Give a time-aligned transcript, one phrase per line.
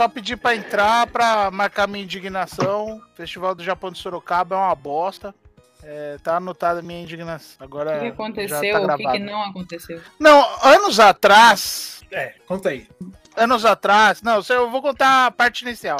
[0.00, 3.02] só pedir pra entrar pra marcar minha indignação.
[3.14, 5.34] Festival do Japão de Sorocaba é uma bosta.
[5.82, 7.56] É, tá anotada a minha indignação.
[7.60, 7.98] Agora.
[7.98, 8.86] O que aconteceu?
[8.86, 10.00] tá o que, que não aconteceu?
[10.18, 12.00] Não, anos atrás.
[12.10, 12.88] É, conta aí.
[13.36, 14.22] Anos atrás.
[14.22, 15.98] Não, eu vou contar a parte inicial.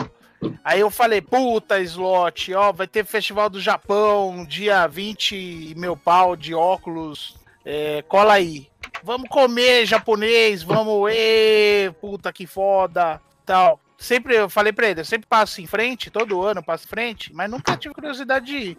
[0.65, 5.95] Aí eu falei, puta, slot, ó, vai ter Festival do Japão, dia 20 e meu
[5.95, 7.37] pau de óculos.
[7.67, 8.67] é, cola aí.
[9.03, 13.79] Vamos comer japonês, vamos, ê, puta que foda, tal.
[14.01, 17.31] Sempre, eu falei pra ele, eu sempre passo em frente, todo ano passo em frente,
[17.35, 18.79] mas nunca tive curiosidade de ir,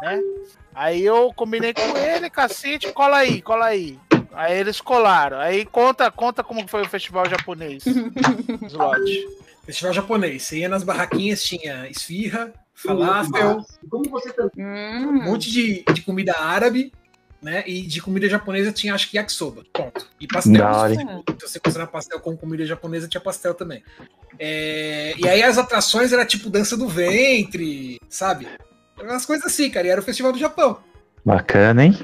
[0.00, 0.18] né?
[0.74, 3.98] Aí eu combinei com ele, cacete, cola aí, cola aí.
[4.32, 5.38] Aí eles colaram.
[5.38, 7.84] Aí conta, conta como foi o festival japonês.
[8.68, 9.26] Slot.
[9.64, 10.42] Festival japonês.
[10.42, 16.02] Você ia nas barraquinhas, tinha esfirra, falafel, Como você tá um Hum, monte de, de
[16.02, 16.92] comida árabe,
[17.42, 17.64] né?
[17.66, 19.64] E de comida japonesa tinha, acho que yakisoba.
[19.72, 20.08] Ponto.
[20.20, 20.64] E pastel.
[20.88, 21.24] Hein?
[21.40, 23.82] Se você considerar pastel como comida japonesa, tinha pastel também.
[24.38, 28.48] É, E aí as atrações era tipo dança do ventre, sabe?
[29.00, 29.86] Umas coisas assim, cara.
[29.86, 30.78] E era o Festival do Japão.
[31.26, 31.98] Bacana, hein?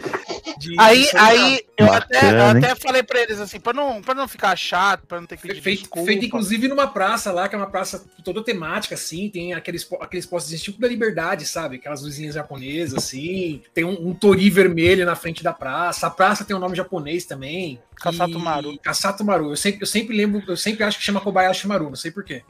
[0.58, 4.02] De- Aí, de aí eu, Bacana, até, eu até falei pra eles assim, pra não,
[4.02, 6.06] pra não ficar chato, pra não ter que pedir Feito, desculpa.
[6.06, 10.26] feito, inclusive numa praça lá, que é uma praça toda temática, assim, tem aqueles, aqueles
[10.26, 11.76] postes tipo da liberdade, sabe?
[11.76, 13.62] Aquelas luzinhas japonesas, assim.
[13.72, 16.08] Tem um, um tori vermelho na frente da praça.
[16.08, 17.80] A praça tem um nome japonês também.
[17.94, 18.78] Kasato E- Maru.
[18.82, 19.50] Kasato Maru.
[19.50, 22.42] Eu sempre, eu sempre lembro, eu sempre acho que chama Kobayashi Maru, não sei porquê.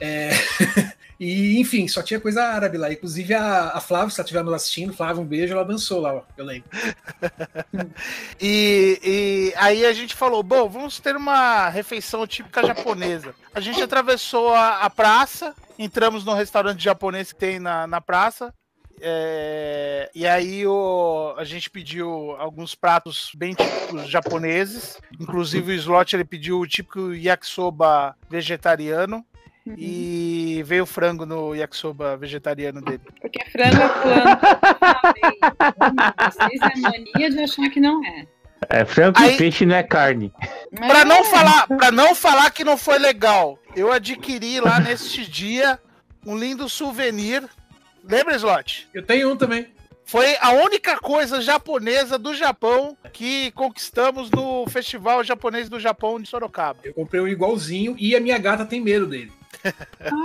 [0.00, 0.30] É...
[1.24, 2.92] e, enfim, só tinha coisa árabe lá.
[2.92, 6.14] Inclusive a, a Flávia, se ela estiver nos assistindo, Flávia, um beijo, ela dançou lá,
[6.14, 6.68] ó, eu lembro.
[8.40, 13.34] E, e aí a gente falou, bom, vamos ter uma refeição típica japonesa.
[13.54, 18.52] A gente atravessou a, a praça, entramos no restaurante japonês que tem na, na praça.
[19.00, 24.98] é, e aí o, a gente pediu alguns pratos bem típicos japoneses.
[25.20, 29.24] Inclusive o Slot ele pediu o típico yakisoba vegetariano.
[29.66, 33.00] E veio frango no yakisoba vegetariano dele.
[33.20, 34.40] Porque frango é plano.
[36.30, 38.26] Vocês é mania de achar que não é.
[38.68, 40.32] É frango Aí- e peixe não é carne.
[40.74, 41.04] Pra É.
[41.04, 45.78] não falar, para não falar que não foi legal, eu adquiri lá neste dia
[46.26, 47.42] um lindo souvenir.
[48.04, 48.88] Lembra, Slot?
[48.94, 49.66] Eu tenho um também.
[50.04, 56.28] Foi a única coisa japonesa do Japão que conquistamos no Festival Japonês do Japão de
[56.28, 56.80] Sorocaba.
[56.84, 59.32] Eu comprei um igualzinho e a minha gata tem medo dele.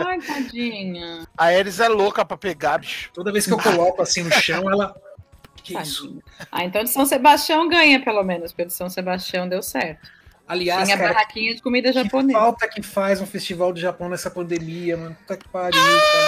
[0.06, 1.28] Ai, tadinha.
[1.38, 3.10] A Eris é louca pra pegar, bicho.
[3.14, 4.96] Toda vez que eu coloco assim no chão, ela.
[5.64, 6.04] Que isso?
[6.08, 6.24] Tadinha.
[6.52, 10.16] Ah, então de São Sebastião ganha, pelo menos, porque de São Sebastião deu certo.
[10.50, 12.40] Aliás, Tinha cara, barraquinha de comida que japonesa.
[12.40, 15.14] falta que faz um festival do Japão nessa pandemia, mano.
[15.14, 15.78] Puta que pariu,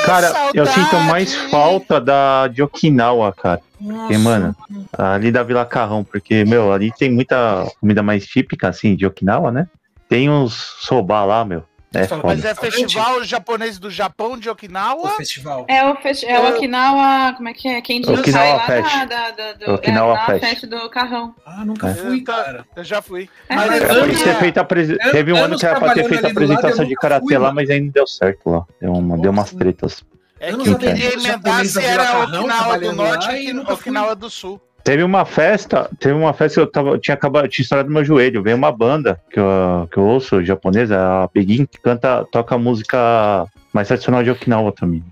[0.06, 0.58] Cara, Saudade!
[0.58, 3.62] eu sinto mais falta da de Okinawa, cara.
[3.80, 4.54] Nossa, Porque, mano,
[4.98, 9.54] ali da Vila Carrão, porque, meu, ali tem muita comida mais típica, assim, de Okinawa,
[9.54, 9.70] né?
[10.10, 11.64] Tem uns soba lá, meu.
[11.92, 15.10] É Mas é Festival Japonês do Japão de o Okinawa.
[15.16, 15.66] festival.
[15.68, 17.34] É o, festi- é o Okinawa.
[17.36, 17.82] Como é que é?
[17.82, 21.34] Quem diz Okinawa sai lá da, da, da, do, Okinawa é, festa do carrão.
[21.44, 21.94] Ah, nunca É.
[21.96, 22.64] fui, cara.
[22.76, 23.28] Eu já fui.
[23.50, 25.58] É, Mas mas Era eu pra Anos- ter feito a prese- An- Teve um ano
[25.58, 27.86] que era pra ter feito a lado, apresentação eu de karatê fui, lá, mas ainda
[27.86, 28.66] não deu certo lá.
[28.80, 30.04] Deu, uma, deu umas tretas.
[30.40, 33.58] É que eu queria emendar se era Okinawa do Norte e.
[33.58, 34.62] Okinawa do Sul.
[34.90, 38.04] Teve uma festa, teve uma festa que eu tava, eu tinha acabado, tinha estourado meu
[38.04, 38.42] joelho.
[38.42, 43.46] Veio uma banda que eu, que eu ouço, japonesa, a Peguin, que canta, toca música
[43.72, 45.04] mais tradicional de Okinawa também.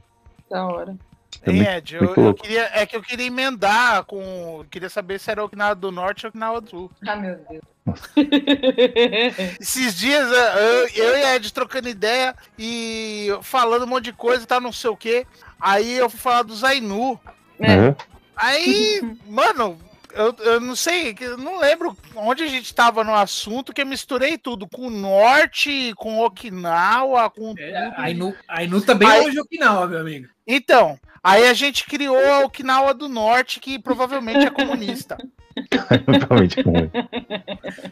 [0.49, 0.95] Da hora.
[1.43, 4.61] É muito- Ed, eu, muito eu queria, é que eu queria emendar com.
[4.61, 6.91] eu Queria saber se era Okinawa do Norte ou Okinawa do Sul.
[7.07, 7.61] Ah, meu Deus.
[9.61, 14.43] Esses dias eu, eu e a Ed trocando ideia e falando um monte de coisa
[14.43, 15.23] e tal, não sei o que.
[15.61, 17.19] Aí eu fui falar do Zainu.
[17.59, 17.75] É.
[17.77, 17.95] Uhum.
[18.37, 19.77] Aí, mano,
[20.13, 23.85] eu, eu não sei, eu não lembro onde a gente tava no assunto, que eu
[23.85, 28.01] misturei tudo, com o Norte, com Okinawa, com É, tudo.
[28.01, 30.27] a Inu, a Inu também Aí- é hoje Okinawa, meu amigo.
[30.45, 35.17] Então, aí a gente criou a Okinawa do Norte, que provavelmente é comunista.
[35.69, 36.91] Provavelmente com ele.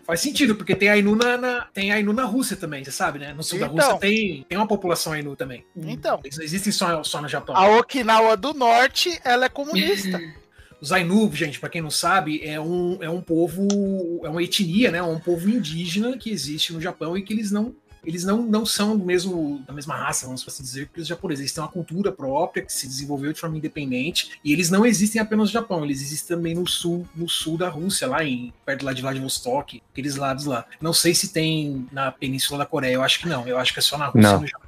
[0.05, 2.91] Faz sentido, porque tem a Inu na, na- tem a Inu na Rússia também, você
[2.91, 3.33] sabe, né?
[3.33, 3.75] No sul da Então.
[3.77, 5.65] Rússia tem, tem uma população Ainu também.
[5.75, 7.55] Então, Eles não existem só, só no Japão.
[7.55, 10.19] a Okinawa do Norte, ela é comunista.
[10.81, 13.65] Os Ainu, gente, pra quem não sabe, é um, é um povo,
[14.23, 15.01] é uma etnia, né?
[15.01, 17.73] Um povo indígena que existe no Japão e que eles não
[18.05, 21.41] eles não, não são do mesmo, da mesma raça, vamos assim dizer, que os japoneses.
[21.41, 25.21] Eles têm uma cultura própria que se desenvolveu de forma independente e eles não existem
[25.21, 28.85] apenas no Japão, eles existem também no sul, no sul da Rússia, lá em perto
[28.85, 30.65] lá de Vladivostok, aqueles lados lá.
[30.81, 33.47] Não sei se tem na península da Coreia, eu acho que não.
[33.47, 34.37] Eu acho que é só na Rússia Não.
[34.37, 34.64] e no Japão.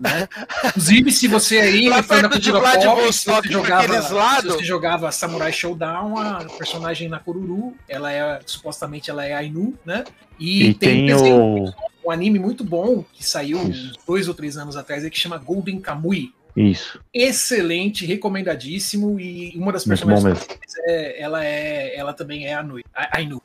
[0.00, 0.28] Né?
[0.66, 4.54] Inclusive, se você aí, Lá perto de Vladivostok, você, jogava, lados.
[4.54, 10.04] você jogava Samurai Showdown, a personagem Nakoruru, ela é, supostamente, ela é Ainu, né?
[10.38, 11.72] E, E tem desenho- o.
[12.06, 13.90] um anime muito bom que saiu Isso.
[13.90, 16.32] uns dois ou três anos atrás, que chama Golden Kamui.
[16.54, 17.00] Isso.
[17.14, 20.44] Excelente, recomendadíssimo e uma das personagens mesmo.
[20.86, 22.54] é, ela é, ela também é.
[22.54, 22.66] A-
[23.12, 23.40] Ainu.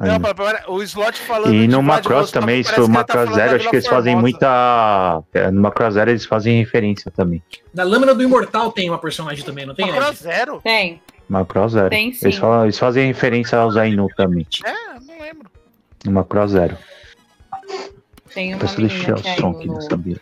[0.00, 0.18] Não, Aí.
[0.18, 3.70] mas pera, o slot falando E no Macross também, isso, tá Macross da Zero, acho
[3.70, 5.22] que eles fazem muita.
[5.32, 7.42] é, No Macross Zero eles fazem referência também.
[7.72, 9.86] Na Lâmina do Imortal tem uma personagem também, não tem?
[9.86, 10.18] Macross?
[10.18, 10.60] Zero?
[10.62, 11.00] Tem.
[11.28, 11.90] Macross Zero.
[11.90, 12.26] Tem sim.
[12.26, 14.46] Eles, falam- eles fazem referência aos Ainu também.
[14.64, 15.48] É, não lembro.
[16.04, 16.76] No Macross Zero.
[18.34, 20.20] Tem uma deixei menina o que é som aí aqui, no, não sabia.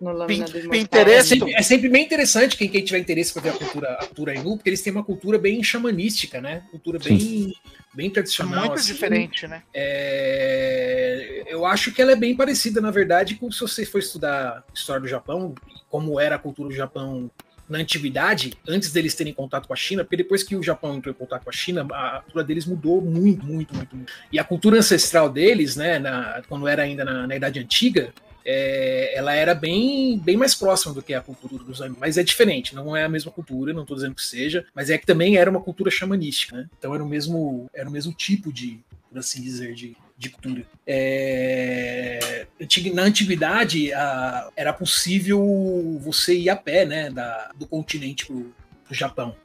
[0.00, 1.08] no Lâmina Imortal.
[1.08, 4.06] É sempre, é sempre bem interessante quem, quem tiver interesse para ver a cultura, a
[4.06, 6.62] cultura Ainu, porque eles têm uma cultura bem xamanística, né?
[6.70, 7.54] Cultura bem,
[7.94, 8.66] bem tradicional.
[8.66, 8.92] Muito assim.
[8.92, 9.62] diferente, né?
[9.74, 14.64] É, eu acho que ela é bem parecida, na verdade, com se você for estudar
[14.74, 15.54] história do Japão,
[15.88, 17.30] como era a cultura do Japão
[17.68, 21.12] na antiguidade, antes deles terem contato com a China, porque depois que o Japão entrou
[21.14, 23.96] em contato com a China, a cultura deles mudou muito, muito, muito.
[23.96, 24.12] muito.
[24.32, 28.12] E a cultura ancestral deles, né, na- quando era ainda na, na Idade Antiga,
[28.48, 31.96] é, ela era bem, bem mais próxima do que a cultura dos Ainu.
[31.98, 34.96] Mas é diferente, não é a mesma cultura, não estou dizendo que seja, mas é
[34.96, 36.68] que também era uma cultura xamanística, né?
[36.78, 38.78] Então era o mesmo, era o mesmo tipo de,
[39.10, 40.64] por assim dizer, de, de cultura.
[40.86, 42.46] É,
[42.94, 48.52] na antiguidade, a- era possível você ir a pé, né, da, do continente pro,
[48.84, 49.36] pro Japão.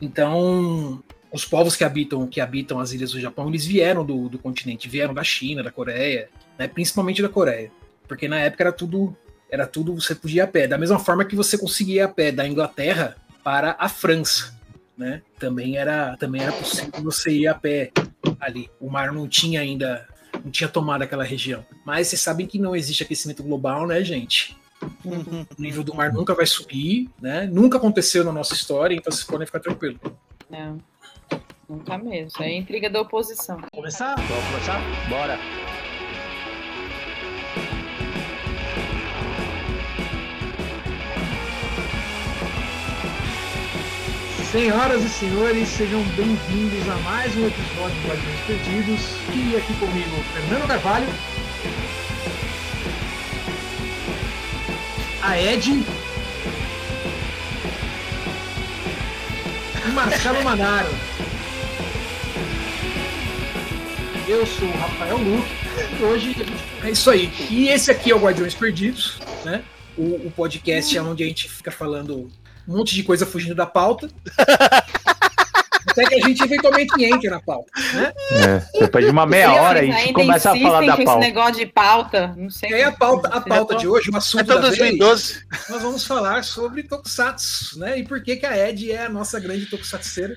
[0.00, 4.38] Então, os povos que habitam, que habitam as ilhas do Japão, eles vieram do, do
[4.38, 6.28] continente, vieram da China, da Coreia,
[6.58, 7.70] né, principalmente da Coreia,
[8.06, 9.16] porque na época era tudo,
[9.50, 10.66] era tudo você podia ir a pé.
[10.66, 14.54] Da mesma forma que você conseguia ir a pé da Inglaterra para a França,
[14.96, 15.22] né?
[15.38, 17.90] Também era, também era possível você ir a pé
[18.40, 18.70] ali.
[18.80, 20.06] O mar não tinha ainda,
[20.44, 21.64] não tinha tomado aquela região.
[21.84, 24.56] Mas vocês sabem que não existe aquecimento global, né, gente?
[25.04, 25.46] Uhum.
[25.56, 27.46] O nível do mar nunca vai subir, né?
[27.46, 30.00] Nunca aconteceu na nossa história, então vocês podem ficar tranquilos.
[30.50, 30.78] Não.
[31.68, 32.42] Nunca mesmo.
[32.42, 33.60] É intriga da oposição.
[33.72, 34.16] Começar?
[34.16, 34.80] Vamos começar?
[35.08, 35.38] Bora.
[44.52, 49.00] Senhoras e senhores, sejam bem-vindos a mais um episódio do Guardiões Perdidos.
[49.34, 51.06] E aqui comigo, Fernando Carvalho.
[55.22, 55.70] A Ed.
[59.86, 60.90] E Marcelo Manaro.
[64.28, 66.04] Eu sou o Rafael Luque.
[66.04, 66.36] Hoje
[66.84, 67.32] é isso aí.
[67.48, 69.64] E esse aqui é o Guardiões Perdidos, né?
[69.96, 72.30] O, o podcast é onde a gente fica falando
[72.68, 74.08] um monte de coisa fugindo da pauta.
[75.84, 78.12] Até que a gente eventualmente entre na pauta, né?
[78.30, 81.20] É, depois de uma meia hora a gente começa a falar da com esse pauta.
[81.20, 82.34] negócio de pauta.
[82.36, 82.70] Não sei.
[82.70, 85.44] E aí a pauta, a pauta de hoje, o É assunto todo da vez, 2012.
[85.68, 87.98] nós vamos falar sobre Tokusatsu, né?
[87.98, 90.34] E por que que a Ed é a nossa grande Tokusatsuera.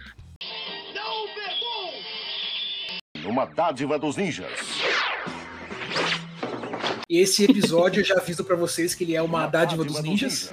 [3.25, 4.51] Uma dádiva dos ninjas.
[7.07, 10.51] E esse episódio eu já aviso pra vocês que ele é uma dádiva dos ninjas.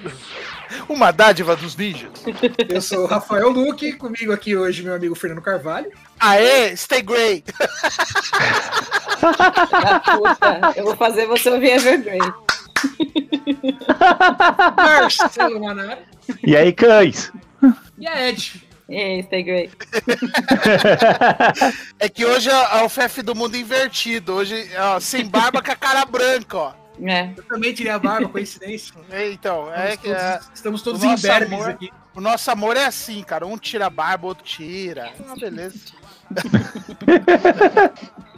[0.89, 2.11] Uma dádiva dos ninjas.
[2.69, 5.91] Eu sou o Rafael Luque, comigo aqui hoje meu amigo Fernando Carvalho.
[6.21, 7.45] Aê, stay great.
[9.21, 10.73] Puta.
[10.77, 12.19] Eu vou fazer você ouvir Evergrey.
[14.77, 16.01] Marcelo Manaro
[16.45, 17.33] E aí, cães?
[17.99, 18.63] e a Ed.
[19.25, 19.71] Stay great.
[21.99, 24.35] É que hoje é é o FF do mundo invertido.
[24.35, 26.73] Hoje, ó, sem barba com a cara branca, ó.
[27.05, 27.31] É.
[27.37, 28.95] Eu também tirei a barba, coincidência.
[29.11, 31.91] É, Então, é Estamos que é, todos, estamos todos o nosso imberbes amor- aqui.
[32.15, 33.47] o nosso amor é assim, cara.
[33.47, 35.13] Um tira a barba, outro tira.
[35.29, 35.79] Ah, beleza.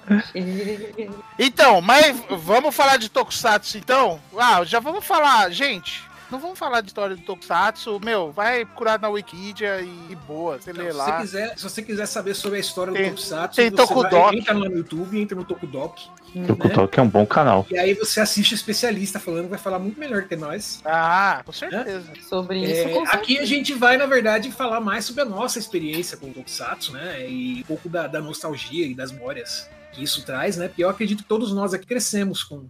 [1.39, 4.21] Então, mas vamos falar de Tokusatsu, então?
[4.39, 6.03] Ah, já vamos falar, gente.
[6.35, 10.59] Não vamos falar de história do Tokusatsu, meu, vai procurar na Wikipedia e, e boa,
[10.61, 11.21] você lê Então, se, você lá.
[11.21, 14.11] quiser, se você quiser saber sobre a história Tem- do Tokusatsu, tem você Tokudok.
[14.11, 16.09] vai, entra lá no YouTube, entra no Tokudok,
[16.49, 17.65] Tokutok é um bom canal.
[17.71, 20.83] e aí você assiste o especialista falando, vai falar muito melhor que nós.
[20.85, 22.03] Ah, com certeza.
[22.29, 22.89] Sobre isso.
[22.89, 26.31] É, com aqui a gente vai, na verdade, falar mais sobre a nossa experiência com
[26.31, 27.31] o Tokusatsu, né?
[27.31, 30.67] E um pouco da, da nostalgia e das memórias que isso traz, né?
[30.67, 32.65] Porque eu acredito que todos nós aqui crescemos com,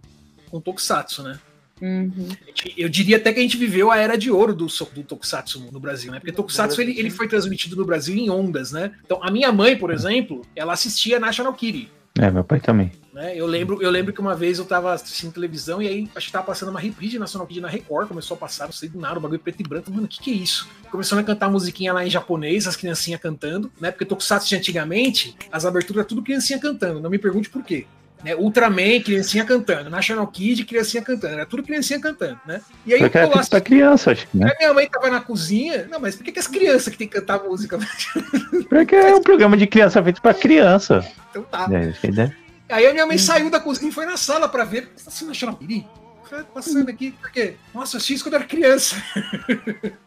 [0.51, 1.39] com Tokusatsu, né?
[1.81, 2.29] Uhum.
[2.77, 5.79] Eu diria até que a gente viveu a era de ouro do, do Tokusatsu no
[5.79, 6.19] Brasil, né?
[6.19, 8.93] Porque Tokusatsu ele, ele foi transmitido no Brasil em ondas, né?
[9.05, 11.89] Então a minha mãe, por exemplo, ela assistia National Kitty.
[12.17, 12.93] É, meu pai também.
[13.13, 13.33] Né?
[13.35, 16.31] Eu, lembro, eu lembro que uma vez eu tava assistindo televisão e aí acho que
[16.31, 18.99] tava passando uma reprise de National Kid na Record, começou a passar, não sei do
[18.99, 19.91] nada, o bagulho preto e branco.
[19.91, 20.67] Mano, o que, que é isso?
[20.89, 23.91] Começando a cantar musiquinha lá em japonês, as criancinhas cantando, né?
[23.91, 27.85] Porque Tokusatsu de antigamente, as aberturas tudo criancinha cantando, não me pergunte por quê.
[28.25, 28.35] Né?
[28.35, 29.87] Ultraman, criancinha cantando.
[29.87, 31.35] National Kid, criancinha cantando.
[31.35, 32.59] Era tudo criancinha cantando, né?
[32.83, 34.47] E aí Porque era eu lá pra criança, acho que, né?
[34.49, 35.87] Aí minha mãe tava na cozinha.
[35.91, 37.77] Não, mas por que, que as crianças que tem que cantar música?
[38.67, 41.05] Porque é um programa de criança feito pra criança.
[41.29, 41.67] então tá.
[41.71, 42.35] É, né?
[42.67, 44.87] Aí a minha mãe saiu da cozinha e foi na sala pra ver.
[44.87, 45.87] Tá assistindo National Kid?
[46.27, 48.95] Falei, Passando aqui, porque, nossa, eu assisti isso quando era criança.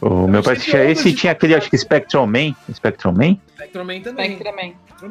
[0.00, 2.54] O meu pai onda esse e tinha aquele, acho que Spectrum Man.
[2.72, 3.36] Spectrum Man?
[3.54, 4.30] Spectrum também.
[4.32, 4.74] Spectreman.
[4.86, 5.08] Spectrum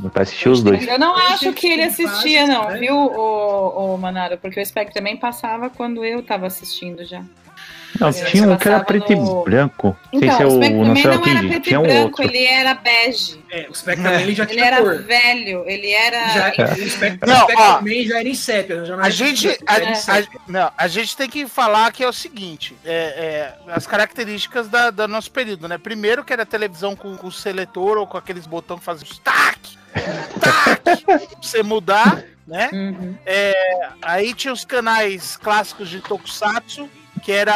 [0.00, 0.86] Meu pai assistia os dois.
[0.88, 2.78] Eu não Eu acho que ele assistia, não, né?
[2.78, 4.38] viu, o, o Manaro?
[4.38, 7.22] Porque o Spectreman passava quando eu tava assistindo já.
[8.00, 9.96] Não, Eu tinha um que era preto no- e branco.
[10.10, 12.22] Então, ser o o Spectreman National não era preto Tinha e um branco, outro.
[12.24, 13.41] ele era bege.
[13.54, 15.02] É, o Spectrum ele já Ele tinha era cor.
[15.02, 16.28] velho, ele era.
[16.30, 16.72] Já, É.
[16.72, 17.80] O Spectrum, Não, o Spectrum ó.
[17.82, 18.84] Man já era em sépia.
[18.86, 22.08] Já não A era- gente, a, a- não, a gente tem que falar que é
[22.08, 25.76] o seguinte: é, é, as características da, do nosso período, né?
[25.76, 29.58] Primeiro que era televisão com, com seletor ou com aqueles botões que faziam tac,
[30.40, 32.70] tac, pra você mudar, né?
[32.72, 33.14] Uhum.
[34.00, 36.88] Aí tinha os canais clássicos de Tokusatsu,
[37.22, 37.52] que era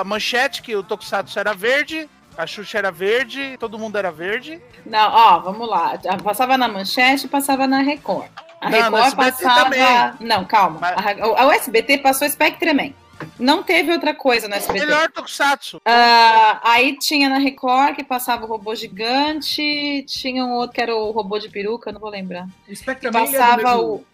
[0.00, 4.60] a manchete, que o Tokusatsu era verde, a Xuxa era verde, todo mundo era verde.
[4.84, 5.98] Não, ó, vamos lá.
[6.22, 8.28] Passava na manchete e passava na Record.
[8.60, 9.64] A Não, Record SBT passava.
[9.64, 10.28] também.
[10.28, 10.78] Não, calma.
[10.80, 12.94] Mas- A, a USBT passou Spectreman.
[13.38, 14.84] Não teve outra coisa no SBT.
[14.84, 15.80] Melhor Tokusatsu.
[15.86, 20.94] Ah, aí tinha na Record que passava o robô gigante, tinha um outro que era
[20.94, 22.46] o robô de peruca, não vou lembrar.
[22.68, 24.04] O Spectrum Man ele é do passava mesmo- o-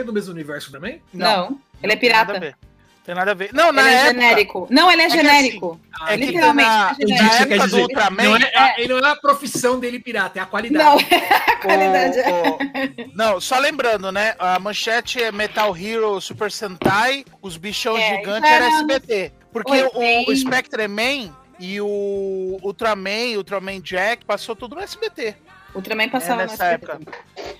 [0.00, 1.02] é do mesmo universo também?
[1.12, 2.58] Não, ele é tem nada a pirata.
[3.04, 3.50] Tem nada a ver.
[3.52, 4.66] Não, na Ele é época, genérico.
[4.70, 5.78] Não, ele é, É genérico.
[6.00, 7.76] Ah, É que Literalmente, na, é o que na época do.
[7.82, 10.84] Ultraman, Não é, a- ele não é a profissão dele pirata, é a qualidade.
[10.84, 10.96] Não,
[11.52, 12.30] a qualidade é.
[12.30, 14.34] O- o- Não, só lembrando, né?
[14.38, 19.32] A manchete é Metal Hero Super Sentai, os bichão É, gigantes isso era SBT.
[19.52, 21.30] Porque Oi, o, o Spectreman
[21.60, 25.36] e o Ultraman, Ultraman Jack, passou tudo no SBT.
[25.74, 26.98] Ultraman passava É, no nessa SBT.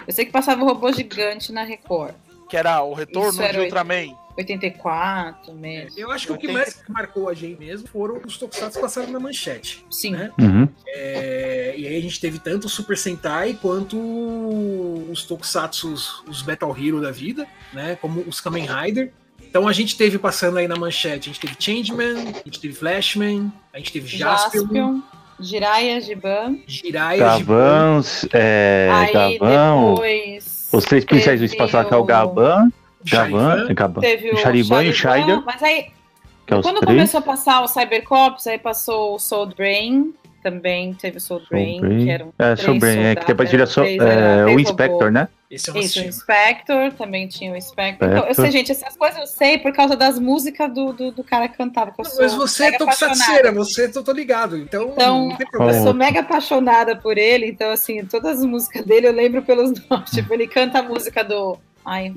[0.06, 2.14] Eu sei que passava o robô gigante na Record.
[2.48, 4.16] Que era o retorno Isso de Ultraman.
[4.36, 5.98] 84 mesmo.
[5.98, 9.20] Eu acho que o que mais marcou a gente mesmo foram os Tokusatsu passaram na
[9.20, 9.84] manchete.
[9.90, 10.12] Sim.
[10.12, 10.30] né?
[10.40, 10.68] Uhum.
[10.88, 13.96] É, e aí a gente teve tanto o Super Sentai quanto
[15.10, 15.94] os Tokusatsu,
[16.28, 17.96] os Battle Hero da vida, né?
[18.00, 19.12] Como os Kamen Rider.
[19.42, 22.74] Então a gente teve passando aí na manchete, a gente teve Changeman, a gente teve
[22.74, 25.00] Flashman, a gente teve Jaspion, Jaspion,
[25.38, 26.58] Jiraiya, Giban.
[26.66, 27.54] Jiraiya, Giban,
[28.00, 28.00] Gavão,
[28.32, 29.90] é, Aí Gavão.
[29.94, 30.68] depois.
[30.72, 32.68] Os três policiais do espaço lá, que é o o- Gaban,
[33.10, 33.66] Gavan,
[34.00, 34.94] Teve o Charivan e o
[35.44, 35.86] Mas aí,
[36.46, 36.96] que é quando três.
[36.96, 40.14] começou a passar o Cybercops, aí passou o Soul Brain.
[40.42, 42.04] Também teve o Soul Brain, Brain.
[42.04, 45.10] que eram É, três Soul Brain, é, que depois vira três, é, era o Inspector,
[45.10, 45.28] né?
[45.50, 48.08] Esse é o Isso, Inspector, também tinha o Inspector.
[48.08, 51.24] Então, eu sei, gente, essas coisas eu sei por causa das músicas do, do, do
[51.24, 51.92] cara que cantava.
[51.92, 53.52] Que eu sou Mas você é apaixonada.
[53.52, 54.58] você tô, tô ligado.
[54.58, 55.82] Então, Então, não tem Eu problema.
[55.82, 60.10] sou mega apaixonada por ele, então, assim, todas as músicas dele eu lembro pelos nomes.
[60.10, 61.56] Tipo, ele canta a música do.
[61.84, 62.14] Ai.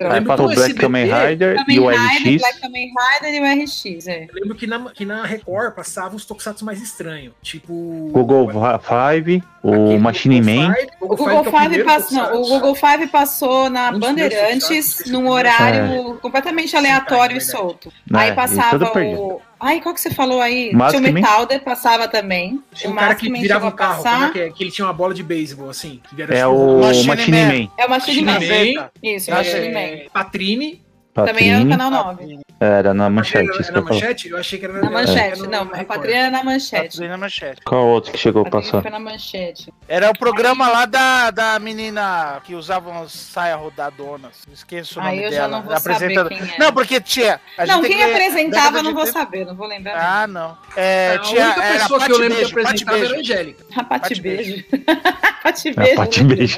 [0.00, 2.42] Aí lembro passou o Black Kamen Rider Kamen e o Rider, RX.
[2.42, 4.24] Black Kamen Rider e o RX, é.
[4.24, 7.32] Eu lembro que na, que na Record passava os Tokusatsu mais estranhos.
[7.42, 7.72] Tipo.
[8.12, 8.48] Google
[8.80, 10.74] Five, o aquele Machine Google Man.
[10.74, 12.16] Five, O Google que é Five primeiro passou.
[12.16, 12.54] Não, o Tokusatsu.
[12.54, 17.92] Google Five passou na Bandeirantes num horário completamente aleatório e é solto.
[18.12, 19.40] Aí passava o.
[19.60, 20.72] Ai, qual que você falou aí?
[20.72, 21.00] Maskman.
[21.00, 22.62] Tinha o Metalder, passava também.
[22.74, 24.14] Tinha o um cara que virava um carro, passar.
[24.14, 24.50] como é que, é?
[24.50, 26.00] que ele tinha uma bola de beisebol, assim.
[26.08, 27.46] Que era É tipo o Machine Machine Man.
[27.46, 27.70] Man.
[27.76, 28.34] É o Machine Man.
[28.34, 28.90] Machine Man.
[29.02, 30.10] Isso, é, Machine Man.
[30.12, 30.87] Patrine.
[31.14, 32.38] Também era no canal 9.
[32.60, 33.48] Era na manchete.
[33.50, 34.28] Era, isso era que na eu manchete?
[34.30, 35.84] Eu achei que era Na era- manchete, era não, na a.
[35.84, 37.02] Patrícia era na manchete.
[37.02, 37.60] aí na manchete.
[37.64, 38.82] Qual outro que chegou a passar?
[38.82, 39.72] foi na manchete.
[39.88, 44.42] Era o programa lá da, da menina que usava umas saias rodadonas.
[44.52, 45.48] Esqueço o Aí nome eu já dela.
[45.48, 46.34] não vou saber apresentadora.
[46.34, 46.58] quem é.
[46.58, 47.40] Não, porque tinha.
[47.56, 49.18] a Não, quem que- apresentava eu não vou 80.
[49.18, 49.96] saber, não vou lembrar.
[50.22, 50.58] Ah, não.
[50.76, 53.20] É, a tinha, única era pessoa que eu lembro Beijo, que apresentava era a Beijo.
[53.32, 53.64] Angélica.
[53.76, 54.64] A Pati Beijo.
[55.42, 55.96] Pati É, Beijo.
[55.96, 56.34] Pati né?
[56.34, 56.56] Beijo.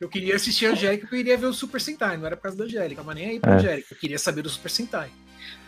[0.00, 2.44] Eu queria assistir a Angélica porque eu queria ver o Super Sentai, não era por
[2.44, 3.82] causa da Angélica, tava nem aí pra É.
[4.00, 5.10] Queria saber do Super Sentai.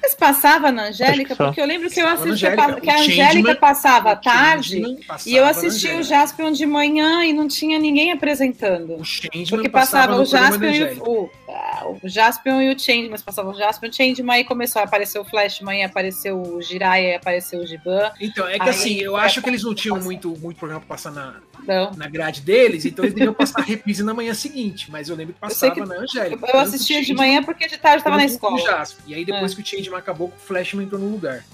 [0.02, 2.80] Mas passava na Angélica, porque eu lembro que eu Passava assistia, Angélica.
[2.80, 6.02] que a Angélica Changeman- passava à tarde Changeman e passava eu assistia o.
[6.02, 8.94] Jaspion de manhã e não tinha ninguém apresentando.
[8.96, 12.78] O Changeman Porque passava no o Jaspion e o, o, ah, o Jaspion e o
[12.78, 16.40] Change, mas passava o Jaspion e o Changeman, aí começou a aparecer o Flashman, apareceu
[16.40, 18.10] o Jiraiya, e apareceu o Giban.
[18.20, 20.80] Então, é que Aí, assim, eu é, acho que eles não tinham muito, muito programa
[20.80, 21.90] pra passar na, Não.
[21.92, 25.40] na grade deles, então eles deviam passar reprise na manhã seguinte, mas eu lembro que
[25.40, 26.46] passava que- na Eu, Angélica.
[26.52, 28.58] eu assistia de manhã porque de tarde eu tava na escola.
[28.58, 29.04] Jaspion.
[29.06, 31.44] E aí depois que o Changeman acabou, o Flashman entrou no lugar.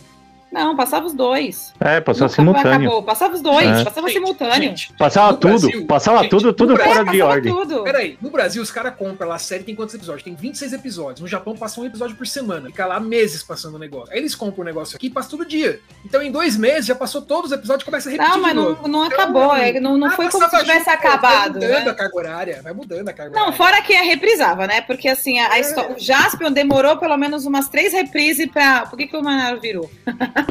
[0.53, 1.75] Não, passava os dois.
[1.81, 2.73] É, passava simultâneo.
[2.89, 3.03] Acabou.
[3.03, 3.85] Passava os dois, É.
[3.85, 4.55] passava Gente, simultâneo.
[4.63, 7.53] gente, Passava tudo, Brasil, passava gente, tudo, tudo Brasil, fora de passava ordem.
[7.55, 7.83] tudo.
[7.85, 10.23] Peraí, no Brasil os caras compram lá a série, tem quantos episódios?
[10.23, 11.21] Tem 26 episódios.
[11.21, 12.69] No Japão passa um episódio por semana.
[12.69, 14.13] Fica lá meses passando o negócio.
[14.13, 15.81] Aí eles compram o negócio aqui e passa todo dia.
[16.05, 18.51] Então em dois meses já passou todos os episódios e começa a repetir Não, mas
[18.53, 18.89] de não, novo.
[18.89, 19.55] não Então, acabou.
[19.57, 21.61] é, não não ah, foi como se tivesse junto, acabado.
[21.61, 21.91] Vai mudando né?
[21.91, 22.61] a carga horária.
[22.63, 23.57] Vai mudando a carga Não, horária.
[23.59, 24.81] fora que a reprisava, né?
[24.81, 25.61] Porque assim, a, a É.
[25.61, 28.87] histó- o Jaspion demorou pelo menos umas três reprises pra.
[28.87, 29.91] Por que, que o Manaro virou?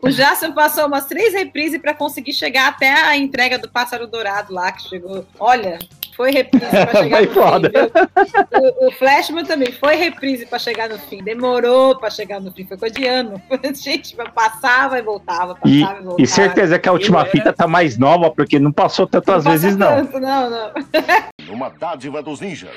[0.00, 4.52] O Jaspion passou umas três reprises pra conseguir chegar até a entrega do Pássaro Dourado
[4.52, 5.24] lá, que chegou.
[5.38, 5.78] Olha,
[6.16, 7.70] foi reprise pra chegar Vai no foda.
[7.70, 8.58] fim.
[8.58, 11.22] O, o Flashman também foi reprise pra chegar no fim.
[11.22, 13.40] Demorou pra chegar no fim, foi coisa de ano.
[13.74, 16.22] Gente, passava e voltava, E, passava e, voltava.
[16.22, 19.76] e certeza que a última fita tá mais nova, porque não passou tantas Não vezes,
[19.76, 19.88] não.
[19.88, 20.72] tanto, não, não.
[21.46, 22.70] Numa dádiva dos ninjas.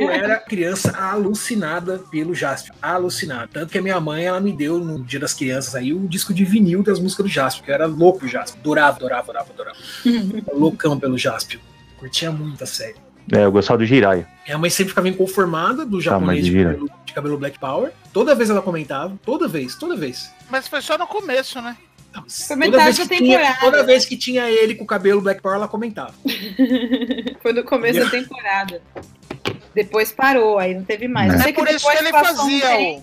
[0.00, 2.74] Eu era criança alucinada pelo Jaspion.
[2.80, 3.48] Alucinada.
[3.52, 6.32] Tanto que a minha mãe, ela me deu no Dia das Crianças aí o disco
[6.32, 8.60] de vinil das músicas do Jaspion, que eu era louco Jaspion.
[8.60, 9.76] Adorava, adorava, adorava, adorava.
[10.54, 11.60] Loucão pelo Jaspion.
[11.98, 12.96] Curtia muito a série.
[13.32, 14.26] É, eu gostava do Jiraiya.
[14.44, 17.92] Minha mãe sempre ficava inconformada do japonês mas de, cabelo, de cabelo Black Power.
[18.12, 19.16] Toda vez ela comentava.
[19.24, 20.30] Toda vez, toda vez.
[20.50, 21.76] Mas foi só no começo, né?
[22.12, 23.60] Não, mas Foi toda metade vez da que tinha- temporada.
[23.60, 26.12] Toda vez que tinha ele com o cabelo Black Power, ela comentava.
[27.40, 28.82] Foi no começo da temporada.
[29.74, 31.32] Depois parou, aí não teve mais.
[31.32, 31.36] É.
[31.36, 33.02] Eu É por isso que ele um fazia o.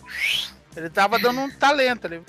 [0.77, 2.21] Ele tava dando um talento ali.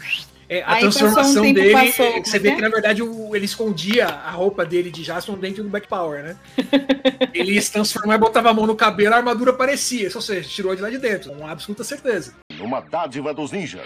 [0.49, 3.03] É, a Aí um transformação tempo, dele, passou, é, você é vê que na verdade
[3.05, 6.37] o- ele escondia a roupa dele de Jaspion dentro do Black Power, né?
[7.33, 10.11] ele se transformava e botava a mão no cabelo, a armadura aparecia.
[10.13, 12.35] Ou seja, tirou de lá de dentro, com absoluta certeza.
[12.59, 13.83] Numa dádiva dos ninjas.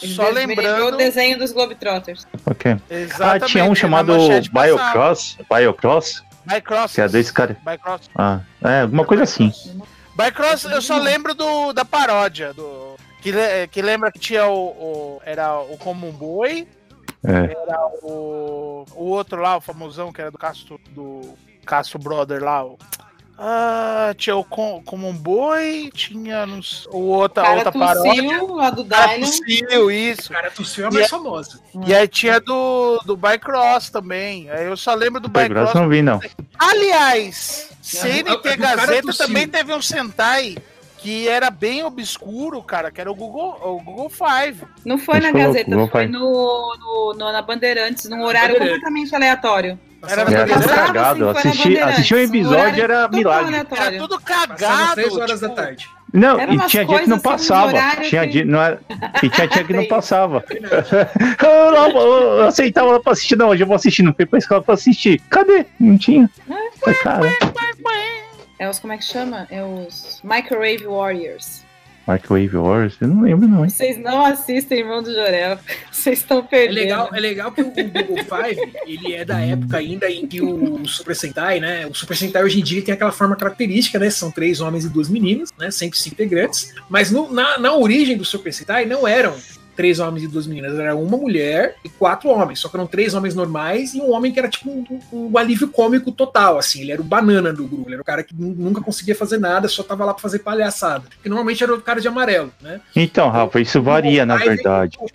[0.00, 0.94] Ele Só lembrando.
[0.94, 2.24] o desenho dos Globetrotters.
[2.46, 2.70] Ok.
[2.72, 3.46] Ah, Exatamente.
[3.50, 4.14] tinha um chamado.
[4.52, 5.36] Biocross.
[5.52, 6.94] Biocross, Bycross.
[6.94, 7.56] que é dois caras.
[7.64, 8.10] Bycross.
[8.16, 9.52] Ah, é, alguma coisa assim.
[10.16, 12.52] Bycross, eu só lembro do, da paródia.
[12.52, 13.32] Do, que,
[13.70, 14.68] que lembra que tinha o.
[14.68, 16.66] o- era o Common Boy.
[17.24, 17.52] É.
[17.52, 18.84] Era o.
[18.94, 20.80] O outro lá, o famosão, que era do Castro.
[20.90, 22.64] Do Castro Brother lá.
[22.64, 22.78] O,
[23.38, 28.22] ah, tinha o Com- Common Boy, tinha nos, o outra, cara outra paródia.
[28.22, 29.26] tossiu lá do Cara Dylan.
[29.26, 30.26] tossiu, isso.
[30.30, 31.60] O cara tossiu é a E mais é- famosa.
[31.86, 34.50] E aí tinha do, do Bycross também.
[34.50, 35.72] Aí eu só lembro do Bycross.
[35.74, 36.20] não vi, não.
[36.58, 40.56] Aliás, CNT cara Gazeta também teve um Sentai
[40.98, 44.64] que era bem obscuro, cara, que era o Google, o Google Five.
[44.84, 46.18] Não foi Acho na foi Gazeta, foi no,
[46.76, 48.82] no, no- na Bandeirantes, num horário Bandeirantes.
[48.82, 49.78] completamente aleatório.
[50.06, 51.28] Era Passava na Era três tudo Passava, cagado.
[51.30, 53.46] assim, Assistir, assistir um episódio era total milagre.
[53.48, 53.84] aleatório.
[53.84, 54.94] Era tudo Passava cagado.
[54.94, 55.88] três horas tipo, da tarde.
[56.12, 57.72] Não, Era e tinha dia que não assim, passava.
[58.02, 58.80] Tinha que- dia, não era,
[59.22, 60.42] e tinha dia que não passava.
[60.50, 63.36] Eu, não, eu, aceitava lá pra assistir.
[63.36, 64.02] Não, hoje eu vou assistir.
[64.02, 65.20] Não fui pra escola pra assistir.
[65.28, 65.66] Cadê?
[65.78, 66.30] Não tinha.
[66.80, 67.20] Falei, cara,
[68.58, 69.46] É os, como é que chama?
[69.50, 71.64] É os Microwave Warriors.
[72.08, 72.94] Microwave Wars?
[73.00, 73.70] Eu não lembro, não, hein?
[73.70, 75.58] Vocês não assistem Irmão do Jorel.
[75.92, 76.74] Vocês estão É perdendo.
[76.74, 80.86] legal, é legal que o, Google Five, ele é da época ainda em que o
[80.86, 81.86] Super Sentai, né?
[81.86, 84.08] O Super Sentai hoje em dia tem aquela forma característica, né?
[84.10, 85.70] São três homens e duas meninas, né?
[85.70, 86.72] Sempre cinco integrantes.
[86.88, 89.34] Mas no- na, na origem do Super Sentai não eram
[89.78, 92.58] três homens e duas meninas, era uma mulher e quatro homens.
[92.58, 95.68] Só que eram três homens normais e um homem que era tipo um, um alívio
[95.68, 96.80] cômico total, assim.
[96.80, 99.38] Ele era o banana do grupo, ele era o cara que nu- nunca conseguia fazer
[99.38, 101.04] nada, só tava lá pra fazer palhaçada.
[101.22, 102.80] Que normalmente era o cara de amarelo, né?
[102.96, 104.98] Então, Rafa, isso varia, na O Five- verdade.
[105.00, 105.06] Um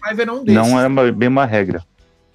[0.45, 0.53] desses.
[0.71, 1.83] Não é bem uma regra.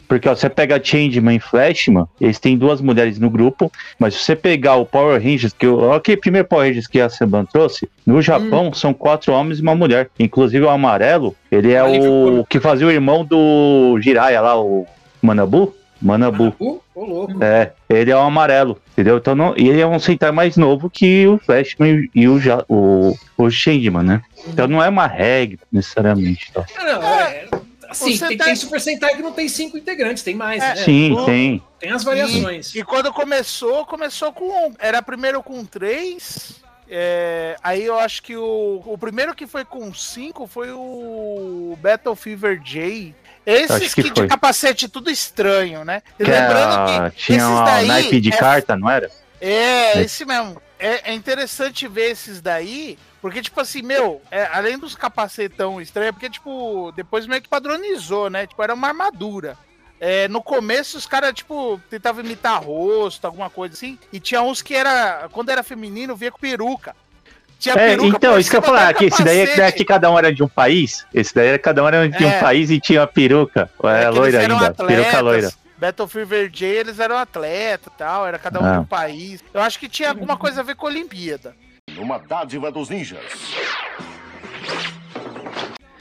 [0.09, 4.21] Porque ó, você pega Changeman e Flashman, eles têm duas mulheres no grupo, mas se
[4.21, 8.23] você pegar o Power Rangers, que o primeiro Power Rangers que a Seban trouxe, no
[8.23, 10.09] Japão são quatro homens e uma mulher.
[10.19, 14.87] Inclusive o amarelo, ele é Alívio o que fazia o irmão do Jiraiya lá, o
[15.21, 15.75] Manabu.
[16.01, 16.55] Manabu.
[16.95, 17.43] Ô louco.
[17.43, 19.19] É, ele é o amarelo, entendeu?
[19.19, 23.51] Então não, ele é um Sentai mais novo que o Flashman e o, o, o
[23.51, 24.23] Changeman, né?
[24.47, 26.53] Então não é uma regra, necessariamente.
[26.53, 26.65] Tá?
[26.77, 27.45] Não, é,
[27.89, 30.75] assim, o tem, Sentai- tem Super Sentai que não tem cinco integrantes, tem mais, É,
[30.75, 30.85] né?
[30.85, 31.63] Sim, o- tem.
[31.81, 32.75] Tem as variações.
[32.75, 34.73] E quando começou, começou com.
[34.79, 36.61] Era primeiro com três.
[36.91, 42.17] é, aí eu acho que o, o primeiro que foi com cinco foi o Battle
[42.17, 43.15] Fever J.
[43.45, 44.23] Esses que que, foi.
[44.23, 46.03] de capacete tudo estranho, né?
[46.19, 49.11] E Que lembrando a- que tinha daí naipe de é- carta, não era?
[49.41, 50.03] É, É.
[50.03, 50.61] esse mesmo.
[50.79, 56.13] É, é interessante ver esses daí, porque, tipo assim, meu, é, além dos capacetão estranho,
[56.13, 58.47] porque, tipo, depois meio que padronizou, né?
[58.47, 59.57] Tipo, era uma armadura.
[60.01, 63.99] É, no começo, os caras, tipo, tentavam imitar rosto, alguma coisa assim.
[64.13, 65.29] E tinha uns que era.
[65.33, 66.95] Quando era feminino, via com peruca.
[67.59, 70.09] Tinha É, peruca então, isso que eu ia falar, que esse daí é que cada
[70.09, 71.05] um era de um país.
[71.13, 72.39] Esse daí era cada um era de um É.
[72.41, 73.69] país e tinha uma peruca.
[73.83, 74.69] É, É loira eram ainda.
[74.69, 74.97] atletas.
[75.05, 75.53] Peruca loira.
[75.77, 78.73] Battlefield J, eles eram atletas e tal, era cada um Ah.
[78.75, 79.43] de um país.
[79.53, 81.57] Eu acho que tinha alguma coisa a ver com a Olimpíada.
[81.99, 83.21] Numa dádiva dos ninjas.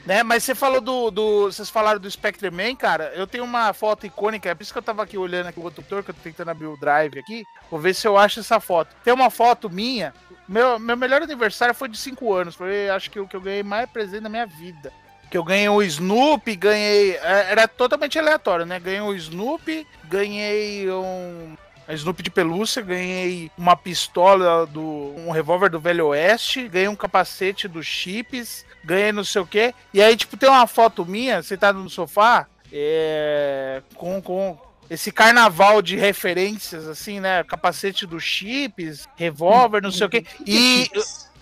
[0.06, 1.52] Né, mas você falou do, do.
[1.52, 3.12] Vocês falaram do Spectre Man, cara.
[3.14, 5.62] Eu tenho uma foto icônica, é por isso que eu tava aqui olhando aqui o
[5.62, 7.44] outro tutor, que eu tô tentando abrir o drive aqui.
[7.70, 8.96] Vou ver se eu acho essa foto.
[9.04, 10.14] Tem uma foto minha.
[10.48, 12.54] Meu, meu melhor aniversário foi de 5 anos.
[12.54, 14.90] Foi acho que o que eu ganhei mais presente na minha vida.
[15.30, 17.16] Que eu ganhei o Snoopy, ganhei.
[17.16, 18.80] é, Era totalmente aleatório, né?
[18.80, 21.54] Ganhei o Snoopy, ganhei um.
[21.88, 25.14] A Snoopy de pelúcia, ganhei uma pistola do.
[25.16, 29.74] um revólver do Velho Oeste, ganhei um capacete dos chips, ganhei não sei o quê.
[29.94, 34.58] E aí, tipo, tem uma foto minha, sentado no sofá, é, com, com
[34.90, 37.42] esse carnaval de referências, assim, né?
[37.44, 40.26] Capacete dos chips, revólver, não sei o quê.
[40.46, 40.90] E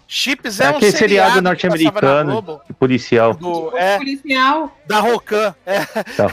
[0.09, 2.61] chips é, É um seriado na norte-americano.
[2.79, 3.35] Policial.
[3.35, 4.77] do, é, policial.
[4.87, 5.55] da Rocan.
[5.66, 6.27] É, Tá,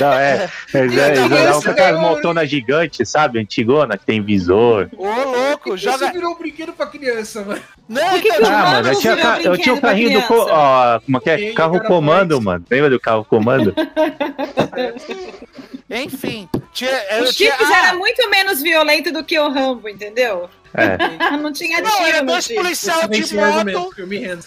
[0.00, 3.38] da, é, é, é, é, um gigantes, sabe?
[3.38, 4.88] Antigona, que tem visor.
[4.96, 6.10] ô louco, Isso joga.
[6.12, 7.60] virou um brinquedo pra criança, mano.
[7.88, 10.26] Não, que então, que Ah, Mano eu tinha, ca- eu tinha o carrinho do.
[10.26, 11.52] Co ó, como é que é?
[11.52, 12.44] Carro comando, mais.
[12.44, 12.64] mano.
[12.70, 13.74] Lembra do carro comando?
[15.90, 16.48] enfim.
[16.72, 16.90] Tinha,
[17.22, 20.48] O tinha, Chips ah, era muito menos violento do que o Rambo, entendeu?
[20.74, 20.96] É.
[21.36, 22.62] Não tinha Não, tiro era dois Chips.
[22.62, 23.94] policiais de moto.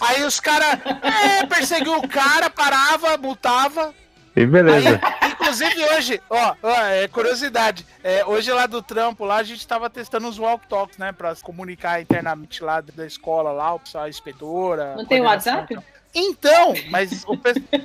[0.00, 3.94] Aí os caras é, perseguiu o cara, parava, multava.
[4.36, 5.00] E beleza.
[5.20, 7.86] Aí, inclusive hoje, ó, ó, é curiosidade.
[8.02, 11.12] é, hoje lá do trampo, lá a gente tava testando os walk talks, né?
[11.12, 14.96] Pra se comunicar internamente lá da escola, lá, o pessoal, a inspetora.
[14.96, 15.72] Não tem WhatsApp?
[15.72, 15.84] e tal.
[16.16, 17.64] Então, mas o pessoal.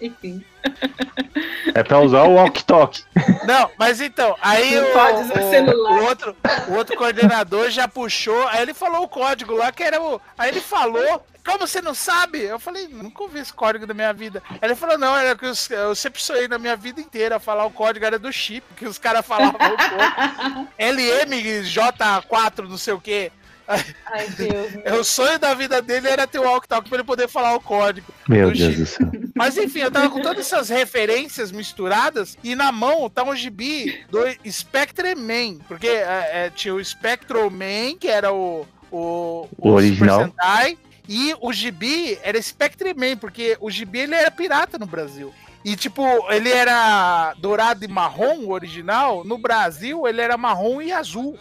[0.00, 0.42] Enfim.
[1.74, 3.02] É pra usar o walk-talk.
[3.46, 5.92] Não, mas então, aí o, pode usar o- celular.
[5.92, 6.36] o outro,
[6.68, 10.20] o outro coordenador já puxou, aí ele falou o código lá, que era o.
[10.38, 11.24] Aí ele falou.
[11.42, 12.38] Como você não sabe?
[12.42, 14.42] Eu falei, nunca ouvi esse código da minha vida.
[14.50, 17.64] Aí ele falou, não, era que os- eu sempre sonhei na minha vida inteira falar
[17.64, 20.68] o código era do chip, que os caras falavam o código.
[20.78, 23.32] LMJ4, não sei o quê.
[23.66, 24.72] Ai, Deus.
[24.84, 27.60] É, O sonho da vida dele era ter o walk-talk pra ele poder falar o
[27.60, 28.12] código.
[28.28, 28.76] Meu Deus chip.
[28.76, 29.10] do céu.
[29.40, 34.04] Mas enfim, eu tava com todas essas referências misturadas e na mão tá um gibi
[34.10, 39.70] do Spectre Man, porque é, é, tinha o Spectro Man, que era o, o, O
[39.70, 40.20] original.
[40.20, 44.86] Super Sentai, e o gibi era Spectre Man, porque o gibi ele era pirata no
[44.86, 45.32] Brasil.
[45.64, 49.24] E tipo, ele era dourado e marrom, o original.
[49.24, 51.38] No Brasil, ele era marrom e azul.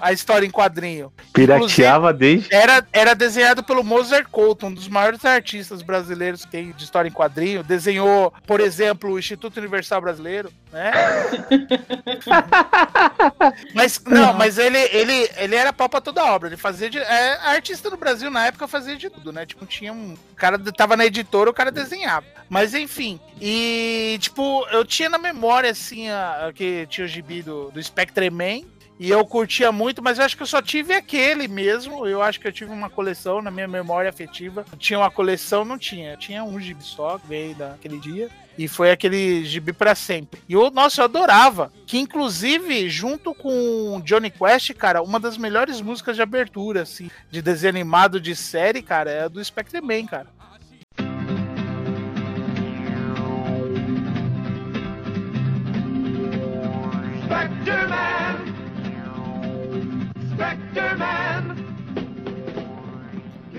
[0.00, 1.12] A história em quadrinho.
[1.32, 2.52] Pirateava desde.
[2.54, 7.08] Era, era desenhado pelo Mozart Couto, um dos maiores artistas brasileiros que tem de história
[7.08, 7.62] em quadrinho.
[7.62, 10.92] Desenhou, por exemplo, o Instituto Universal Brasileiro, né?
[13.74, 16.48] mas não, mas ele, ele, ele era pau pra toda obra.
[16.48, 16.98] Ele fazia de.
[16.98, 19.46] É, artista no Brasil na época fazia de tudo, né?
[19.46, 20.14] Tipo, tinha um.
[20.32, 22.26] O cara tava na editora, o cara desenhava.
[22.48, 23.20] Mas enfim.
[23.40, 27.82] E, tipo, eu tinha na memória, assim, a, a que tinha o gibi do, do
[27.82, 28.62] Spectre Man.
[28.98, 32.06] E eu curtia muito, mas eu acho que eu só tive aquele mesmo.
[32.06, 34.64] Eu acho que eu tive uma coleção na minha memória afetiva.
[34.78, 36.16] Tinha uma coleção, não tinha.
[36.16, 38.30] Tinha um gibi só veio daquele dia.
[38.56, 40.40] E foi aquele gibi pra sempre.
[40.48, 41.72] E eu, nossa, eu adorava.
[41.86, 47.42] Que inclusive, junto com Johnny Quest, cara, uma das melhores músicas de abertura, assim, de
[47.42, 50.28] desenho animado de série, cara, é a do Spectre Man, cara.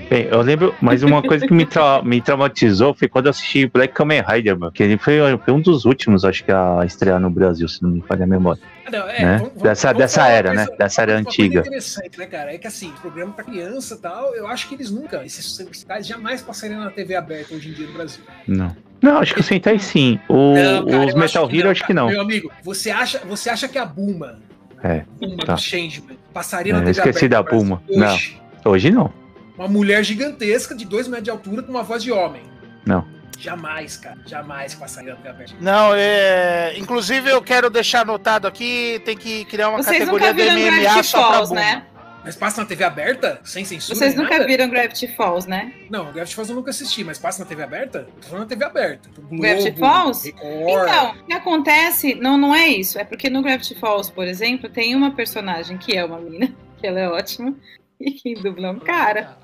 [0.10, 3.66] Bem, eu lembro, mas uma coisa que me, tra- me traumatizou foi quando eu assisti
[3.68, 4.72] Black Kamen Rider, mano.
[4.72, 7.90] Que ele foi, foi um dos últimos, acho que, a estrear no Brasil, se não
[7.90, 8.62] me falha a memória.
[8.92, 9.52] Não, é, Né?
[9.64, 10.68] Dessa- dessa falar uma era, né?
[10.78, 11.60] Dessa era uma coisa antiga.
[11.62, 12.54] interessante, né, cara?
[12.54, 16.06] É que assim, programa pra criança e tal, eu acho que eles nunca, esses universitários
[16.06, 18.24] jamais passariam na TV aberta hoje em dia no Brasil.
[18.48, 18.76] Não.
[19.02, 20.20] Não, acho que o Sentai sim.
[20.30, 22.08] O, Não, cara, os Metal Hero, acho que não.
[22.10, 24.40] Meu amigo, você acha, você acha que a Buma,
[24.84, 25.56] É, Buma tá.
[25.56, 28.12] do Changeman, passaria É, na eu TV esqueci aberta da no Brasil Puma.
[28.14, 28.42] Hoje?
[28.64, 29.25] Hoje não.
[29.58, 32.44] Uma mulher gigantesca de 2 metros de altura com uma voz de homem.
[32.86, 33.06] Não.
[33.40, 34.18] Jamais, cara.
[34.26, 35.54] Jamais passaria na TV aberta.
[35.60, 36.74] Não, é.
[36.78, 40.80] Inclusive, eu quero deixar anotado aqui: tem que criar uma Vocês categoria do viram MMA
[40.82, 41.62] Gravity só pra Falls, bunda.
[41.62, 41.86] né?
[42.24, 43.40] Mas passa na TV aberta?
[43.44, 44.00] Sem censura?
[44.00, 44.48] Vocês nem nunca nada?
[44.48, 45.72] viram Gravity Falls, né?
[45.92, 48.08] Não, Gravity Falls eu nunca assisti, mas passa na TV aberta?
[48.20, 49.10] Tô falando na TV aberta.
[49.16, 50.26] Globo, Gravity Falls?
[50.26, 50.88] Record.
[50.88, 52.98] Então, o que acontece, não, não é isso.
[52.98, 56.88] É porque no Gravity Falls, por exemplo, tem uma personagem que é uma menina, que
[56.88, 57.54] ela é ótima,
[58.00, 59.38] e que dubla um cara.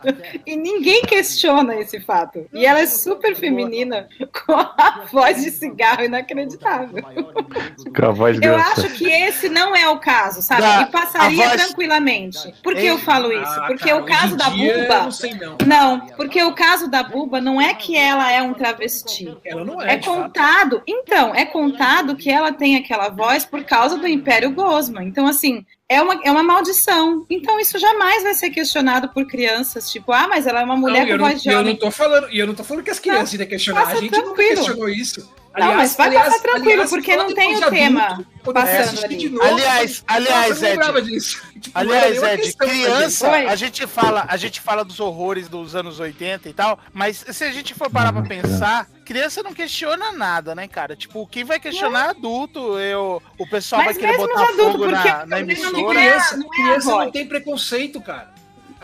[0.46, 2.46] E ninguém questiona esse fato.
[2.54, 4.08] E ela é super feminina,
[4.46, 7.04] com a voz de cigarro inacreditável.
[7.96, 10.62] Com a voz Eu acho que esse não é o caso, sabe?
[10.62, 12.54] Da- E passaria voz- tranquilamente.
[12.64, 13.60] Por que eu falo isso?
[13.60, 15.04] Ah, Porque o caso da Buba.
[15.04, 15.58] Não sei não.
[15.66, 19.36] Não, porque o caso da Buba não é que ela é um travesti.
[19.46, 23.98] Ela não é, É contado, então, é contado que ela tem aquela voz por causa
[23.98, 25.04] do Império Gosma.
[25.04, 27.26] Então, assim, é uma, é uma maldição.
[27.30, 31.02] Então isso jamais vai ser questionado por crianças, tipo, ah, mas ela é uma mulher
[31.02, 31.74] não, com eu, não, voz de eu homem.
[31.74, 33.88] não tô falando, e eu não tô falando que as crianças ainda questionar.
[33.88, 34.56] A gente nunca tranquilo.
[34.56, 35.30] questionou isso.
[35.58, 39.18] Não, mas vai passar tranquilo, porque não tem o tema adulto, passando ali.
[39.18, 41.10] de novo, Aliás, aliás, eu não lembrava Ed.
[41.10, 41.42] disso.
[41.60, 46.48] Tipo, Aliás, Ed, criança, a gente fala, a gente fala dos horrores dos anos 80
[46.48, 50.68] e tal, mas se a gente for parar pra pensar, criança não questiona nada, né,
[50.70, 50.96] cara?
[50.96, 54.72] Tipo, quem vai questionar é adulto, eu, o pessoal Mas vai querer botar os adultos,
[54.74, 55.72] fogo na, na emissora.
[55.90, 57.12] criança, não é criança não voz.
[57.12, 58.34] tem preconceito, cara.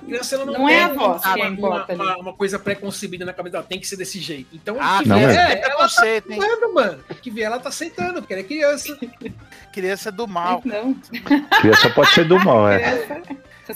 [0.08, 3.26] Criança ela não, Não é tem a voz uma, que uma- uma, uma coisa pré-concebida
[3.26, 4.56] na cabeça dela, tem que ser desse jeito.
[4.56, 6.40] Então, Ah, que não, vier, é ela tá preconceito, hein?
[6.42, 7.04] aceitando, mano.
[7.22, 8.98] Que vier, ela tá aceitando, porque ela é criança.
[9.72, 10.62] Criança é do mal.
[10.66, 10.94] Não,
[11.62, 12.80] Criança pode ser do mal, é.
[12.80, 13.22] criança,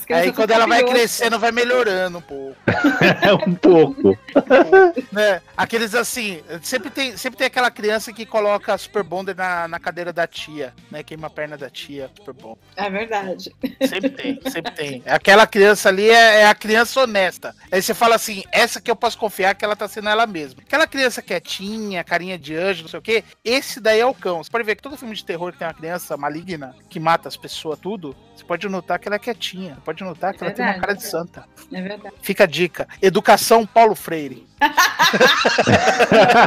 [0.10, 2.56] Aí quando ela vai crescendo, vai melhorando um pouco.
[3.22, 4.18] É um pouco.
[5.12, 5.42] né?
[5.56, 10.14] Aqueles assim, sempre tem, sempre tem aquela criança que coloca Super Bonder na, na cadeira
[10.14, 11.04] da tia, né?
[11.04, 12.60] Queima a perna da tia, Super Bonder.
[12.76, 13.54] É verdade.
[13.88, 15.04] Sempre tem, sempre tem.
[15.06, 17.56] Aquela criança ali é, é a criança honesta.
[17.72, 20.62] Aí você fala assim, essa que eu posso confiar que ela tá sendo ela mesma.
[20.66, 24.44] Aquela criança quietinha, carinha de anjo, não sei o quê, esse daí é o cão.
[24.44, 27.28] Você pode ver que todo filme de terror que tem uma criança maligna, que mata
[27.28, 29.76] as pessoas tudo, você pode notar que ela é quietinha.
[29.76, 30.88] Você pode notar que ela tem uma Verdade.
[30.88, 31.46] cara de santa.
[31.72, 32.16] É verdade.
[32.22, 32.88] Fica a dica.
[33.02, 34.48] Educação Paulo Freire.
[34.62, 34.70] Eu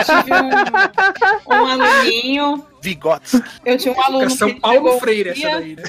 [0.04, 2.66] tive um, um aluninho.
[2.82, 3.40] Vigotes.
[3.64, 5.82] Eu tinha um aluno Educação que Paulo Freire, essa daí, né?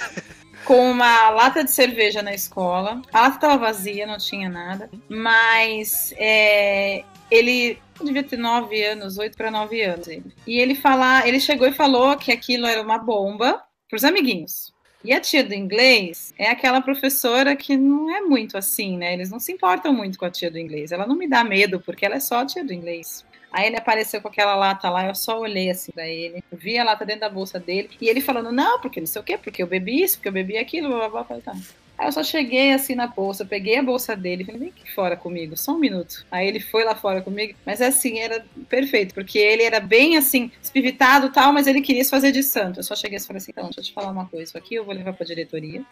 [0.63, 3.01] com uma lata de cerveja na escola.
[3.11, 4.89] A lata estava vazia, não tinha nada.
[5.09, 10.07] Mas é, ele devia ter 9 anos, 8 para 9 anos.
[10.07, 10.33] Ele.
[10.45, 14.74] E ele falar, ele chegou e falou que aquilo era uma bomba para os amiguinhos.
[15.05, 19.13] E a tia do inglês é aquela professora que não é muito assim, né?
[19.13, 20.91] Eles não se importam muito com a tia do inglês.
[20.91, 23.23] Ela não me dá medo, porque ela é só a tia do inglês.
[23.51, 26.83] Aí ele apareceu com aquela lata lá, eu só olhei assim pra ele, vi a
[26.83, 29.61] lata dentro da bolsa dele, e ele falando, não, porque não sei o quê, porque
[29.61, 31.37] eu bebi isso, porque eu bebi aquilo, blá blá blá.
[31.37, 31.55] blá.
[31.97, 35.15] Aí eu só cheguei assim na bolsa, peguei a bolsa dele, falei, vem aqui fora
[35.15, 36.25] comigo, só um minuto.
[36.29, 40.51] Aí ele foi lá fora comigo, mas assim, era perfeito, porque ele era bem assim,
[40.62, 42.79] espivitado e tal, mas ele queria se fazer de santo.
[42.79, 44.75] Eu só cheguei e falei assim, então, deixa eu te falar uma coisa, isso aqui
[44.75, 45.84] eu vou levar pra diretoria.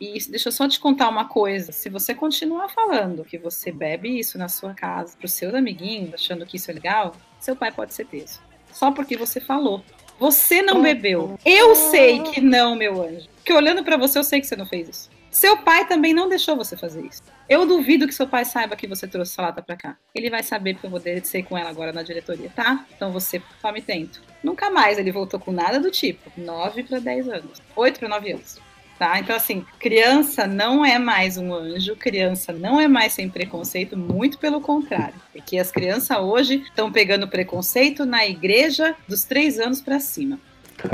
[0.00, 1.72] E deixa eu só te contar uma coisa.
[1.72, 6.46] Se você continuar falando que você bebe isso na sua casa pros seus amiguinhos, achando
[6.46, 8.40] que isso é legal, seu pai pode ser preso.
[8.72, 9.82] Só porque você falou.
[10.20, 11.38] Você não bebeu.
[11.44, 13.28] Eu sei que não, meu anjo.
[13.36, 15.17] Porque olhando pra você, eu sei que você não fez isso.
[15.30, 17.22] Seu pai também não deixou você fazer isso.
[17.48, 19.96] Eu duvido que seu pai saiba que você trouxe essa lata pra cá.
[20.14, 22.84] Ele vai saber porque eu vou descer com ela agora na diretoria, tá?
[22.94, 24.20] Então você tome tento.
[24.42, 26.30] Nunca mais ele voltou com nada do tipo.
[26.36, 27.62] 9 para 10 anos.
[27.74, 28.68] 8 para 9 anos.
[28.98, 29.20] Tá?
[29.20, 34.38] Então, assim, criança não é mais um anjo, criança não é mais sem preconceito, muito
[34.38, 35.14] pelo contrário.
[35.32, 40.40] Porque as crianças hoje estão pegando preconceito na igreja dos três anos para cima.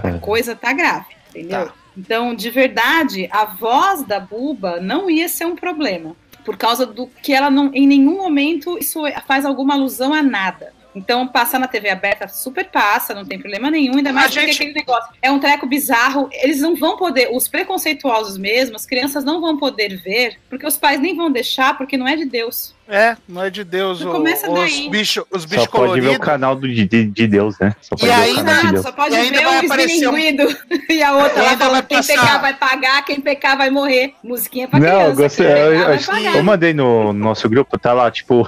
[0.03, 1.67] A coisa tá grave, entendeu?
[1.67, 1.84] Tá.
[1.97, 6.17] Então, de verdade, a voz da Buba não ia ser um problema.
[6.45, 10.73] Por causa do que ela não, em nenhum momento, isso faz alguma alusão a nada.
[10.95, 14.47] Então, passar na TV aberta super passa, não tem problema nenhum, ainda mais A porque
[14.47, 16.29] gente- aquele negócio é um treco bizarro.
[16.33, 20.77] Eles não vão poder, os preconceituosos mesmo, as crianças não vão poder ver, porque os
[20.77, 22.75] pais nem vão deixar, porque não é de Deus.
[22.87, 24.91] É, não é de Deus Já o- começa os daí.
[24.91, 27.75] bichos os Só bichos pode ver o canal do, de, de Deus, né?
[27.81, 28.83] Só pode E ver ainda- o canal de Deus.
[28.83, 30.19] só pode E ainda ver o aparecer um-
[30.93, 34.13] e a outra E lá falando quem passar- pecar vai pagar, quem pecar vai morrer.
[34.23, 35.11] Musiquinha pra Não, criança.
[35.11, 35.47] eu gostei.
[35.47, 36.37] quem Eu, pecar eu, pagar.
[36.37, 38.47] eu mandei no nosso grupo, tá lá, tipo,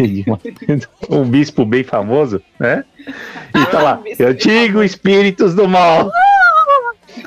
[1.10, 2.84] um bispo bem famoso, né?
[3.54, 6.10] E tá Ah, lá, um bispo eu digo espíritos do mal.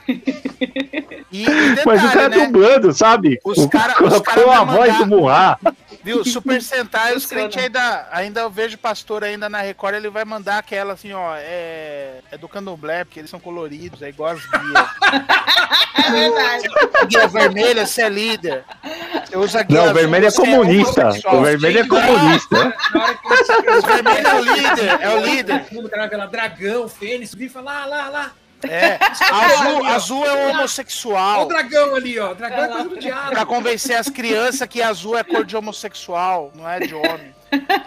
[1.34, 2.46] E, e Mas o cara detalhe, né?
[2.46, 3.40] dublando, sabe?
[3.44, 5.60] Os O- cara- os colocou cara vai a voz do Murra.
[6.04, 6.24] Viu?
[6.24, 10.58] Super Sentai, os crentes ainda, ainda eu vejo pastor ainda na Record, ele vai mandar
[10.60, 14.88] aquela assim, ó, é, é do candomblé, porque eles são coloridos, é igual as guias.
[15.96, 16.68] É verdade.
[17.08, 18.66] guia vermelha, você é líder.
[19.26, 21.02] Você usa guia Não, o azul, vermelho é você comunista.
[21.04, 21.36] homossexual.
[21.38, 22.74] O vermelho é comunista.
[23.78, 25.66] O vermelho é o líder, é o líder.
[25.72, 28.32] Mundo cara dragão, fênix, bifa lá, lá, lá.
[28.70, 28.98] É.
[29.32, 31.48] Azul, azul é o Olha o homossexual.
[31.48, 32.34] dragão ali, ó.
[32.34, 33.46] Dragão é coisa do Pra diabo.
[33.46, 37.34] convencer as crianças que azul é cor de homossexual, não é de homem.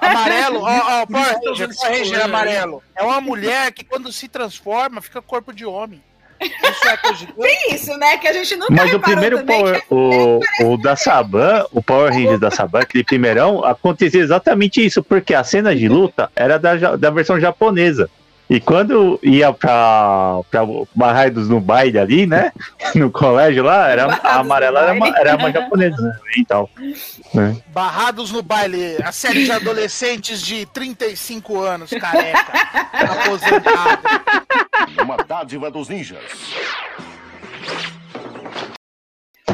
[0.01, 2.83] Amarelo, ó, ó, Power Ranger, Power Ranger amarelo.
[2.95, 6.01] É uma mulher que quando se transforma fica corpo de homem.
[6.39, 8.19] Isso é coisa de Tem isso, né?
[8.19, 9.59] Que a gente nunca Mas o primeiro também.
[9.59, 15.03] Power, o, o da Saban, o Power Rangers da Saban, aquele primeirão, acontecia exatamente isso,
[15.03, 18.11] porque a cena de luta era da, da versão japonesa.
[18.49, 20.61] E quando ia pra, pra
[20.95, 22.53] Barraidos no baile ali, né?
[22.95, 26.19] No colégio lá, era, a amarela era uma, era uma japonesa, né?
[26.39, 26.69] Então.
[27.35, 27.57] né?
[27.69, 32.53] Barrados no baile, a série de adolescentes de 35 anos, careca,
[33.25, 34.03] aposentado.
[35.03, 36.21] Uma dádiva dos ninjas.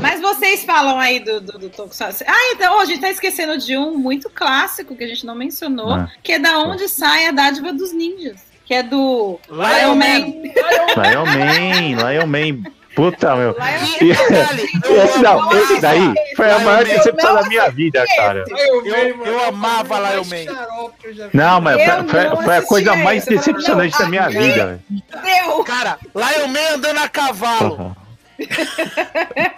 [0.01, 2.25] Mas vocês falam aí do, do, do Tokusatsu.
[2.27, 5.95] Ah, então, a gente tá esquecendo de um muito clássico que a gente não mencionou,
[5.95, 6.11] Ah.
[6.23, 8.52] que é da onde sai a dádiva dos ninjas.
[8.73, 9.97] Que é do Lion Man.
[9.97, 11.03] Man.
[11.03, 12.71] Lion Man, Lion Man.
[12.97, 13.55] Puta, meu.
[14.01, 18.45] E Esse, não, esse daí foi a maior decepção da minha vida, cara.
[18.49, 21.29] Eu, Eu- eu amava Lion Man.
[21.35, 24.67] Não, mas foi, não foi- a coisa mais decepcionante não, da minha aqui- vida.
[24.67, 24.81] velho.
[25.23, 25.65] Deu!
[25.65, 27.95] Cara, Lion Man andando a cavalo.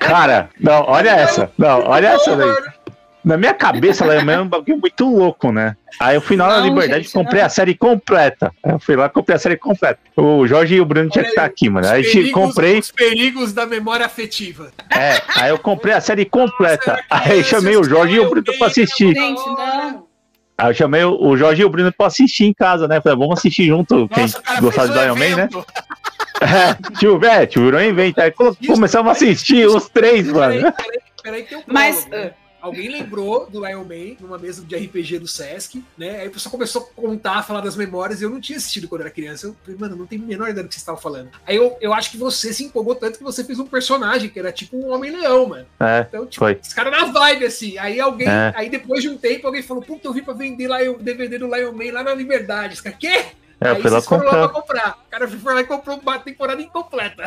[0.01, 1.53] Cara, não, olha essa.
[1.57, 2.53] Não, olha essa daí.
[3.25, 5.75] Na minha cabeça, Man é um bagulho muito louco, né?
[5.99, 7.47] Aí eu fui na hora da Não, liberdade gente, comprei não.
[7.47, 8.53] a série completa.
[8.63, 9.99] Eu fui lá e comprei a série completa.
[10.17, 11.89] O Jorge e o Bruno tinha que estar aqui, mano.
[11.89, 14.71] Aí perigos- comprei, Os perigos da memória afetiva.
[14.91, 16.93] é, aí eu comprei a série completa.
[16.93, 19.15] Nossa, Aí eu chamei o Jorge e o Bruno pra assistir.
[19.15, 20.07] Gente, não.
[20.59, 23.01] Aí eu chamei o Jorge e o Bruno pra assistir em casa, né?
[23.01, 25.49] Falei, vamos assistir junto, quem Nossa, o cara gostar de um Lion Man, né?
[26.43, 28.19] É, tio, velho, tio, virou um evento.
[28.19, 28.31] Aí
[28.67, 30.73] começamos a assistir os três, Peraí, mano.
[30.77, 32.33] peraí, peraí, tem um Mas, né?
[32.65, 36.21] Alguém lembrou do Lion Man numa mesa de RPG do Sesc, né?
[36.21, 39.03] Aí o pessoal começou a contar, falar das memórias, e eu não tinha assistido quando
[39.03, 39.49] era criança.
[39.49, 41.29] Eu falei, mano, não tem a menor ideia do que vocês estavam falando.
[41.47, 44.39] Aí eu, eu acho que você se empolgou tanto que você fez um personagem que
[44.39, 45.67] era tipo um Homem-Leão, mano.
[45.79, 46.59] É, Então, tipo, Foi.
[46.65, 47.77] esse cara na vibe, assim.
[47.77, 48.55] Aí alguém, É.
[48.57, 51.37] aí depois de um tempo, alguém falou, puta, eu vim pra vender lá o DVD
[51.39, 52.73] do Lion Man lá na Liberdade.
[52.73, 53.27] Esse cara, quê?
[53.65, 54.31] É, aí fui lá comprar.
[54.31, 54.99] pra comprar.
[55.07, 57.25] O cara foi lá e comprou uma temporada incompleta.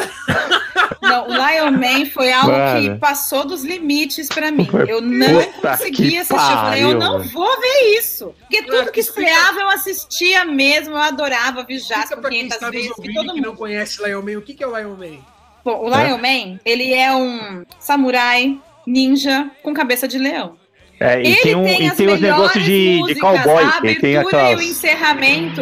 [1.02, 2.82] Não, o Lion Man foi algo Mano.
[2.94, 4.66] que passou dos limites pra mim.
[4.66, 6.34] Foi- Eu não Puta conseguia que assistir.
[6.34, 7.30] Eu falei, eu pariu, não mano.
[7.32, 8.34] vou ver isso.
[8.40, 12.40] Porque Claro, tudo que estreava eu assistia mesmo, eu adorava, vi Explica Jasper pra quem
[12.40, 13.58] 500 está nos vezes, ouvindo todo que não mundo.
[13.58, 15.18] conhece Lion Man, o que que é o Lion Man?
[15.64, 20.56] Bom, o Lion Man, ele é um samurai ninja com cabeça de leão.
[21.00, 23.22] É, e Ele tem, um, tem e as tem os melhores negócios de, de músicas,
[23.44, 23.64] cowboy.
[23.64, 24.66] a Ele tem abertura e o aquelas.
[24.66, 25.62] encerramento.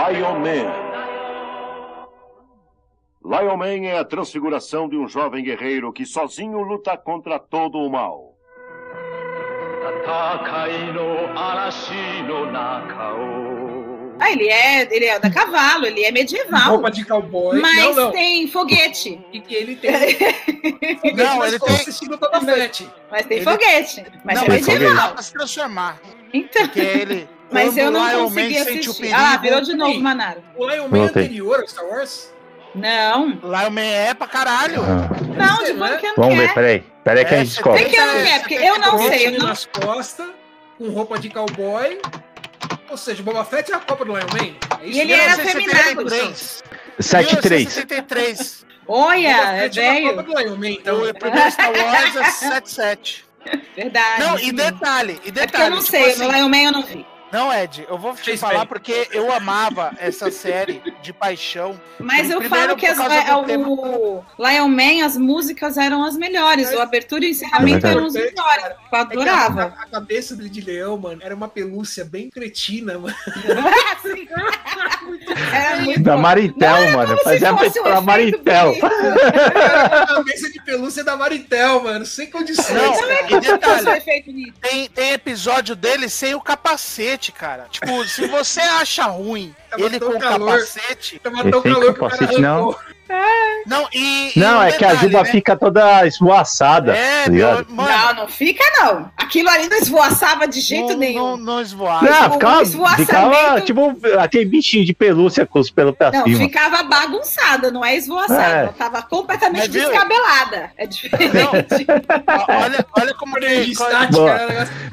[0.00, 0.72] Lion Man.
[3.22, 7.90] Lion Man é a transfiguração de um jovem guerreiro que sozinho luta contra todo o
[7.90, 8.34] mal.
[14.18, 16.70] Ah, ele é, ele é da cavalo, ele é medieval.
[16.70, 17.60] Roupa de cowboy.
[17.60, 18.10] Mas não, não.
[18.10, 19.20] tem foguete.
[19.34, 19.90] O que ele tem.
[20.96, 21.74] foguete, não, ele tem.
[21.74, 22.40] Assistindo toda
[23.10, 23.44] mas tem ele...
[23.44, 24.04] foguete.
[24.24, 25.12] Mas não, é medieval.
[25.12, 26.00] Ele se transformar.
[26.32, 26.62] Então.
[26.62, 28.94] Porque ele mas eu não Lion consegui Man assistir.
[29.00, 29.16] perigo.
[29.18, 30.02] Ah, virou de novo, Sim.
[30.02, 30.42] Manaro.
[30.56, 31.24] O Lion Man Voltei.
[31.24, 32.32] anterior ao Star Wars?
[32.74, 33.28] Não.
[33.42, 34.82] Lion Man é pra caralho.
[34.82, 36.54] Ah, Não, de como que eu não Vamos ver, quer.
[36.54, 36.84] peraí.
[37.02, 37.84] Peraí que a É, gente você Por descobre.
[37.96, 38.38] que eu não quer?
[38.40, 39.26] Porque eu não sei.
[39.26, 39.46] Eu não...
[39.48, 40.28] nas costas,
[40.78, 42.00] com roupa de cowboy.
[42.90, 44.54] Ou seja, o Boba Fett é a Copa do Lion Man.
[44.80, 46.62] É isso E ele era 1973.
[47.00, 47.50] 7-3.
[47.58, 48.66] 1973.
[48.86, 50.22] Olha, é é a Copa velho.
[50.22, 51.02] do Lion Man, então.
[51.08, 53.24] O primeiro Star Wars é 77.
[53.74, 54.20] Verdade.
[54.22, 55.64] Não, e detalhe, e É detalhe.
[55.64, 57.06] eu não tipo sei, assim, no Lion Man eu não vi.
[57.32, 58.66] Não, Ed, eu vou te Fez falar bem.
[58.66, 61.80] porque eu amava essa série de paixão.
[61.98, 63.68] Mas eu falo que as, é, do tema.
[63.68, 66.72] o Lion Man, as músicas eram as melhores.
[66.72, 68.64] O abertura e o encerramento É eram os melhores.
[68.64, 69.74] Eu É que a, adorava.
[69.78, 73.14] a cabeça dele de leão, mano, era uma pelúcia bem cretina, mano.
[73.96, 74.26] Assim,
[75.52, 76.22] era muito Da bom.
[76.22, 77.18] Maritel, Não, mano.
[77.22, 78.66] Fazia pra efeito Maritel.
[78.72, 78.86] bonito.
[79.54, 82.04] Era a cabeça de pelúcia da Maritel, mano.
[82.06, 82.70] Sem condições.
[82.70, 83.26] Não, cara.
[83.30, 87.66] e detalhe, tem, tem episódio dele sem o capacete, cara.
[87.70, 90.50] Tipo, se você acha ruim Tava ele com o calor.
[90.50, 91.18] capacete.
[91.18, 92.70] Tava tão calor que o cara capacete, não.
[92.70, 92.78] arrancou.
[93.66, 94.32] Não, e.
[94.34, 95.30] e Não, um é que a detalhe, juba né?
[95.30, 96.96] fica toda esvoaçada.
[96.96, 97.66] É, tá meu.
[97.68, 99.10] Não, não fica não.
[99.16, 101.36] Aquilo ali não esvoaçava de jeito não, nenhum.
[101.36, 102.02] Não, não esvoar.
[102.02, 106.24] Não, o ficava, esvoaçamento- ficava tipo aquele bichinho de pelúcia com os pelos pra Não,
[106.24, 106.38] cima.
[106.38, 108.42] ficava bagunçada, não é esvoaçada.
[108.42, 108.60] É.
[108.62, 110.70] Ela tava completamente Mas descabelada.
[110.76, 111.86] É diferente.
[112.48, 113.86] Olha, olha como um negócio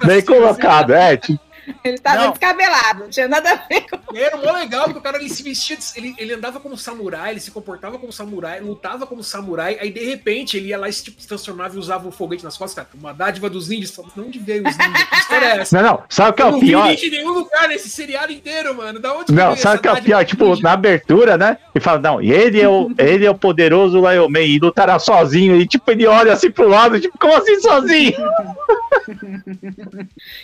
[0.06, 1.18] Bem colocado, é.
[1.18, 1.40] tipo,
[1.84, 2.30] Ele tava Não.
[2.32, 4.16] descabelado, não tinha nada a ver com.
[4.16, 7.32] Era mó legal, porque o cara ele se vestia, de- ele, ele andava como samurai,
[7.32, 10.94] ele se comportava como samurai, lutava como samurai, aí de repente ele ia lá e
[10.94, 13.92] se, tipo, se transformava e usava um foguete nas costas, cara, uma dádiva dos ninjas,
[13.92, 15.04] falava, não onde veio os ninjas?
[15.04, 15.82] Que história é essa?
[15.82, 16.04] Não, não.
[16.10, 16.88] Sabe o que é o não vi pior?
[16.88, 19.00] ninja em nenhum lugar nesse seriado inteiro, mano.
[19.00, 20.26] Da onde que Não, sabe o que é o pior?
[20.26, 20.62] Tipo, ninjas?
[20.62, 21.58] na abertura, né?
[21.76, 25.56] Ele fala, não, ele é o, ele é o poderoso Lion Man e lutará sozinho.
[25.60, 28.14] E tipo, ele olha assim pro lado, tipo, como assim sozinho?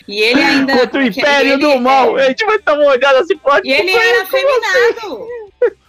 [0.08, 0.78] E ele ainda.
[0.78, 2.16] Contra o Império ele- do Mal.
[2.16, 3.60] A gente vai dar uma olhada assim pro.
[3.64, 5.28] E ele era afeminado.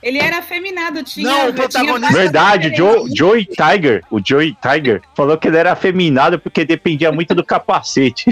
[0.02, 1.26] Ele era afeminado, tinha.
[1.28, 6.38] Não, o protagonista- Verdade, Joe, Joey Tiger, o Joey Tiger, falou que ele era afeminado
[6.38, 8.26] porque dependia muito do capacete.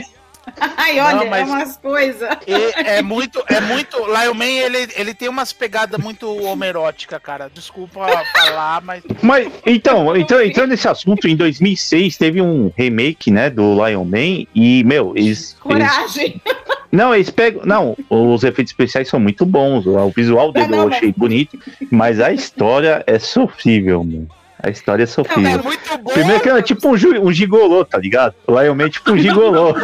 [0.77, 2.29] Ai, olha, Não, mas- é umas coisas.
[2.47, 2.53] E
[2.89, 3.97] é muito, é muito.
[3.99, 7.51] Lion Man, ele, ele tem umas pegadas muito homeróticas, cara.
[7.53, 9.03] Desculpa falar, mas.
[9.23, 14.47] Mas, então, então, entrando nesse assunto, em 2006 teve um remake, né, do Lion Man
[14.55, 15.23] e, meu, eles...
[15.25, 16.43] eles Coragem.
[16.91, 17.63] não, eles pegam...
[17.65, 21.59] Não, os efeitos especiais são muito bons, o visual dele não, eu achei bonito,
[21.91, 24.29] mas a história é sofrível, mano.
[24.65, 25.61] A história é É sofrível.
[25.65, 26.13] muito bom.
[26.13, 26.93] Primeiro que era tipo um,
[27.27, 28.33] um gigolô, tá ligado?
[28.47, 29.75] O Lion Man é tipo um gigolô.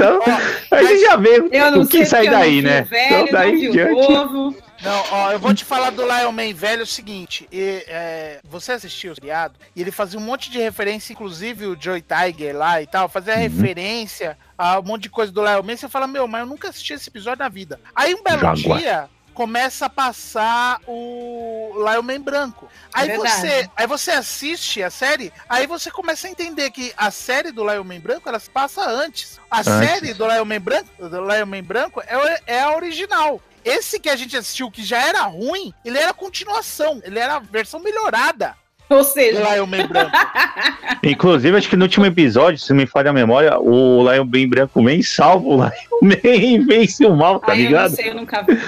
[0.00, 2.82] Então, a gente já vê o que sai daí, né?
[2.82, 3.92] velho, então daí não em diante.
[4.12, 4.56] novo.
[4.82, 7.46] Não, ó, eu vou te falar do Lion Man velho é o seguinte.
[7.52, 11.76] e, é, você assistiu o seriado e ele fazia um monte de referência, inclusive o
[11.78, 13.40] Joey Tiger lá e tal, fazia Uhum.
[13.40, 15.76] referência a um monte de coisa do Lion Man.
[15.76, 17.78] Você fala, meu, mas eu nunca assisti esse episódio na vida.
[17.94, 18.78] Aí um belo Jaguar.
[18.78, 19.08] dia
[19.40, 22.68] começa a passar o Lion Man branco.
[22.92, 23.40] Aí Verdade.
[23.40, 27.64] você, aí você assiste a série, aí você começa a entender que a série do
[27.64, 29.40] Lion Man branco ela se passa antes.
[29.50, 33.40] A série do Lion Man branco, do Lion Man branco é, é a original.
[33.64, 37.36] Esse que a gente assistiu, que já era ruim, ele era a continuação, ele era
[37.36, 38.54] a versão melhorada
[38.90, 40.12] Ou do seja, Lion Man branco.
[41.02, 44.48] Inclusive, acho que no último episódio, se não me falha a memória, o Lion Man
[44.50, 45.70] branco vem salva o Lion
[46.02, 47.96] Man e vence o mal, tá ai, eu não ligado?
[47.96, 48.60] sei, eu nunca vi.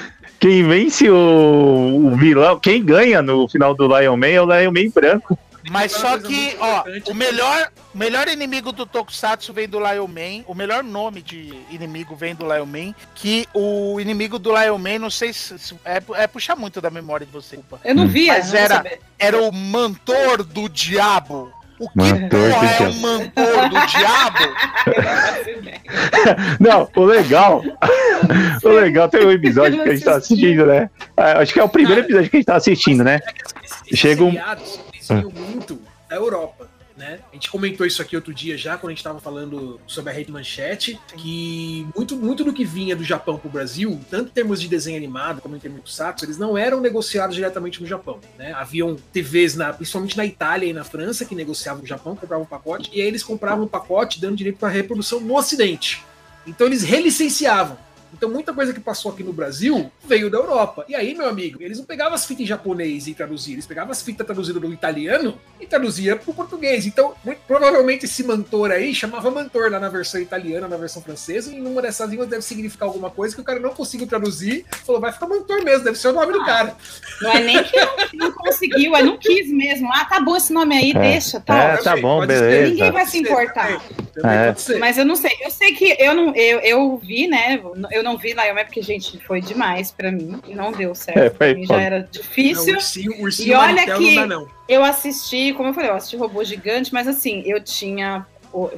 [0.42, 1.14] Quem vence o,
[2.12, 5.38] o vilão, quem ganha no final do Lion Man é o Lion Man branco.
[5.70, 10.42] Mas só que, ó, o melhor, o melhor inimigo do Tokusatsu vem do Lion Man,
[10.48, 14.98] o melhor nome de inimigo vem do Lion Man, que o inimigo do Lion Man,
[14.98, 17.78] não sei se, se- é, é puxar muito da memória de você, culpa.
[17.84, 18.08] Eu não Hum.
[18.08, 18.32] via.
[18.32, 18.84] Mas não era-.
[19.16, 21.52] Era o Mantor do Diabo.
[21.84, 24.38] O que Mantor porra é o Mantor do Diabo?
[26.60, 27.62] Não o legal.
[28.62, 30.88] o legal tem um episódio que a gente tá assistindo, né?
[31.16, 33.20] Ah, Acho que é o primeiro episódio que a gente tá assistindo, né?
[33.86, 35.78] Esses Chega um- vinham muito
[36.08, 36.61] da Europa,
[37.12, 37.20] né?
[37.30, 40.14] A gente comentou isso aqui outro dia já, quando a gente tava falando sobre a
[40.14, 44.60] Rede Manchete, que muito, muito do que vinha do Japão pro Brasil, tanto em termos
[44.60, 48.18] de desenho animado como em termos de Tokusatsu, eles não eram negociados diretamente no Japão,
[48.38, 48.52] né?
[48.52, 52.48] Haviam TVs, na, principalmente na Itália e na França, que negociavam no Japão, compravam um
[52.48, 56.02] pacote, e aí eles compravam um pacote dando direito para reprodução no Ocidente.
[56.46, 57.76] Então eles relicenciavam.
[58.12, 60.84] Então muita coisa que passou aqui no Brasil veio da Europa.
[60.88, 63.90] E aí, meu amigo, eles não pegavam as fitas em japonês e traduziam, eles pegavam
[63.90, 66.86] as fitas traduzidas do italiano e traduzia pro português.
[66.86, 71.52] Então, muito provavelmente esse mantor aí chamava mantor lá na versão italiana, na versão francesa,
[71.52, 75.00] e numa dessas línguas deve significar alguma coisa que o cara não conseguiu traduzir, falou,
[75.00, 76.76] vai ficar mantor mesmo, deve ser o nome do cara.
[77.20, 77.76] Não é nem que
[78.14, 79.88] não, conseguiu, é não quis mesmo.
[79.92, 80.98] Ah, tá bom esse nome aí, É.
[80.98, 81.56] deixa, tá.
[81.56, 82.70] É, tá bom, Pode ser, beleza.
[82.70, 83.82] Ninguém vai se importar.
[84.14, 84.54] Também É.
[84.54, 84.78] ser.
[84.78, 85.30] Mas eu não sei.
[85.40, 86.34] Eu sei que eu não.
[86.34, 87.60] Eu, eu vi, né?
[87.90, 90.40] Eu não vi Lion Man porque, gente, foi demais pra mim.
[90.46, 91.18] E não deu certo.
[91.18, 92.74] É, pra mim já era Não, difícil.
[92.74, 94.48] ursinho, ursinho E olha que- não dá, não.
[94.68, 98.26] Eu assisti, como eu falei, eu assisti Robô Gigante, mas assim, eu tinha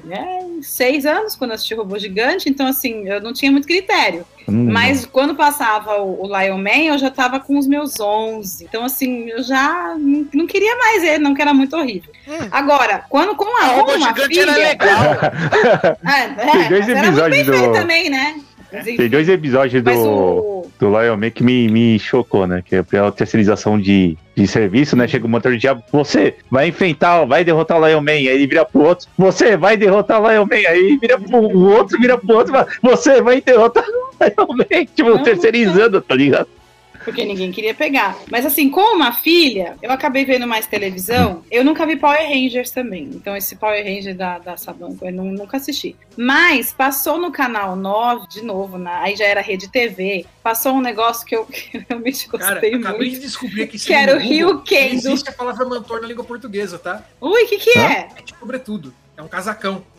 [0.04, 4.24] né, seis anos quando eu assisti Robô Gigante, então assim, eu não tinha muito critério.
[4.48, 8.62] Hum, Mas quando passava o, o Lion Man, eu já tava com os meus 11.
[8.64, 12.12] Então, assim, eu já não, não queria mais ele, não que era muito horrível.
[12.28, 12.48] Hum.
[12.52, 14.50] Agora, quando com a, A com roupa uma gigante filha...
[14.50, 14.98] era legal.
[16.06, 18.40] É, é, Tem dois mas era muito episódios bem feito do- também, né?
[18.72, 20.70] Mas, enfim, Tem dois episódios mas do, o...
[20.78, 22.62] do Lion Man que me, me chocou, né?
[22.64, 25.06] Que é a terceirização de, de serviço, né?
[25.06, 28.46] Chega o motor de diabo, você vai enfrentar, vai derrotar o Lion Man, aí ele
[28.46, 32.18] vira pro outro, você vai derrotar o Lion Man, aí vira pro o outro, vira
[32.18, 36.48] pro outro, você vai derrotar o Lion Man, tipo, terceirizando, tá ligado?
[37.04, 38.16] Porque ninguém queria pegar.
[38.30, 41.44] Mas assim, com uma filha, eu acabei vendo mais televisão.
[41.50, 43.10] Eu nunca vi Power Rangers também.
[43.14, 45.94] Então, esse Power Ranger da, da Sabanco, eu nu- nunca assisti.
[46.16, 50.24] Mas passou no canal 9, de novo, na, aí já era Rede TV.
[50.42, 53.14] Passou um negócio que eu, que eu realmente Cara, gostei acabei muito.
[53.14, 54.94] de descobrir que Que era o Rio Kendo.
[54.94, 57.02] Existe a palavra mantor na língua portuguesa, tá?
[57.20, 58.08] Ui, o que que é?
[58.16, 58.94] É de sobretudo.
[59.16, 59.84] É um casacão.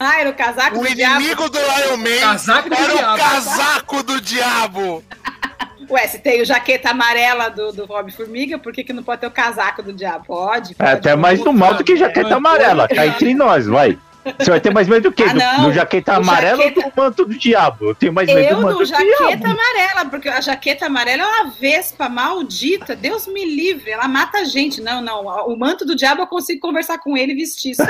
[0.00, 1.20] Ah, era o casaco O do diabo.
[1.20, 3.16] inimigo do Lion Man Casaco do era o diabo.
[3.18, 5.04] casaco do diabo.
[5.90, 9.20] Ué, se tem o jaqueta amarela do, do Rob Formiga, por que, que não pode
[9.22, 10.24] ter o casaco do diabo?
[10.26, 10.90] Pode, É pode.
[10.90, 13.98] até mais do mal do que jaqueta amarela, cá entre nós, vai.
[14.38, 15.22] Você vai ter mais medo do que?
[15.22, 15.62] Ah, do, não.
[15.64, 17.86] do jaqueta amarela jaqueta- ou do manto do diabo?
[17.90, 19.46] Eu tenho mais medo Eu do manto do do jaqueta diabo.
[19.46, 24.44] amarela, porque a jaqueta amarela é uma vespa maldita, Deus me livre, ela mata a
[24.44, 24.80] gente.
[24.80, 27.82] Não, não, o manto do diabo eu consigo conversar com ele e vestir só.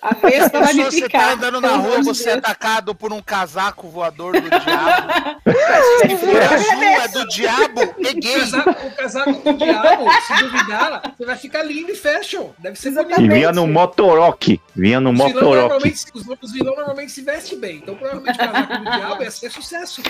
[0.00, 1.32] A vespa vai me Pessoa, você tá picar.
[1.32, 5.42] andando na rua, você é atacado por um casaco voador do diabo.
[6.02, 8.38] Se for azul, é do diabo, é O gay.
[8.40, 12.50] casaco, o casaco do diabo, se duvidar, você vai ficar lindo e fashion.
[12.58, 13.20] Deve ser bonito.
[13.20, 14.60] E vinha no Motorock.
[14.74, 15.71] Vinha no Motorock.
[15.72, 17.76] Normalmente, os, os vilões normalmente se vestem bem.
[17.76, 20.02] Então, provavelmente, o casaco do diabo ia ser sucesso.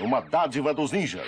[0.00, 1.24] Uma dádiva dos ninjas.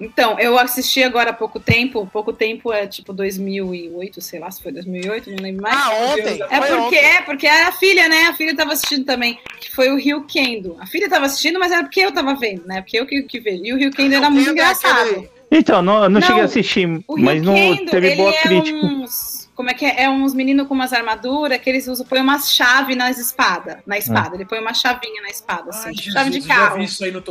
[0.00, 4.60] Então, eu assisti agora há pouco tempo, pouco tempo é tipo 2008, sei lá se
[4.60, 5.76] foi 2008, não lembro mais.
[5.76, 6.42] Ah, ontem.
[6.50, 6.98] É porque ontem.
[6.98, 8.24] é, porque a filha, né?
[8.24, 10.76] A filha tava assistindo também, que foi o Rio Kendo.
[10.80, 12.80] A filha tava assistindo, mas era porque eu tava vendo, né?
[12.80, 13.64] Porque eu que, que vejo.
[13.64, 15.28] E o Rio Kendo era muito é engraçado.
[15.52, 18.42] Então, não, não, Não, cheguei a assistir, O mas não Kendo, teve ele boa é
[18.42, 18.76] crítica.
[18.78, 19.31] uns...
[19.54, 20.04] Como é que é?
[20.04, 23.78] É uns meninos com umas armaduras que eles usam, põe uma chave nas espadas.
[23.86, 24.34] Na espada.
[24.34, 25.88] Ele põe uma chavinha na espada, assim.
[25.88, 26.78] Ai, Jesus, chave de eu já carro.
[26.78, 27.22] vi isso aí no.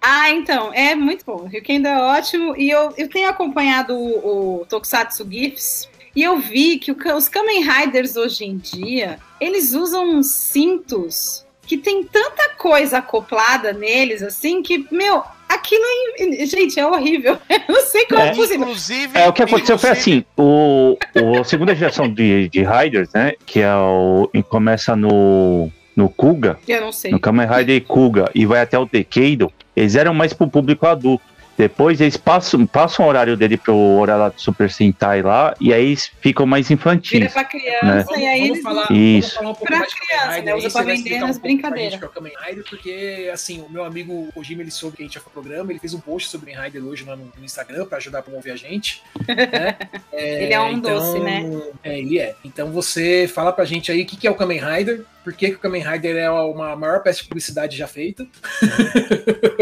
[0.00, 1.46] Ah, então, é muito bom.
[1.46, 2.56] Ryukendo é ótimo.
[2.56, 5.88] E eu, eu tenho acompanhado o, o Tokusatsu GIFs.
[6.14, 11.46] E eu vi que o os Kamen Riders hoje em dia, eles usam uns cintos
[11.66, 15.22] que tem tanta coisa acoplada neles, assim, que, meu,
[15.54, 15.82] aquilo
[16.18, 16.46] é.
[16.46, 17.38] Gente, é horrível.
[17.48, 18.34] Eu não sei como é, É.
[18.34, 18.60] possível.
[18.62, 19.18] Inclusive.
[19.18, 23.10] É, o que aconteceu foi inclusive- assim, o, o a segunda geração de, de Riders,
[23.14, 27.10] né, que é o, e começa no, no Kuga, Eu não sei.
[27.10, 31.24] no Kamen Rider Kuga, e vai até o Decado, eles eram mais pro público adulto.
[31.56, 35.86] Depois eles passam, passam o horário dele pro horário do Super Sentai lá, e aí
[35.86, 37.32] eles ficam mais Vira infantis.
[37.32, 38.62] pra criança Vamos, e aí vamos eles.
[38.62, 39.34] falar, Isso.
[39.34, 40.54] vamos falar um pouco Pra mais de Kamen criança, Rider né?
[40.54, 41.92] Usa pra vender nas um brincadeiras.
[41.92, 44.96] gente o que é o Kamen Rider, porque, assim, o meu amigo Kojima, ele soube
[44.96, 47.14] que a gente ia pro programa, ele fez um post sobre Kamen Rider hoje lá
[47.16, 49.02] no, no Instagram pra ajudar a promover a gente.
[49.28, 49.76] né?
[50.12, 51.42] Ele é um doce, né?
[51.82, 52.34] É, ele é.
[52.44, 55.48] Então você fala pra gente aí o que, que é o Kamen Rider, por que,
[55.50, 58.26] que o Kamen Rider é uma maior peça de publicidade já feita.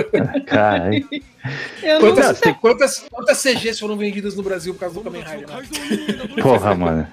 [0.50, 0.90] Cara,
[1.82, 2.54] Eu não Quantas, sei.
[2.54, 5.48] quantas, quantas CGs foram vendidas no Brasil por causa do Kamen Rider?
[5.48, 6.42] né?
[6.42, 7.08] porra, mano.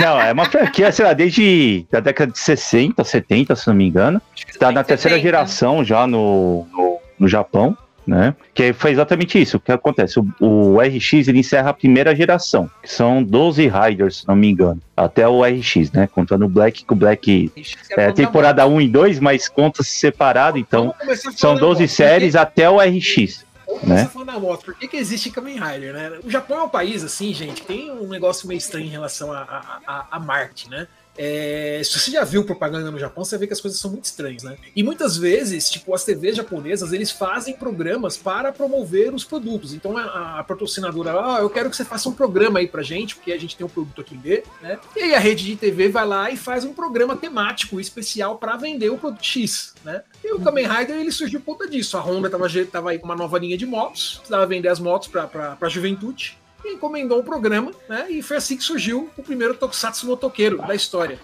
[0.00, 3.86] Não, é uma franquia, sei lá, desde a década de 60, 70, se não me
[3.86, 4.20] engano.
[4.58, 5.22] Tá na terceira 70.
[5.22, 7.76] geração já no, no, no Japão,
[8.08, 8.34] né?
[8.54, 9.58] Que foi exatamente isso.
[9.58, 10.18] O que acontece?
[10.18, 14.48] O, o RX ele encerra a primeira geração, que são 12 Riders, se não me
[14.48, 14.80] engano.
[14.96, 16.08] Até o RX, né?
[16.12, 17.52] Contando o Black, que o Black
[17.90, 20.94] é temporada 1 e 2, mas conta-se separado, então
[21.36, 23.44] são falando 12 agora, séries até o RX.
[23.68, 23.80] Né?
[23.80, 24.64] começar falando da moto.
[24.64, 26.20] Por que, que existe Kamen Rider, né?
[26.24, 29.32] O Japão é um país, assim, gente, que tem um negócio meio estranho em relação
[29.32, 30.88] a, a, a, a marketing, né?
[31.18, 34.04] É, se você já viu propaganda no Japão, você vê que as coisas são muito
[34.04, 34.56] estranhas, né?
[34.74, 39.74] E muitas vezes, tipo, as TVs japonesas, eles fazem programas para promover os produtos.
[39.74, 43.16] Então a, a patrocinadora, ah, eu quero que você faça um programa aí pra gente,
[43.16, 44.78] porque a gente tem um produto aqui B, né?
[44.94, 48.56] E aí a rede de TV vai lá e faz um programa temático especial para
[48.56, 50.02] vender o produto X, né?
[50.22, 51.96] E o Kamen Rider ele surgiu por conta disso.
[51.96, 55.08] A Honda tava, tava aí com uma nova linha de motos, precisava vender as motos
[55.08, 56.38] para a juventude.
[56.64, 58.06] E encomendou um programa, né?
[58.10, 61.18] E foi assim que surgiu o primeiro Tokusatsu motoqueiro da história.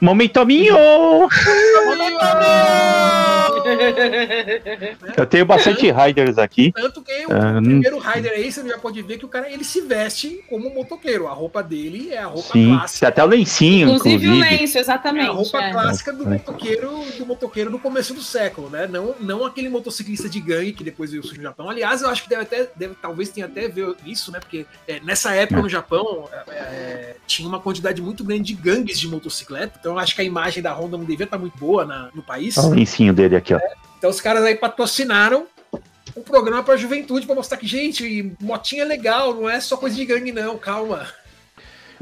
[0.00, 0.74] Momento minho!
[5.16, 6.72] Eu tenho bastante Riders aqui.
[6.72, 9.62] Tanto que o Ah, primeiro Rider aí, você já pode ver que o cara ele
[9.64, 11.28] se veste como um motoqueiro.
[11.28, 13.08] A roupa dele é a roupa Sim, clássica.
[13.08, 14.54] até o lencinho, Inclusive, inclusive.
[14.54, 15.28] o lenço, É exatamente.
[15.28, 15.70] a roupa é.
[15.70, 16.28] clássica do É.
[16.32, 18.86] motoqueiro do motoqueiro do começo do século, né?
[18.90, 21.68] Não, não aquele motociclista de gangue que depois veio no Japão.
[21.68, 24.40] Aliás, eu acho que deve até, deve, talvez tenha até ver isso, né?
[24.40, 25.62] Porque é, nessa época É.
[25.62, 29.76] no Japão é, é, tinha uma quantidade muito grande de gangues de motocicleta.
[29.78, 32.22] Então eu acho que a imagem da Honda não devia estar muito boa na- no
[32.22, 32.56] país.
[32.58, 33.60] Olha o lencinho dele aqui, ó.
[33.98, 35.46] Então os caras aí patrocinaram
[36.16, 39.96] um programa pra juventude pra mostrar que, gente, motinha é legal, não é só coisa
[39.96, 41.06] de gangue, não, calma.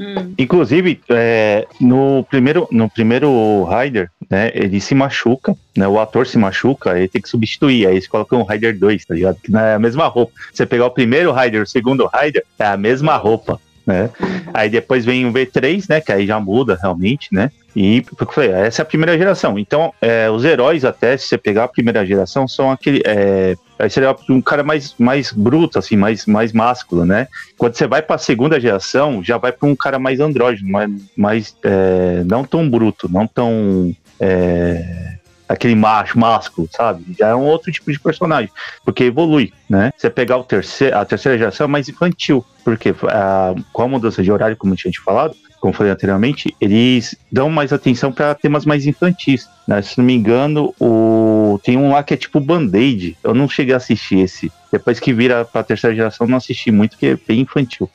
[0.01, 0.33] Hum.
[0.35, 6.39] Inclusive, é, no primeiro, no primeiro Rider, né, ele se machuca, né, o ator se
[6.39, 9.37] machuca, ele tem que substituir, aí eles colocam o Rider 2, tá ligado?
[9.39, 10.33] Que é a mesma roupa.
[10.51, 14.09] Você pegar o primeiro Rider, o segundo Rider, é a mesma roupa, né?
[14.51, 17.51] Aí depois vem o V3, né, que aí já muda realmente, né?
[17.75, 19.57] E, porque falei, essa é a primeira geração.
[19.59, 23.03] Então, é, os heróis até, se você pegar a primeira geração, são aquele...
[23.05, 27.27] É, aí seria um cara mais, mais bruto, assim, mais, mais másculo, né?
[27.57, 30.91] Quando você vai para a segunda geração, já vai para um cara mais andrógeno, mais,
[31.17, 35.17] mais é, não tão bruto, não tão é,
[35.51, 37.03] aquele macho, másculo, sabe?
[37.17, 38.49] Já é um outro tipo de personagem,
[38.85, 39.91] porque evolui, né?
[39.97, 44.23] Você pegar o terceiro, a terceira geração é mais infantil, porque a, com a mudança
[44.23, 48.33] de horário, como eu tinha te falado, como falei anteriormente, eles dão mais atenção para
[48.33, 49.47] temas mais infantis.
[49.67, 49.79] Né?
[49.81, 51.59] Se não me engano, o...
[51.63, 53.15] tem um lá que é tipo Band-Aid.
[53.23, 54.51] Eu não cheguei a assistir esse.
[54.71, 57.87] Depois que vira para a terceira geração, eu não assisti muito, porque é bem infantil.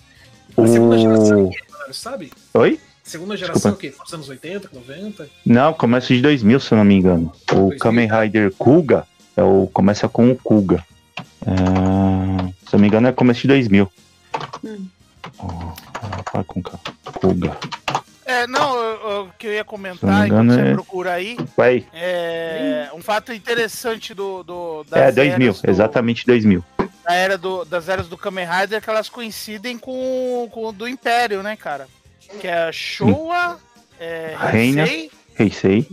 [0.56, 1.92] A segunda geração é O...
[1.92, 2.30] sabe?
[2.54, 2.78] Oi?
[3.06, 3.76] Segunda geração Desculpa.
[3.76, 4.04] o quê?
[4.04, 5.28] Dos anos 80, 90?
[5.44, 7.32] Não, começa de 2000, se eu não me engano.
[7.52, 7.78] O 2000.
[7.78, 9.68] Kamen Rider Kuga é o...
[9.72, 10.84] começa com o Kuga.
[11.46, 11.54] É,
[12.68, 13.90] Se eu não me engano, é começo de 2000.
[14.64, 14.86] Hum.
[15.38, 15.48] Oh,
[16.30, 16.60] fala com.
[16.62, 17.56] Kuga.
[18.24, 21.86] É, não, o que eu ia comentar, me enquanto engano, você é- procura aí, Vai.
[21.92, 24.42] é um fato interessante do.
[24.42, 26.64] do das É, 2000, eras do- exatamente 2000.
[27.04, 30.88] da era do, das eras do Kamen Rider que elas coincidem com, com o do
[30.88, 31.86] Império, né, cara?
[32.40, 33.58] Que é a Showa,
[34.00, 34.82] é, Reina.
[34.82, 35.86] Heisei, Heisei.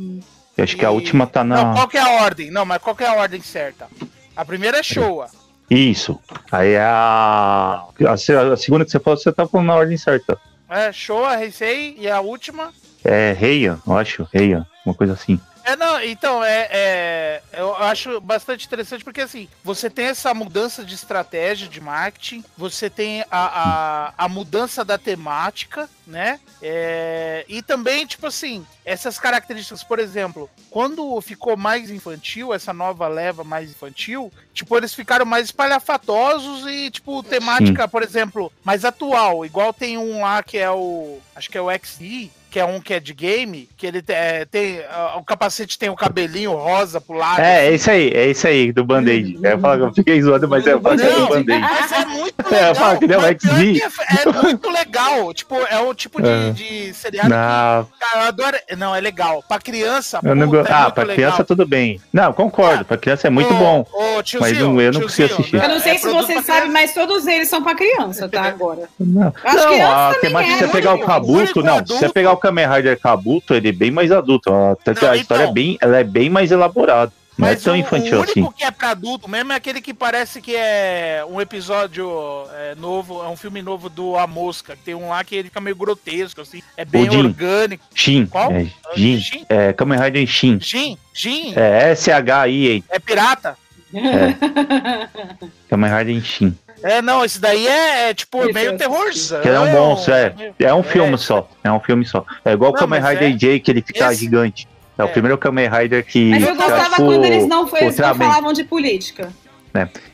[0.57, 1.73] Eu acho que a E- última tá Não, na.
[1.73, 2.51] qual que é a ordem?
[2.51, 3.87] Não, mas qual que é a ordem certa?
[4.35, 5.27] A primeira é Showa.
[5.69, 6.19] Isso.
[6.51, 7.85] Aí é a.
[8.07, 10.37] A, se- a segunda que você falou, você tá falando na ordem certa.
[10.69, 12.71] É, Showa, Heisei e a última.
[13.03, 14.27] É Reian, eu acho.
[14.33, 15.39] Reian, uma coisa assim.
[15.63, 20.83] É, não, então, é, é- Eu acho bastante interessante porque, assim, você tem essa mudança
[20.83, 26.39] de estratégia de marketing, você tem a, a, a mudança da temática, né?
[26.61, 33.07] É, e também, tipo assim, essas características, por exemplo, quando ficou mais infantil, essa nova
[33.07, 39.45] leva mais infantil, tipo, eles ficaram mais espalhafatosos e, tipo, temática, por exemplo, mais atual.
[39.45, 41.19] Igual tem um lá que é o.
[41.35, 44.45] Acho que é o XD, que é um que é de game, que ele é,
[44.45, 44.79] tem.
[44.87, 47.39] ah, o capacete tem o cabelinho rosa pro lado.
[47.41, 47.75] É, é assim.
[47.75, 49.39] isso aí, é isso aí, do Band-Aid.
[49.41, 51.59] Eu, falo, eu fiquei zoando, mas é, mas é do Não, Band-Aid.
[51.59, 52.69] mas é muito É, legal.
[52.69, 53.73] eu falo que deu XD.
[53.73, 53.87] que é,
[54.29, 55.33] é muito legal.
[55.33, 56.51] Tipo, é um tipo de, É.
[56.51, 58.57] de seriado Não, que cara, eu adoro.
[58.77, 59.43] Não, é legal.
[59.47, 60.67] Pra criança, eu não puta, go...
[60.69, 61.15] é Ah, muito pra legal.
[61.15, 61.99] criança tudo bem.
[62.13, 63.85] Não, concordo, Ah, pra criança é muito Ô, bom.
[63.91, 65.55] ô, tiozinho, Mas não- eu não consigo assistir.
[65.55, 68.43] Eu não sei é se você sabe, mas todos eles são pra criança, tá?
[68.43, 68.87] Agora.
[68.99, 69.81] Não, não crianças
[70.17, 70.69] a temática, eram.
[70.69, 73.89] pegar o O único não, se você pegar o Kamen Rider Kabuto, ele é bem
[73.89, 74.53] mais adulto.
[74.53, 75.51] Até que Não, a história então.
[75.51, 77.09] é bem, ela é bem mais elaborada.
[77.37, 78.51] Não é Mas tão o, infantil o único assim.
[78.51, 82.07] que é pra adulto mesmo é aquele que parece que é um episódio
[82.53, 84.77] é, novo, é um filme novo do A Mosca.
[84.85, 86.61] Tem um lá que ele fica meio grotesco, assim.
[86.77, 87.17] É bem Jin.
[87.17, 87.83] orgânico.
[87.95, 88.25] Shin.
[88.27, 88.51] Qual?
[88.51, 89.17] É, Jin.
[89.17, 89.45] Jin?
[89.49, 90.59] É, Kamen Rider Shin.
[90.59, 90.97] Jin?
[91.13, 91.53] Jin?
[91.55, 92.83] É S-H-I-E.
[92.89, 93.57] É pirata?
[95.69, 96.55] Kamen Rider Shin.
[96.83, 99.41] É, não, esse daí é, é, tipo Esse meio eu terrorzão.
[99.41, 100.33] Que é um monstro, é.
[100.59, 101.17] É um filme É.
[101.17, 101.47] só.
[101.63, 102.25] É um filme só.
[102.43, 104.67] É igual o Kamen Rider é- J, que ele fica esse- gigante.
[104.97, 105.11] É, o É.
[105.11, 106.29] primeiro Kamen Rider que.
[106.29, 109.29] Mas eu gostava quando eles não, foi, eles não falavam de política.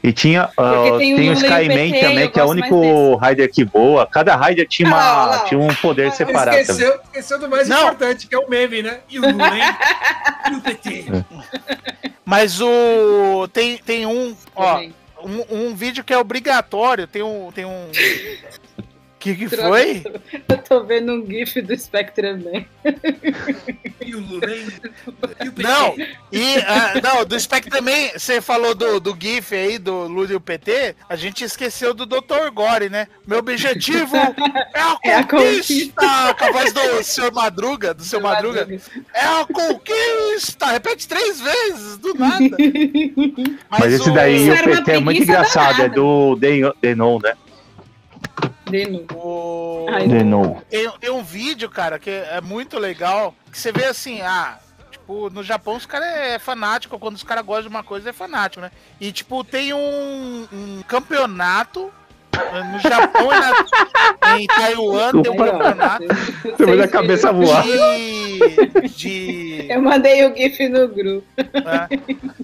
[0.02, 3.66] E tinha, ah, tem tem, o Skyman PT, também, que é o único Rider que
[3.66, 4.08] voa.
[4.08, 5.40] Cada Rider tinha, Ah lá, uma, ah lá.
[5.40, 6.62] tinha um poder separado também.
[6.62, 7.82] Esqueceu, esqueceu do mais Não.
[7.82, 9.00] importante, que é o meme, né?
[9.10, 9.64] E o Lula, hein?
[10.50, 11.06] E o PT.
[12.24, 13.50] Mas o.
[13.52, 14.34] Tem, tem um.
[14.56, 14.94] Ó, Também.
[15.24, 17.08] Um, um vídeo que é obrigatório.
[17.08, 17.52] Tem um.
[17.52, 17.92] Tem um.
[19.20, 20.04] Que que foi?
[20.48, 22.66] Eu tô vendo um gif do Spectrum Man.
[24.06, 25.62] E o PT.
[25.62, 25.96] Não,
[26.32, 30.36] e ah, não, do Spectre também, você falou do, do GIF aí, do Lula e
[30.36, 32.50] o PT, a gente esqueceu do Dr.
[32.54, 33.08] Gore, né?
[33.28, 34.22] Meu objetivo é
[34.80, 36.34] a É a conquista!
[36.38, 38.68] Com a voz do seu Madruga, do seu Madruga.
[39.14, 40.68] É a conquista!
[40.68, 42.40] Repete três vezes, do nada.
[43.70, 45.74] Mas esse o- daí, o PT é muito engraçado.
[45.82, 45.96] É danada.
[45.96, 47.34] do Den- Denon, né?
[48.70, 49.08] De novo.
[49.16, 49.86] O...
[50.70, 54.60] Tem, tem um vídeo, cara, que é muito legal, que você vê assim, ah,
[54.92, 58.14] tipo, no Japão os caras é fanático, quando os caras gostam de uma coisa é
[58.14, 58.72] fanático, né?
[59.00, 61.92] E, tipo, tem um, um campeonato
[62.72, 66.06] no Japão e na, em Taiwan tem um campeonato
[66.58, 67.64] Você vai a cabeça voar.
[67.64, 68.90] de...
[68.96, 71.26] de Eu mandei o gif no grupo.
[71.38, 71.88] né?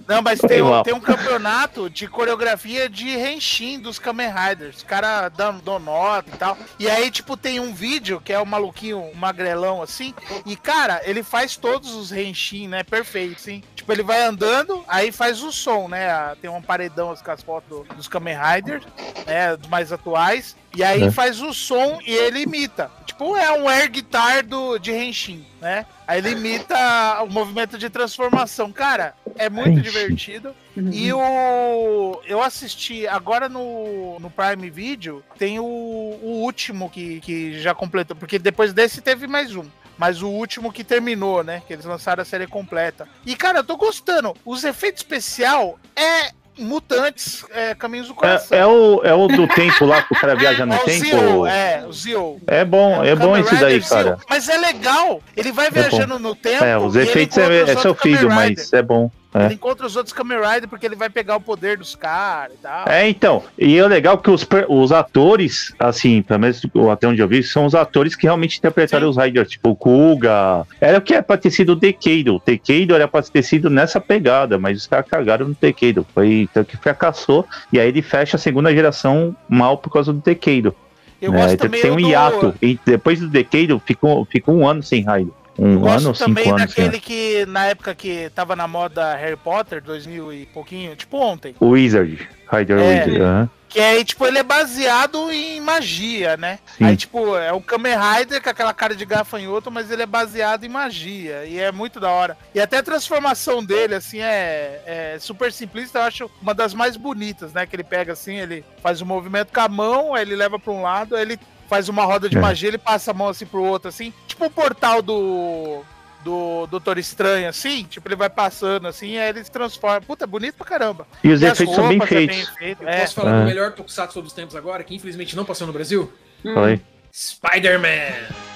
[0.07, 4.77] Não, mas tem, um, tem um campeonato de coreografia de Henshin dos Kamen Riders.
[4.77, 6.57] Os caras dão, dão nota e tal.
[6.79, 10.13] E aí, tipo, tem um vídeo que é o maluquinho, um magrelão assim.
[10.45, 12.83] E, cara, ele faz todos os Henshin, né?
[12.83, 13.63] Perfeito, sim.
[13.75, 16.35] Tipo, ele vai andando, aí faz o som, né?
[16.41, 18.83] Tem um paredão assim, com as fotos do- dos Kamen Riders,
[19.25, 19.55] né?
[19.55, 20.55] Dos mais atuais.
[20.75, 21.11] E aí É.
[21.11, 22.91] faz o som e ele imita.
[23.05, 25.85] Tipo, é um air guitar do, de Henshin, né?
[26.05, 28.71] Aí ele imita o movimento de transformação.
[28.73, 29.81] Cara, é muito Henshin.
[29.81, 30.55] divertido.
[30.75, 30.89] Uhum.
[30.91, 32.21] E o.
[32.25, 38.15] Eu assisti agora no, no Prime Video, tem o, o último que, que já completou.
[38.17, 39.65] Porque depois desse teve mais um.
[39.97, 41.61] Mas o último que terminou, né?
[41.65, 43.07] Que eles lançaram a série completa.
[43.25, 44.35] E, cara, eu tô gostando.
[44.43, 48.57] Os efeitos especial é Mutantes é, Caminhos do Coração.
[48.57, 50.83] É, é o, é o do tempo lá que o cara viaja no É o
[50.83, 51.05] tempo.
[51.05, 52.41] Zio, é, o Zio.
[52.47, 53.89] É bom, é o bom esse daí, Zio.
[53.89, 54.17] cara.
[54.29, 55.21] Mas é legal.
[55.35, 55.81] Ele vai bom.
[55.81, 56.63] viajando no tempo.
[56.63, 58.35] É, os efeitos é, é sofrido, Rider.
[58.35, 59.11] mas é bom.
[59.35, 59.45] É.
[59.45, 62.61] Ele encontra os outros Kamen Rider porque ele vai pegar o poder dos caras e
[62.61, 62.87] tal.
[62.87, 66.61] É, então, e é legal que os, os atores, assim, pelo menos
[66.91, 70.65] até onde eu vi, são os atores que realmente interpretaram os Riders, tipo o Kuga.
[70.79, 72.37] Era o que era pra ter sido o Decado.
[72.37, 76.05] O Decado era pra ter sido nessa pegada, mas os caras cagaram no Decado.
[76.13, 80.19] Foi tanto que fracassou, e aí ele fecha a segunda geração mal por causa do
[80.21, 80.73] Decado.
[81.21, 81.39] Eu né?
[81.41, 82.55] gosto Então também tem um do- hiato.
[82.61, 85.33] E depois do Decado ficou, ficou um ano sem Rider.
[85.57, 88.67] Um Eu gosto ano, também cinco anos sem daquele que na época que tava na
[88.67, 91.55] moda Harry Potter, 2000 e pouquinho, tipo ontem.
[91.59, 92.27] O Wizard.
[92.51, 93.05] Rider É.
[93.05, 93.49] Wizard.
[93.75, 96.59] Que aí, tipo, ele é baseado em magia, né?
[96.77, 96.85] Sim.
[96.85, 100.63] Aí, tipo, é um Kamen Rider com aquela cara de gafanhoto, mas ele é baseado
[100.63, 101.43] em magia.
[101.43, 102.37] E é muito da hora.
[102.53, 105.99] E até a transformação dele, assim, é, é super simplista.
[105.99, 107.65] Eu acho uma das mais bonitas, né?
[107.65, 110.71] Que ele pega assim, ele faz o movimento com a mão, aí ele leva pra
[110.71, 111.37] um lado, aí ele
[111.69, 112.41] faz uma roda de É.
[112.41, 114.13] magia, ele passa a mão assim pro outro, assim.
[114.27, 115.81] Tipo o portal do.
[116.23, 120.01] do Doutor Estranho, assim, tipo, ele vai passando assim, e aí ele se transforma.
[120.01, 121.05] Puta, é bonito pra caramba.
[121.23, 122.49] E os E as efeitos são bem roupas é feitos.
[122.57, 122.81] feito.
[122.83, 123.39] Eu É, posso falar Ah.
[123.41, 126.11] do melhor Tokusatsu dos tempos agora, que infelizmente não passou no Brasil?
[126.43, 126.79] Hum.
[127.13, 128.54] Spider-Man!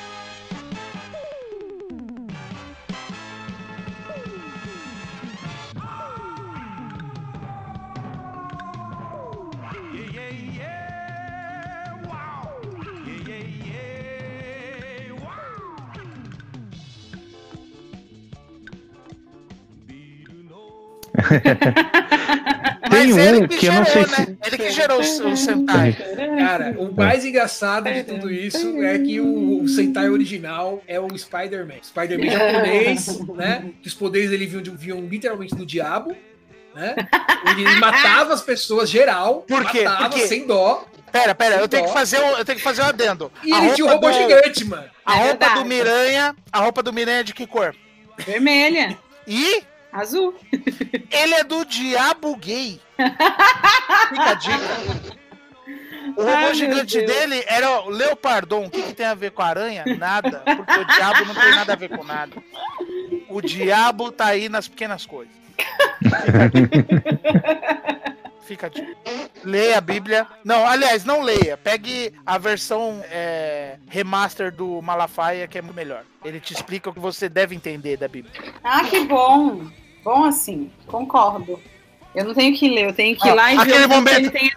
[22.89, 24.21] Tem Mas ele um que eu não sei gerou, se.
[24.21, 24.37] né?
[24.47, 25.95] Ele que gerou o, o Sentai.
[26.39, 31.07] Cara, o mais engraçado de tudo isso é que o, o Sentai original é o
[31.15, 31.75] Spider-Man.
[31.83, 33.65] Spider-Man japonês, né?
[33.81, 36.15] Que os poderes dele vinham, vinham literalmente do diabo,
[36.73, 36.95] né?
[37.51, 39.83] Ele matava as pessoas geral, Por quê?
[39.83, 40.27] matava Por quê?
[40.27, 40.83] sem dó.
[41.11, 43.31] Pera, pera, eu tenho que fazer um, eu tenho que fazer um adendo.
[43.43, 44.83] E A ele tinha um roupa robô do- gigante, mano.
[45.05, 45.65] A É roupa do.
[45.65, 47.75] Miranha, a roupa do Miranha é de que cor?
[48.17, 48.97] Vermelha,
[49.27, 50.35] E azul.
[51.11, 52.79] ele é do diabo gay.
[54.09, 55.19] Fica a dica.
[56.15, 58.65] O robô Ai, gigante dele era o Leopardon.
[58.65, 59.83] O que, que tem a ver com a aranha?
[59.97, 60.41] Nada.
[60.45, 62.33] Porque o diabo não tem nada a ver com nada.
[63.29, 65.33] O diabo tá aí nas pequenas coisas.
[68.49, 68.95] Fica a dica.
[69.43, 70.25] Leia a Bíblia.
[70.43, 71.55] Não, aliás, não leia.
[71.55, 76.03] Pegue a versão é, remaster do Malafaia, que é muito melhor.
[76.25, 78.33] Ele te explica o que você deve entender da Bíblia.
[78.63, 79.67] Ah, que bom.
[80.03, 81.59] Bom assim, concordo.
[82.15, 83.87] Eu não tenho que ler, eu tenho que ir Ah, lá e ver aquele que
[83.87, 84.17] momento.
[84.17, 84.51] ele tem.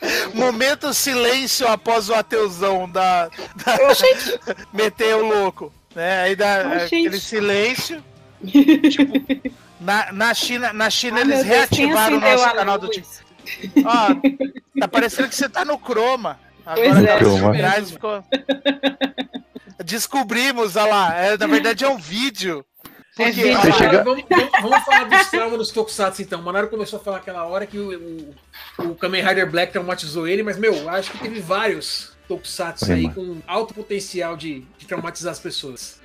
[0.32, 3.28] Momento silêncio após o ateuzão da,
[3.62, 4.38] da Eu achei que
[4.72, 5.70] meter o louco.
[5.94, 6.22] Né?
[6.22, 8.02] Aí dá Ai, aquele silêncio.
[8.90, 9.12] Tipo,
[9.80, 12.88] na, na China, na China Ah, eles Deus, reativaram o acendeu nosso canal do?
[12.88, 13.30] TikTok.
[13.84, 16.38] Ó, tá parecendo que você tá no Chroma.
[16.64, 17.06] Agora é.
[17.06, 17.54] tá Chroma.
[17.54, 18.24] atrás, ficou...
[19.84, 21.14] Descobrimos, olha lá.
[21.16, 22.64] É, na verdade é um vídeo.
[23.18, 26.40] É Porque, Agora, chega- vamos, vamos- vamos falar dos traumas dos Tokusatsu então.
[26.40, 28.34] O Manaro começou a falar aquela hora que o,
[28.78, 33.08] o, o Kamen Rider Black traumatizou ele, mas, meu, acho que teve vários Tokusatsu aí
[33.08, 36.00] com alto potencial de, de traumatizar as pessoas.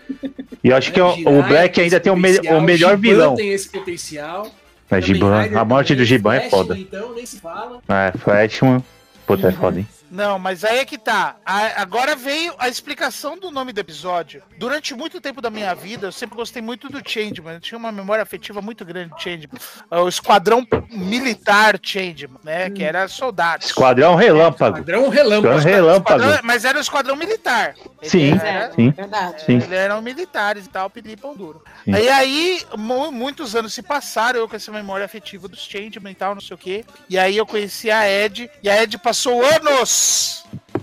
[0.63, 2.91] E eu acho que o, o Jiraiya Black tem ainda tem o, me- o melhor
[2.95, 3.35] Giban vilão.
[3.35, 4.49] tem esse potencial.
[4.89, 5.49] É, Giban.
[5.55, 6.77] A morte do Giban é Flash, foda.
[6.77, 7.79] Então, nem se fala.
[7.87, 8.83] É, Flashman.
[9.27, 9.87] Puta, é foda, hein?
[10.11, 11.35] Não, mas aí é que tá.
[11.45, 14.41] A- agora veio a explicação do nome do episódio.
[14.57, 17.55] Durante muito tempo da minha vida, eu sempre gostei muito do Changeman.
[17.55, 19.59] Eu tinha uma memória afetiva muito grande do Changeman.
[19.91, 22.69] O esquadrão militar Changeman, né?
[22.69, 23.63] Que era soldado.
[23.65, 24.77] Esquadrão Relâmpago.
[24.77, 25.57] Padrão relâmpago.
[25.57, 26.19] Esquadrão Relâmpago.
[26.21, 27.73] Esquadrão- mas era o esquadrão militar.
[28.01, 28.91] Ele Sim, era- sim.
[28.91, 29.41] Verdade.
[29.43, 29.53] Sim.
[29.55, 31.63] Eles eram militares e tal, pedir pão duro.
[31.83, 31.93] Sim.
[31.93, 36.15] Aí, aí, mu- muitos anos se passaram, eu com essa memória afetiva dos Changeman e
[36.15, 36.85] tal, não sei o quê.
[37.09, 39.94] E aí eu conheci a Ed, e a Ed passou anos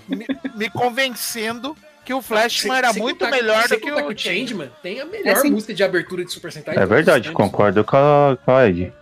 [0.09, 4.71] me, me convencendo que o Flashman era muito contar- melhor do que contar o Changeman.
[4.83, 6.77] Tem a melhor É, música de abertura de Super Sentai.
[6.77, 8.93] É verdade, concordo com a, com a Ed.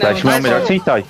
[0.00, 1.04] Flashman é o melhor o- Sentai.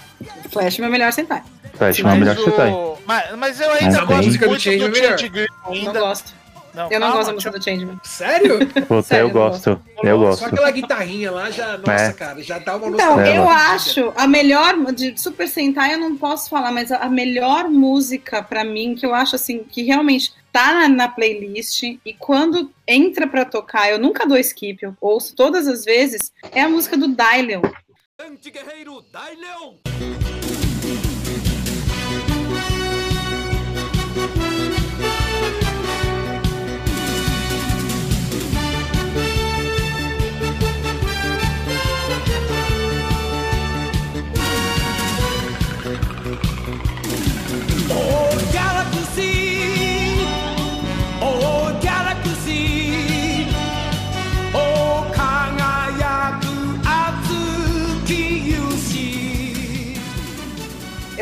[0.51, 1.45] Flash é meu melhor sentar.
[1.77, 2.71] Flashman é o melhor Sentai.
[2.71, 2.97] o...
[3.07, 5.03] mas, mas eu ainda Mas gosto a música do muito do Changeman é.
[5.19, 6.01] Change Green Não ainda.
[6.01, 6.45] gosto.
[6.75, 8.01] Não, Eu não calma, gosto da música do Changeman.
[8.03, 8.59] Sério?
[8.89, 9.81] Puta, Sério, eu eu gosto.
[10.03, 10.45] Eu Só gosto.
[10.47, 12.13] aquela guitarrinha lá já, nossa, É.
[12.13, 13.35] cara, já dá uma Então, nostalgia.
[13.37, 17.69] eu acho a melhor de Super Sentai eu não posso falar, mas a a melhor
[17.69, 22.71] música pra mim que eu acho assim que realmente tá na, na playlist e quando
[22.89, 26.97] entra pra tocar, eu nunca dou skip, eu ouço todas as vezes, é a música
[26.97, 27.61] do Dylion.
[28.21, 29.81] Anti-guerreiro Dai Leão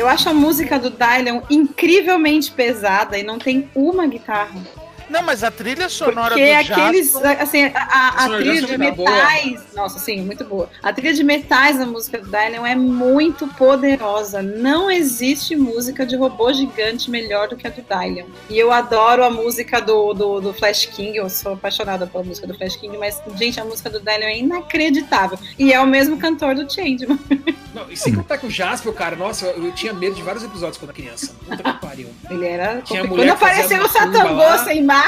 [0.03, 4.59] Eu acho a música do Dylion incrivelmente pesada e não tem uma guitarra.
[5.13, 8.77] Não, mas a trilha sonora Porque do aqueles, assim, a, a- a trilha de orquestra
[8.79, 9.11] tá boa.
[9.11, 10.67] metais, nossa, sim, muito boa.
[10.81, 14.41] A trilha de metais da música do Dylan é muito poderosa.
[14.41, 18.25] Não existe música de robô gigante melhor do que a do Dylan.
[18.49, 22.47] E eu adoro a música do, do, do Flash King, eu sou apaixonada pela música
[22.47, 25.37] do Flash King, mas, gente, a música do Dylan é inacreditável.
[25.59, 27.19] E é o mesmo cantor do Changeman.
[27.73, 30.43] Não, e sem contar que o Jasper, cara, nossa, eu, eu tinha medo de vários
[30.43, 31.33] episódios quando criança.
[31.49, 32.07] Puta que pariu.
[32.29, 32.81] Ele era.
[32.83, 35.02] Tinha Quando apareceu o Satangô sem máscara,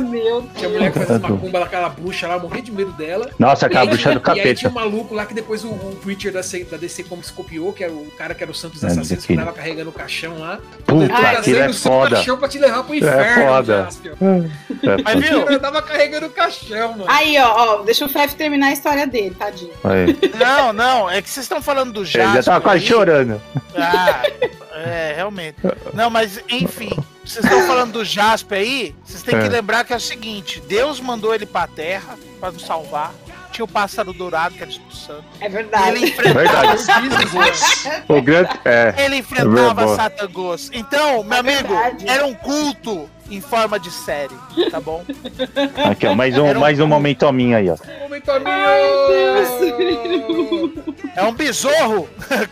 [0.00, 0.72] meu Tinha Deus.
[0.72, 1.32] mulher que fazia Tanto.
[1.32, 3.30] macumba daquela bruxa lá, eu morria de medo dela.
[3.38, 4.68] Nossa, aquela aí bruxa do tinha- E aí tinha capeta.
[4.68, 7.84] um maluco lá que depois o, o Preacher da, da DC como se copiou, que
[7.84, 10.58] era o cara que era o Santos É, Assassinos, que tava carregando o caixão lá.
[10.86, 12.16] Puta, Ah, aquilo é foda.
[12.16, 13.88] caixão pra te levar pro É inferno, foda.
[14.82, 15.44] É, Mas O viu?
[15.44, 17.04] cara tava carregando o caixão, mano.
[17.08, 19.72] Aí, ó, ó, deixa o Fef terminar a história dele, tadinho.
[19.84, 20.18] Aí.
[20.38, 22.34] Não, não, é que vocês estão falando do Ele Jasper.
[22.36, 22.86] já tava quase aí.
[22.88, 23.40] chorando.
[23.76, 24.22] Ah,
[24.74, 25.56] é, realmente.
[25.92, 26.90] Não, mas enfim,
[27.24, 29.48] vocês estão falando do Jasper aí, vocês têm que É.
[29.48, 33.12] lembrar que é o seguinte: Deus mandou ele pra terra pra nos salvar.
[33.52, 35.24] Tinha o pássaro dourado, que era Espírito Santo.
[35.40, 35.88] É verdade.
[35.90, 38.04] ele enfrentava, Verdade.
[38.08, 38.50] O grande.
[38.64, 38.94] É.
[38.98, 39.96] ele enfrentava boa.
[39.96, 40.70] Satangos.
[40.72, 42.08] Então, meu É amigo, verdade.
[42.08, 44.34] era um culto em forma de série,
[44.72, 45.04] tá bom?
[45.88, 46.14] Aqui, ó.
[46.16, 47.76] Mais um, um- mais um momento minho aí, ó.
[51.16, 52.08] É um besouro.
[52.30, 52.46] É,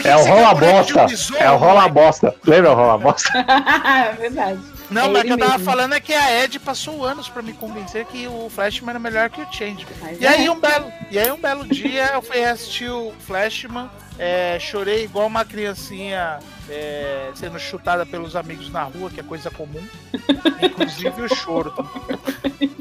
[0.00, 1.06] que é o rola um bosta.
[1.06, 2.34] besouro, É o rola bosta.
[2.46, 3.32] Lembra o rola bosta?
[3.38, 4.60] é verdade.
[4.90, 5.64] Não, É mas o que eu tava mesmo.
[5.64, 9.30] falando é que a Ed passou anos pra me convencer que o Flashman era melhor
[9.30, 9.86] que o Change.
[10.20, 10.28] E é.
[10.28, 15.04] aí um belo, e aí um belo dia eu fui assistir o Flashman, é, chorei
[15.04, 19.82] igual uma criancinha é, sendo chutada pelos amigos na rua, que é coisa comum.
[20.62, 21.72] Inclusive o choro.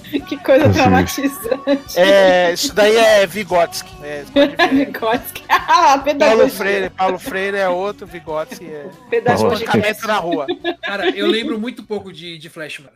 [0.28, 0.72] Que coisa Sim.
[0.72, 1.98] traumatizante.
[1.98, 3.90] É, isso daí é Vygotsky.
[4.02, 4.24] É.
[4.72, 5.42] Vygotsky.
[5.74, 6.48] Ah, Paulo.
[6.50, 9.64] Freire, Paulo Freire é outro, Vygotsky é Pedagogia.
[9.64, 10.46] espancamento na rua.
[10.82, 12.90] Cara, eu lembro muito pouco de, de Flashman.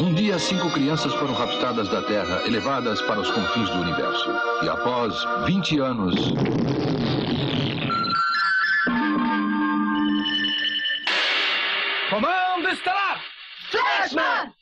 [0.00, 4.30] Um dia, cinco crianças foram raptadas da Terra, elevadas para os confins do universo.
[4.62, 5.14] E após
[5.46, 6.14] 20 anos.
[12.10, 13.20] Comando estelar!
[13.70, 14.52] Flashman!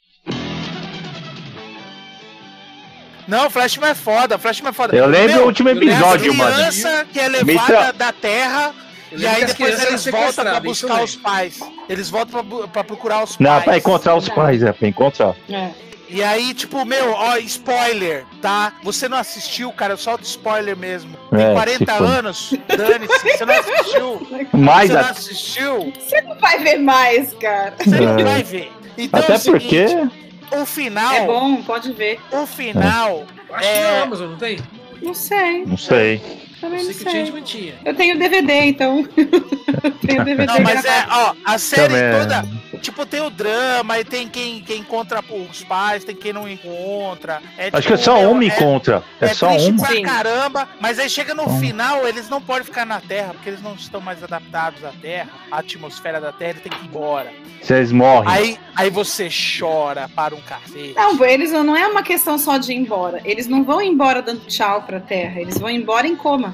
[3.28, 4.96] Não, Flashman é foda, Flashman é foda.
[4.96, 6.54] Eu lembro Meu, o último episódio, mano.
[6.54, 8.74] criança que é levada tra- da Terra
[9.12, 11.60] e aí depois eles voltam pra buscar os pais.
[11.88, 13.64] Eles voltam pra, pra procurar os Não, pais.
[13.64, 15.36] pra encontrar os pais, é, pra encontrar.
[15.50, 15.68] É.
[16.10, 18.72] E aí, tipo, meu, ó, spoiler, tá?
[18.82, 21.14] Você não assistiu, cara, eu solto spoiler mesmo.
[21.30, 22.06] Tem É, 40 se for.
[22.06, 24.28] anos, dane-se, você não assistiu.
[24.54, 27.74] Mas você não a- assistiu, Você não vai ver mais, cara.
[27.78, 28.24] você não É.
[28.24, 28.72] vai ver.
[28.96, 30.27] Então, é até o seguinte, porque.
[30.52, 32.20] O final, É bom, pode ver.
[32.32, 33.82] o final, Acho que É.
[33.98, 34.58] na Amazon, não tem?
[35.02, 36.20] Não sei, Não sei.
[36.60, 37.20] Também Eu não sei que o sei.
[37.20, 37.74] Changeman tinha.
[37.84, 39.04] Eu tenho DVD, então.
[40.06, 42.18] tenho DVD não, mas é, ó, a série Também é.
[42.18, 46.48] toda, tipo, tem o drama, e tem quem, quem encontra os pais, tem quem não
[46.48, 47.40] encontra.
[47.56, 49.02] É, Acho que é tipo, só uma é- encontra.
[49.20, 49.82] É, É, só uma.
[49.84, 50.02] pra Sim.
[50.02, 53.74] caramba, mas aí chega no final, eles não podem ficar na Terra, porque eles não
[53.74, 57.32] estão mais adaptados à Terra, à atmosfera da Terra, eles têm que ir embora.
[57.62, 58.30] Vocês morrem.
[58.32, 59.28] Aí, aí você
[59.58, 60.94] chora para um cacete.
[60.94, 63.20] Não, eles não, não é uma questão só de ir embora.
[63.24, 65.40] Eles não vão embora dando tchau pra Terra.
[65.40, 66.47] Eles vão embora em coma.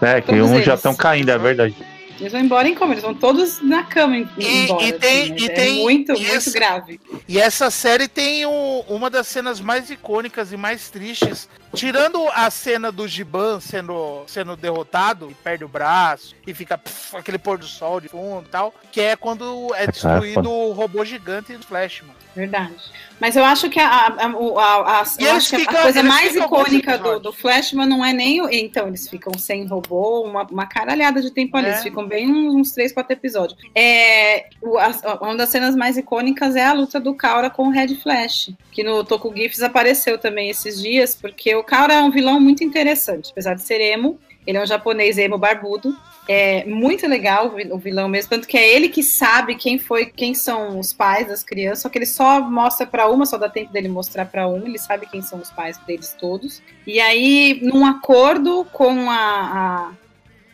[0.00, 1.74] É, que todos uns já estão caindo, é verdade.
[2.18, 2.92] Eles vão embora em coma.
[2.94, 4.84] Eles vão todos na cama em- E- embora.
[4.86, 6.98] e tem- assim, e é tem- muito, e muito essa- grave.
[7.28, 11.46] E essa série tem o- uma das cenas mais icônicas e mais tristes.
[11.74, 17.16] Tirando a cena do Giban sendo, sendo derrotado e perde o braço e fica pff,
[17.16, 21.04] aquele pôr do sol de fundo e tal, que é quando é destruído o robô
[21.04, 22.14] gigante do Flash, mano.
[22.34, 22.74] Verdade.
[23.18, 26.02] Mas eu acho que a, a, a, a- eu eles acho que a ficam- coisa
[26.02, 28.48] mais icônica do, do Flashman não é nem o.
[28.50, 31.68] Então, eles ficam sem robô, uma, uma caralhada de tempo ali.
[31.68, 31.70] É.
[31.70, 33.58] Eles ficam bem uns, 3, 4 episódios.
[33.74, 37.70] É, o- a- uma das cenas mais icônicas é a luta do Kaura com o
[37.70, 42.10] Red Flash, que no Toku GIFs apareceu também esses dias, porque o Kaura é um
[42.10, 44.18] vilão muito interessante, apesar de ser emo.
[44.46, 45.94] Ele é um japonês emo barbudo.
[46.28, 49.76] É muito legal o vi- o vilão mesmo, tanto que é ele que sabe quem
[49.78, 53.36] foi, quem são os pais das crianças, só que ele só mostra pra uma, só
[53.36, 56.62] dá tempo dele mostrar pra um, ele sabe quem são os pais deles todos.
[56.86, 59.90] E aí, num acordo com a, a,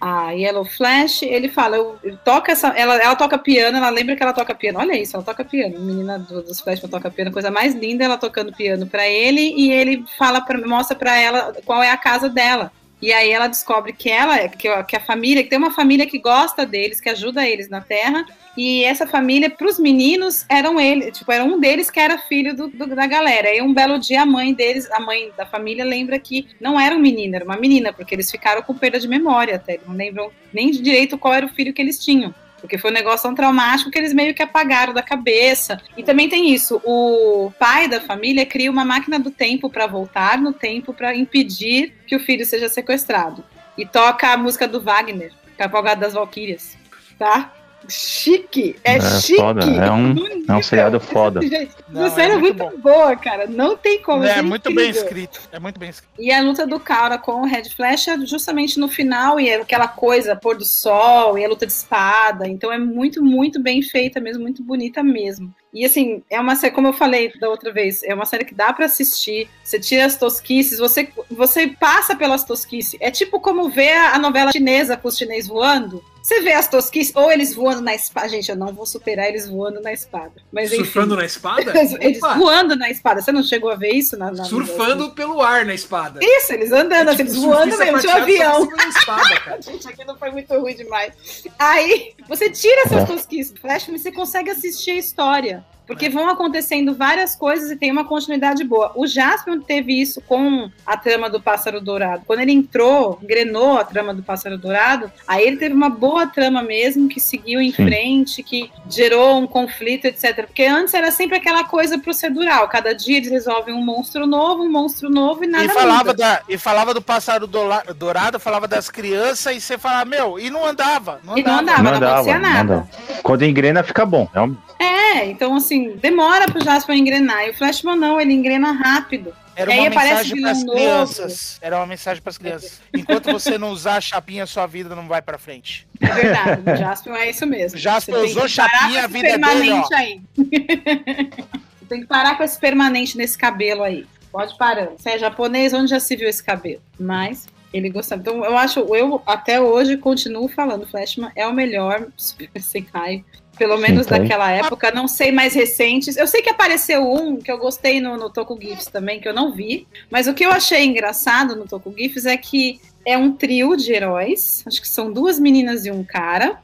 [0.05, 4.17] a Yellow Flash, ele fala, eu, eu toca essa, ela, ela toca piano, ela lembra
[4.17, 4.81] que ela toca piano.
[4.81, 5.79] Olha isso, ela toca piano.
[5.79, 9.71] Menina do- dos Flash toca piano, coisa mais linda, ela tocando piano pra ele e
[9.71, 12.73] ele fala pra, mostra pra ela qual é a casa dela.
[13.03, 16.65] E aí ela descobre que ela, que, a- família, que tem uma família que gosta
[16.65, 18.25] deles, que ajuda eles na Terra,
[18.57, 22.55] e essa família, para os meninos, eram ele, tipo, era um deles que era filho
[22.55, 23.53] do, do- da galera.
[23.53, 26.95] E um belo dia a mãe deles, a mãe da família, lembra que não era
[26.95, 29.81] um menino, era uma menina, porque eles ficaram com perda de memória até.
[29.87, 32.33] Não lembram nem de direito qual era o filho que eles tinham.
[32.63, 35.83] Porque foi um negócio tão traumático que eles meio que apagaram da cabeça.
[35.97, 40.39] E também tem isso: o pai da família cria uma máquina do tempo para voltar
[40.39, 43.45] no tempo para impedir que o filho seja sequestrado.
[43.77, 46.79] E toca a música do Wagner, Cavalgada das Valquírias.
[47.19, 47.53] Tá?
[47.89, 48.76] Chique!
[48.85, 49.39] É, É chique!
[49.41, 50.14] foda, é um-
[50.49, 51.41] É um seriado foda.
[51.89, 53.47] Não, essa série é é muito muito boa, cara.
[53.47, 54.24] Não tem como.
[54.24, 55.03] É isso muito bem incrível.
[55.03, 55.41] escrito.
[55.53, 56.12] É muito bem escrito.
[56.18, 59.57] E a luta do Kaura com o Red Flash é justamente no final, e é
[59.57, 62.47] aquela coisa, pôr do sol, e a luta de espada.
[62.49, 65.53] Então é muito, muito bem feita mesmo, muito bonita mesmo.
[65.72, 68.55] E assim, é uma série, como eu falei da outra vez, é uma série que
[68.55, 69.49] dá pra assistir.
[69.64, 72.99] Você tira as tosquices, você, você passa pelas tosquices.
[73.01, 76.05] É tipo como ver a, a novela chinesa com os chineses voando.
[76.23, 78.29] Você vê as tosquices, ou eles voando na espada.
[78.29, 80.33] Gente, eu não vou superar eles voando na espada.
[80.53, 80.85] Mas enfim.
[80.85, 81.73] Surfando na espada?
[82.01, 82.35] Eles Opa!
[82.35, 83.20] voando na espada.
[83.20, 86.20] Você não chegou a ver isso na, na Surfando pelo ar na espada.
[86.23, 88.68] Isso, eles andando, assim, eles voando mesmo, tinha um avião.
[88.89, 89.61] espada, cara.
[89.62, 91.12] Gente, aqui não foi muito ruim demais.
[91.59, 93.07] Aí, você tira essas É.
[93.07, 95.64] tosquices do Flash, mas você consegue assistir a história.
[95.95, 98.93] Porque vão acontecendo várias coisas e tem uma continuidade boa.
[98.95, 102.22] O Jaspion teve isso com a trama do Pássaro Dourado.
[102.26, 106.62] Quando ele entrou, engrenou a trama do Pássaro Dourado, aí ele teve uma boa trama
[106.62, 107.84] mesmo, que seguiu em Sim.
[107.86, 110.47] frente, que gerou um conflito, etc.
[110.47, 112.68] Porque antes era sempre aquela coisa procedural.
[112.68, 116.14] Cada dia eles resolvem um monstro novo, um monstro novo e nada E falava, muda.
[116.14, 120.64] da, e falava do pássaro dourado, falava das crianças, e você falava, meu, e não
[120.66, 121.20] andava.
[121.24, 121.80] Não E não andava.
[121.80, 122.74] andava, Não não, andava, acontecia não nada.
[122.74, 122.88] andava.
[123.22, 124.28] Quando engrena, fica bom.
[124.34, 127.47] É um- É, então assim, demora pro Jasper engrenar.
[127.47, 129.35] E o Flashman não, ele engrena rápido.
[129.55, 131.59] Era aí uma mensagem para as crianças.
[131.61, 132.80] Era uma mensagem para as crianças.
[132.95, 135.87] Enquanto você não usar a chapinha, sua vida não vai para frente.
[136.01, 137.78] É verdade, o Jasper é isso mesmo.
[137.78, 139.89] Jasper Você usou chapinha, a vida é dele, ó.
[139.95, 140.20] aí.
[141.78, 144.07] Você tem que parar com esse permanente nesse cabelo aí.
[144.30, 144.89] Pode parar.
[144.97, 146.80] Você é japonês, onde já se viu esse cabelo?
[146.99, 148.22] Mas ele gostava.
[148.22, 153.24] Então eu acho, eu até hoje continuo falando, Flashman é o melhor Super Senkai.
[153.57, 154.21] Pelo menos Senkai.
[154.21, 156.17] daquela época, não sei mais recentes.
[156.17, 159.35] Eu sei que apareceu um que eu gostei no, no Toku GIFs também, que eu
[159.35, 159.87] não vi.
[160.11, 163.93] Mas o que eu achei engraçado no Toku GIFs é que é um trio de
[163.93, 164.65] heróis.
[164.67, 166.61] Acho que são duas meninas e um cara.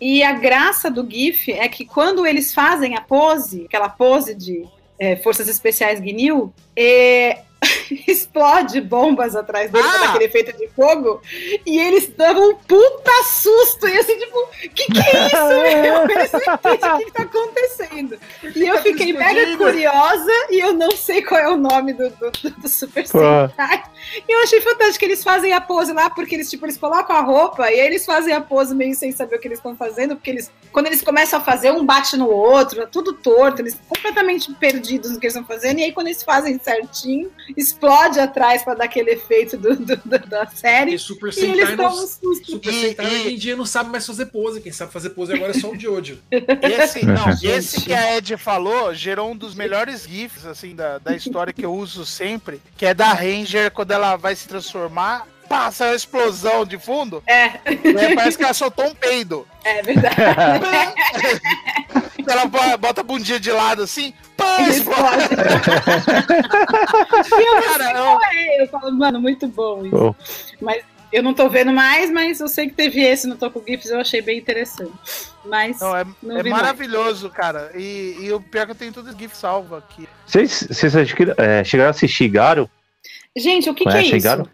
[0.00, 4.64] E a graça do GIF é que quando eles fazem a pose, aquela pose de
[4.98, 7.42] é, Forças Especiais Guinil, é,
[8.06, 9.98] explode bombas atrás deles, Ah!
[9.98, 11.20] com aquele efeito de fogo,
[11.66, 16.10] e eles dão um puta susto, e assim, tipo, que que é isso, meu?
[16.18, 18.18] Eles não entendem o que, que tá acontecendo.
[18.54, 22.30] E eu fiquei mega curiosa, e eu não sei qual é o nome do, do,
[22.30, 23.06] do- Super.
[23.06, 23.82] Sentai.
[24.28, 27.14] E eu achei fantástico que eles fazem a pose lá, porque eles, tipo, eles colocam
[27.16, 29.76] a roupa, e aí eles fazem a pose meio sem saber o que eles estão
[29.76, 33.60] fazendo, porque eles, quando eles começam a fazer, um bate no outro, é tudo torto,
[33.62, 38.18] eles completamente perdidos no que eles estão fazendo, e aí quando eles fazem certinho, explode
[38.18, 41.76] atrás pra dar aquele efeito do, do- do- da série, E Super e eles Sentai,
[41.76, 42.50] dão um não, susto.
[42.52, 44.60] Super E- Sentai e- hoje em dia não sabe mais fazer pose.
[44.60, 46.18] Quem sabe fazer pose agora é só o Jojo.
[46.62, 47.46] Esse, não, Gente.
[47.46, 51.64] esse que a Ed falou gerou um dos melhores GIFs assim, da, da história que
[51.64, 55.26] eu uso sempre, que é da Ranger quando ela vai se transformar.
[55.50, 59.44] Passa a explosão de fundo, É, aí parece que ela soltou um peido.
[59.64, 60.14] é verdade.
[62.24, 65.24] Ela bo- bota a bundinha de lado assim, pá, explode.
[67.36, 68.62] E eu não Cara, eu- qual é.
[68.62, 69.90] Eu falo, mano, muito bom isso.
[69.96, 70.14] Pô.
[70.60, 73.90] Mas eu não tô vendo mais, mas eu sei que teve esse no Toku GIFs,
[73.90, 74.92] eu achei bem interessante.
[75.44, 76.62] Mas Não, é, não é vi mais.
[76.62, 77.72] maravilhoso, cara.
[77.74, 80.08] E, e o pior é que eu tenho tudo GIF salvo aqui.
[80.24, 82.70] Vocês, vocês é, chegaram a assistir Garo?
[83.36, 84.22] Gente, o que, que é isso?
[84.24, 84.48] Garo?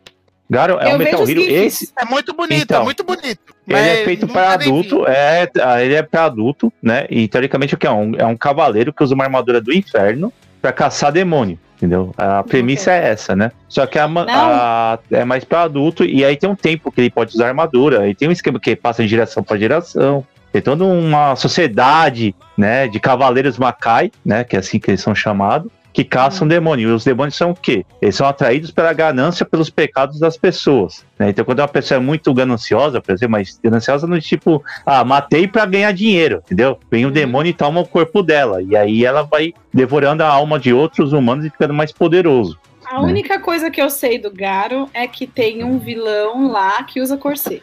[0.49, 1.41] Garo é Eu um Metal Hero.
[1.41, 3.55] Esse, É muito bonito, Então, é muito bonito.
[3.67, 4.65] ele é feito para vi.
[4.65, 7.07] adulto, é, ah, ele é para adulto, né?
[7.11, 7.91] E teoricamente o que é?
[7.91, 10.33] Um, é um cavaleiro que usa uma armadura do inferno
[10.63, 11.59] para caçar demônio.
[11.77, 12.15] Entendeu?
[12.17, 13.53] A premissa é essa, né?
[13.69, 17.11] Só que a, a- é mais para adulto e aí tem um tempo que ele
[17.11, 18.09] pode usar armadura.
[18.09, 20.25] E tem um esquema que passa de geração para geração.
[20.53, 25.15] Tem toda uma sociedade, né, de cavaleiros Macai, né, que é assim que eles são
[25.15, 26.91] chamados, que caçam demônio.
[26.91, 27.83] E os demônios são o quê?
[28.03, 31.07] Eles são atraídos pela ganância, pelos pecados das pessoas.
[31.19, 31.31] né?
[31.31, 35.49] Então, quando uma pessoa é muito gananciosa, por exemplo, mas gananciosa no tipo, ah, matei
[35.49, 36.79] pra ganhar dinheiro, entendeu?
[36.91, 37.15] Vem o Uhum.
[37.15, 38.61] demônio e toma o corpo dela.
[38.63, 42.59] E aí ela vai devorando a alma de outros humanos e ficando mais poderoso.
[42.85, 47.01] A única coisa que eu sei do Garo é que tem um vilão lá que
[47.01, 47.63] usa corset.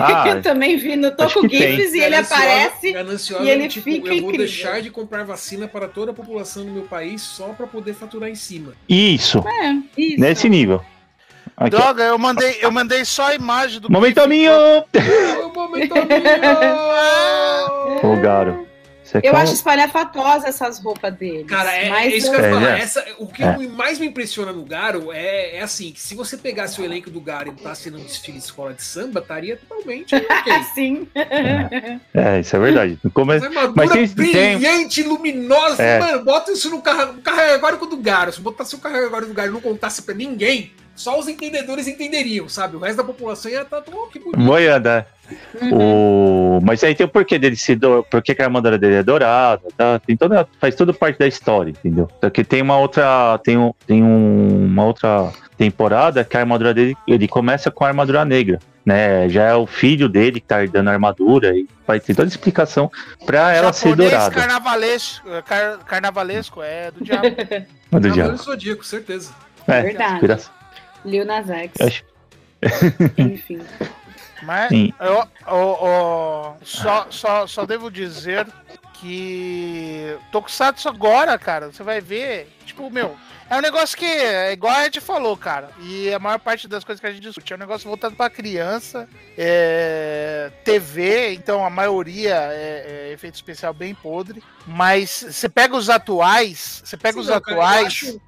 [0.00, 1.48] Ah, eu também vi no tem.
[1.76, 2.92] GIFs e ele aparece.
[2.92, 4.38] gananciosa, e ele tipo, fica Eu vou incrível.
[4.38, 8.28] deixar de comprar vacina para toda a população do meu país só para poder faturar
[8.28, 8.72] em cima.
[8.88, 10.20] isso, É, isso.
[10.20, 10.82] nesse nível.
[11.56, 11.70] Aqui.
[11.70, 14.28] Droga, eu mandei, eu mandei só a imagem do Momento GIF.
[14.28, 14.52] minho!
[14.52, 16.26] É o momento amigo!
[18.06, 18.66] Ô, Garo.
[19.08, 21.44] Você Eu quer um- acho espalhafatosa essas roupas dele.
[21.44, 22.78] Cara, é, mas é isso que eu ia É, falar.
[22.78, 22.80] é.
[22.82, 23.56] Essa, o que É.
[23.68, 27.18] mais me impressiona no Garo é, é assim, que se você pegasse o elenco do
[27.20, 30.52] Garo e botasse num desfile de escola de samba, estaria totalmente ok.
[30.74, 31.08] Sim.
[32.14, 32.98] É, isso é verdade.
[33.02, 35.82] No começo, Mas armadura Mas tem- brilhante, luminosa.
[35.82, 35.98] É.
[35.98, 38.32] Mano, bota isso no carro, no carregório do Garo.
[38.32, 42.48] Se botasse o carregório do Garo e não contasse pra ninguém, só os entendedores entenderiam,
[42.48, 42.76] sabe?
[42.76, 44.38] O resto da população ia estar, oh, que bonito.
[44.38, 45.06] Moianda.
[45.60, 45.64] é.
[45.72, 46.60] O...
[46.62, 48.02] Mas aí tem o porquê dele se do...
[48.10, 49.98] Por que a armadura dele é dourada, tá?
[50.00, 50.46] Tem toda...
[50.60, 52.08] Faz tudo parte da história, entendeu?
[52.20, 53.38] Só que tem uma outra.
[53.44, 53.72] Tem, um...
[53.86, 54.66] tem um...
[54.66, 56.96] uma outra temporada que a armadura dele.
[57.06, 58.58] Ele começa com a armadura negra.
[58.86, 62.26] Né, já é o filho dele que tá dando a armadura e vai ter toda
[62.26, 62.90] a explicação
[63.26, 64.34] pra ela ser dourada.
[64.34, 67.28] carnavalesco, car- carnavalesco é do diabo.
[67.90, 68.30] Mas do diabo.
[68.32, 69.34] do Zodíaco, certeza.
[69.66, 70.14] É, Verdade.
[70.14, 70.57] inspiração.
[71.04, 71.72] Lil Nas X.
[71.80, 72.04] Acho-
[73.18, 73.60] Enfim.
[74.42, 74.92] Mas Sim.
[75.00, 75.14] eu,
[75.48, 78.46] eu- eu- só, só, só devo dizer
[78.94, 83.16] que Tokusatsu agora, cara, você vai ver, tipo, meu,
[83.50, 85.70] é um negócio que é igual a gente falou, cara.
[85.80, 88.28] E a maior parte das coisas que a gente discute é um negócio voltado pra
[88.30, 94.42] criança, é, TV, então a maioria é, é efeito especial bem podre.
[94.66, 97.86] Mas você pega os atuais, você pega Sim, os não, cara, eu atuais.
[97.86, 98.20] acho-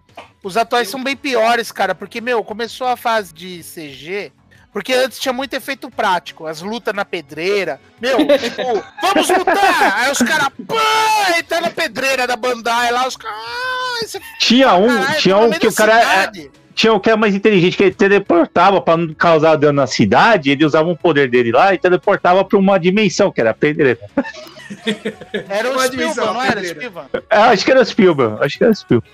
[0.42, 4.32] Os atuais são bem piores, cara, porque, meu, começou a fase de CG.
[4.72, 7.80] Porque antes tinha muito efeito prático, as lutas na pedreira.
[8.00, 8.62] Meu, tipo,
[9.02, 9.94] vamos lutar!
[9.96, 10.76] Aí os caras, pã!
[11.38, 13.36] E tá na pedreira da Bandai lá, os caras.
[13.36, 15.98] Ah, esse Tinha um, caralho, tinha um que o cara.
[15.98, 16.50] é- cidade.
[16.72, 20.50] Tinha um que era mais inteligente, que ele teleportava pra não causar dano na cidade,
[20.50, 23.98] ele usava um poder dele lá e teleportava pra uma dimensão, que era a pedreira.
[25.48, 26.64] Era o Uma Spielberg, dimensão, não era.
[26.64, 27.08] Spielberg?
[27.28, 29.12] É, acho que era Spielberg, acho que era Spielberg.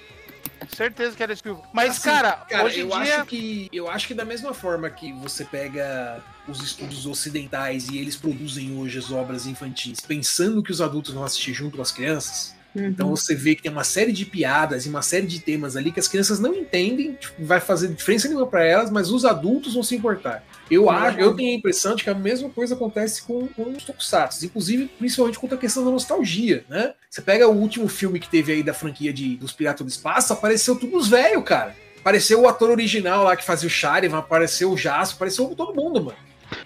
[0.68, 1.68] Certeza que era Spielberg.
[1.72, 3.16] Mas, Assim, cara, Cara, hoje em eu dia.
[3.18, 7.98] acho que eu acho que da mesma forma que você pega os estúdios ocidentais e
[7.98, 11.92] eles produzem hoje as obras infantis, pensando que os adultos vão assistir junto com as
[11.92, 15.76] crianças, então você vê que tem uma série de piadas e uma série de temas
[15.76, 19.24] ali que as crianças não entendem, tipo, vai fazer diferença nenhuma para elas, mas os
[19.24, 20.44] adultos vão se importar.
[20.70, 23.84] Eu acho, eu tenho a impressão de que a mesma coisa acontece com, com os
[23.84, 26.92] tokusatsu, inclusive principalmente com a questão da nostalgia, né?
[27.08, 30.32] Você pega o último filme que teve aí da franquia de, dos Piratas do Espaço,
[30.32, 31.74] apareceu tudo os velhos, cara.
[32.00, 36.04] Apareceu o ator original lá que fazia o Sharivan, apareceu o Jasper, apareceu todo mundo,
[36.04, 36.18] mano.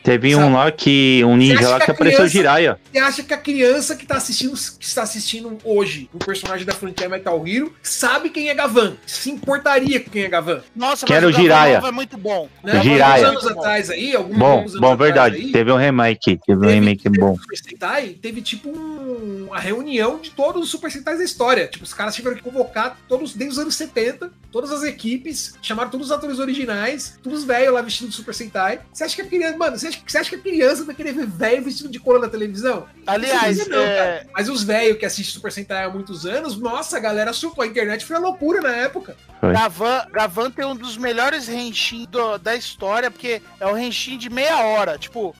[0.02, 0.44] Teve Sabe?
[0.44, 1.22] um lá que.
[1.24, 2.80] Um ninja lá que que a apareceu criança- Jiraiya.
[2.92, 6.72] Você acha que a criança que tá assistindo, que está assistindo hoje o personagem da
[6.72, 8.94] franquia Metal Hero sabe quem é Gavan?
[9.06, 10.62] Se importaria com quem é Gavan?
[10.74, 11.74] Nossa, Quero mas o Jiraiya.
[11.76, 12.48] Gavan é muito bom.
[12.62, 12.78] Né?
[12.78, 13.26] O Jiraiya.
[13.28, 15.36] Alguns anos atrás aí, alguns Bom, anos bom, atrás verdade.
[15.36, 16.38] aí, Teve um remake.
[16.46, 17.36] Teve um teve- remake teve bom.
[17.36, 21.66] Super Sentai, teve tipo um- uma reunião de todos os Super Sentais da história.
[21.68, 25.90] Tipo, os caras tiveram que convocar todos, desde os anos 70, todas as equipes, chamaram
[25.90, 28.80] todos os atores originais, todos os velhos lá vestidos de Super Sentai.
[28.92, 31.12] Você acha que a criança, mano, você acha, você acha que a criança vai querer
[31.12, 32.86] ver velho vestido de couro na televisão?
[33.06, 34.26] Aliás, Não, é.
[34.32, 37.64] Mas os velhos que assistem Super Sentai há muitos anos, nossa, a galera surtou.
[37.64, 39.16] A internet foi uma loucura na época.
[39.42, 44.28] Gavan, Gavan tem um dos melhores Henshin do- da história, porque é o Henshin de
[44.30, 44.98] meia hora.
[44.98, 45.34] Tipo,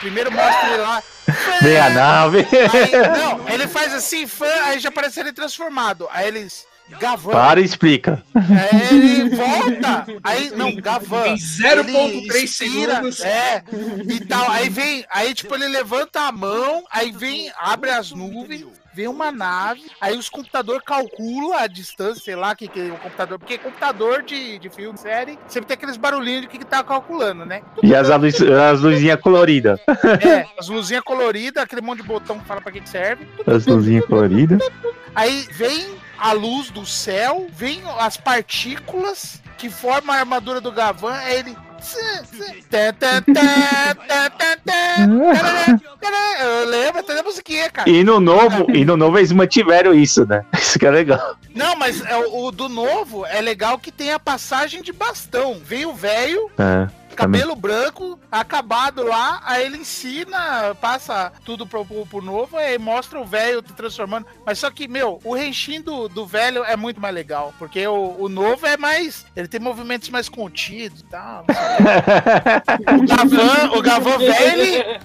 [0.00, 1.02] primeiro mostra ele lá.
[1.62, 2.38] Vem a nave.
[2.38, 6.08] Aí, não, ele faz assim, fã, aí já aparece ele transformado.
[6.10, 6.66] Aí eles.
[6.98, 7.30] Gavan.
[7.30, 8.22] Para e explica.
[8.34, 10.06] Aí ele volta.
[10.24, 11.28] Aí, não, Gavan.
[11.28, 13.20] Em 0.3 ele expira, segundos.
[13.20, 13.62] É,
[14.08, 14.50] e tal.
[14.50, 18.66] Aí vem, aí tipo, ele levanta a mão, aí vem, abre as nuvens,
[19.00, 22.98] vem uma nave, aí os computadores calculam a distância, sei lá, que, que é o
[22.98, 26.84] computador, porque computador de, de filme, série, sempre tem aqueles barulhinhos de que, que tá
[26.84, 27.62] calculando, né?
[27.82, 29.80] E as, luz, as luzinhas coloridas.
[30.20, 33.26] É, as luzinhas coloridas, aquele monte de botão que fala pra que que serve.
[33.46, 34.60] As luzinhas coloridas.
[35.14, 41.14] Aí vem a luz do céu, vem as partículas que formam a armadura do Gavan,
[41.14, 41.56] aí ele.
[46.40, 47.88] Eu lembro até da musiquinha, cara.
[47.88, 50.44] E no novo, e no novo eles mantiveram isso, né?
[50.58, 51.36] Isso que é legal.
[51.54, 55.60] Não, mas é o, o do novo é legal que tem a passagem de bastão.
[55.62, 62.06] Vem o velho, É, cabelo branco, acabado lá, aí ele ensina, passa tudo pro, pro,
[62.06, 64.26] pro novo, aí mostra o velho te transformando.
[64.44, 68.16] Mas só que, meu, o Renshin do, do velho é muito mais legal, porque o,
[68.18, 69.26] o novo é mais.
[69.34, 71.44] Ele tem movimentos mais contidos e tal.
[72.90, 75.00] O Gavan, o Gavan velho, ele,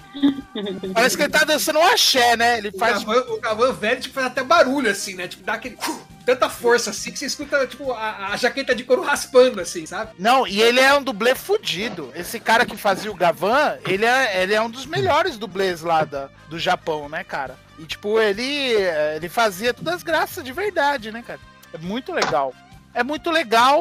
[0.93, 2.57] parece que ele tá dançando um axé, né?
[2.57, 3.03] Ele O faz.
[3.03, 5.27] Gavan, o Gavan velho tipo, faz até barulho, assim, né?
[5.27, 5.77] Tipo, dá aquele.
[6.25, 10.11] Tanta força assim que você escuta, tipo, a, a jaqueta de couro raspando, assim, sabe?
[10.17, 12.11] Não, e ele é um dublê fudido.
[12.15, 16.03] Esse cara que fazia o Gavan, ele é, ele é um dos melhores dublês lá
[16.03, 17.55] da, do Japão, né, cara?
[17.77, 18.73] E, tipo, ele,
[19.15, 21.39] ele fazia todas as graças de verdade, né, cara?
[21.71, 22.55] É muito legal.
[22.95, 23.79] É muito legal.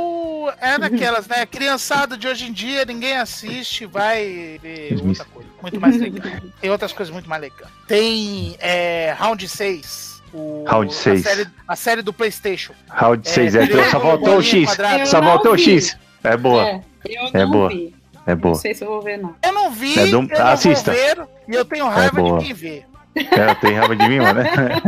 [0.60, 1.46] É naquelas, né?
[1.46, 5.48] Criançada de hoje em dia, ninguém assiste, vai ver outra coisa.
[5.62, 6.26] Muito mais legal.
[6.60, 7.72] Tem outras coisas muito mais legais.
[7.86, 10.22] Tem é, Round 6.
[10.34, 11.22] O, Round a 6.
[11.22, 12.74] série, a série do PlayStation.
[12.90, 14.68] Round 6, é, virou só faltou o X.
[15.06, 15.56] Só não o.
[15.58, 15.96] X.
[16.24, 17.68] É boa, É, eu É não boa.
[17.68, 17.94] vi.
[18.26, 18.54] é Não boa.
[18.56, 19.36] sei se eu vou ver, não.
[19.42, 20.90] Eu não vi, É do- eu não assista.
[20.90, 22.38] ver, e eu tenho raiva boa.
[22.40, 22.84] de quem vê.
[23.16, 24.40] É, tem raiva de mim, mano.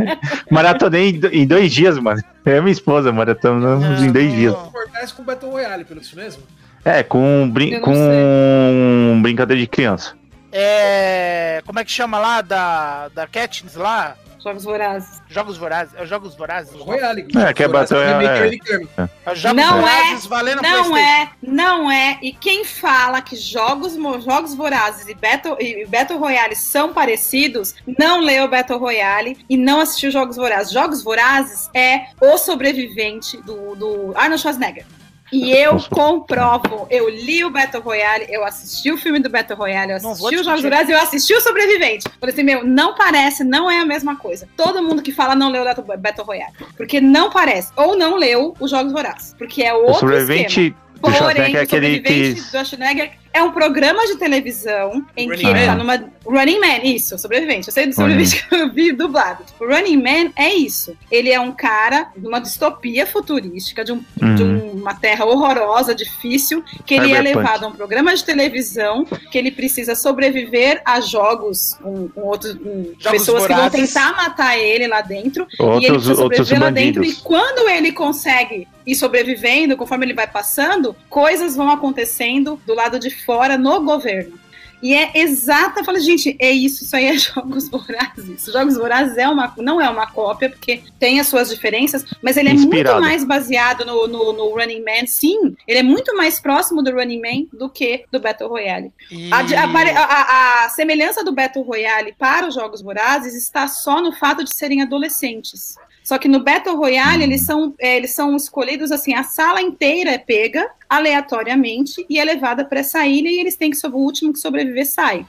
[0.51, 2.21] Maratonei em do- em dois dias, mano.
[2.45, 4.53] Eu e minha esposa maratonamos em dois dias.
[4.71, 6.43] Fortalece com Battle Royale, pelo isso mesmo?
[6.83, 10.13] É, com, brin com brincadeira de criança.
[10.51, 11.61] É.
[11.65, 14.15] Como é que chama lá da, da Katniss lá?
[14.47, 15.21] Jogos Vorazes.
[15.27, 15.93] Jogos Vorazes.
[15.95, 16.73] É os Jogos Vorazes?
[16.73, 17.27] Royale.
[17.35, 19.09] É, que é Battle Royale, é.
[19.25, 22.17] É os Jogos Não Vorazes valendo Não é, não é.
[22.21, 28.21] E quem fala que jogos, jogos vorazes e Battle, e Battle Royale são parecidos, não
[28.21, 30.71] leu Battle Royale e não assistiu Jogos Vorazes.
[30.71, 34.85] Jogos Vorazes é o sobrevivente do, do Arnold Schwarzenegger.
[35.31, 39.91] E eu comprovo, eu li o Battle Royale, eu assisti o filme do Battle Royale,
[39.91, 40.61] eu assisti os Jogos.
[40.61, 42.05] Vorazes, eu assisti o Sobrevivente.
[42.19, 44.47] Falei assim, meu, não parece, não é a mesma coisa.
[44.55, 46.53] Todo mundo que fala não leu o Battle Royale.
[46.75, 47.71] Porque não parece.
[47.75, 49.33] Ou não leu os Jogos Vorazes.
[49.37, 50.19] Porque é O outro esquema.
[50.19, 51.95] sobrevivente do Porém, Schwarzenegger é o aquele que.
[52.07, 55.65] sobrevivente do Schwarzenegger é um programa de televisão em Running que ele Man?
[55.67, 56.11] tá numa.
[56.25, 57.67] Running Man, isso, sobrevivente.
[57.67, 59.43] Eu sei do sobrevivente que eu vi dublado.
[59.59, 60.97] O Running Man é isso.
[61.11, 64.56] Ele é um cara numa distopia futurística de, um- de Uhum.
[64.87, 67.35] Uma terra horrorosa, difícil, que ele é Cyberpunk.
[67.35, 72.53] levado a um programa de televisão que ele precisa sobreviver a jogos com, com outros
[72.53, 73.93] com Jogos pessoas que vão vorazes.
[73.93, 77.03] tentar matar ele lá dentro e ele Outros, precisa outros sobreviver lá dentro.
[77.03, 82.97] E quando ele consegue ir sobrevivendo, conforme ele vai passando, coisas vão acontecendo do lado
[82.97, 84.39] de fora no governo.
[84.81, 88.45] E é exata, eu falei, gente, é isso, isso aí é Jogos Vorazes.
[88.45, 92.49] Jogos Vorazes é uma, não é uma cópia, porque tem as suas diferenças, mas ele
[92.49, 92.97] é Inspirado.
[92.99, 95.55] muito mais baseado no, no, no Running Man, sim.
[95.67, 98.91] Ele é muito mais próximo do Running Man do que do Battle Royale.
[99.11, 99.31] E...
[99.31, 104.01] A, a- a- a- a semelhança do Battle Royale para os Jogos Vorazes está só
[104.01, 105.75] no fato de serem adolescentes.
[106.07, 110.11] Só que no Battle Royale eles são, é, eles são escolhidos assim, a sala inteira
[110.11, 113.99] é pega aleatoriamente e é levada para essa ilha e eles têm que sobre o
[113.99, 115.25] último que sobreviver sai.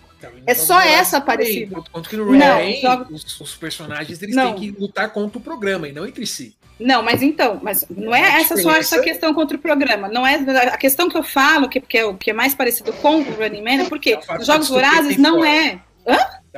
[0.47, 1.83] É só essa parecida.
[1.91, 2.27] Quanto que no
[2.81, 4.55] joga- Man, os, os personagens eles Não.
[4.55, 6.55] têm que lutar contra o programa e não entre si.
[6.79, 10.09] Não, mas então, mas não é A essa só essa questão contra o programa.
[10.09, 12.93] Não é a questão que eu falo que, que, é, o que é mais parecido
[12.93, 15.49] com o Running Man é porque É os Jogos Vorazes não fora.
[15.51, 15.81] é.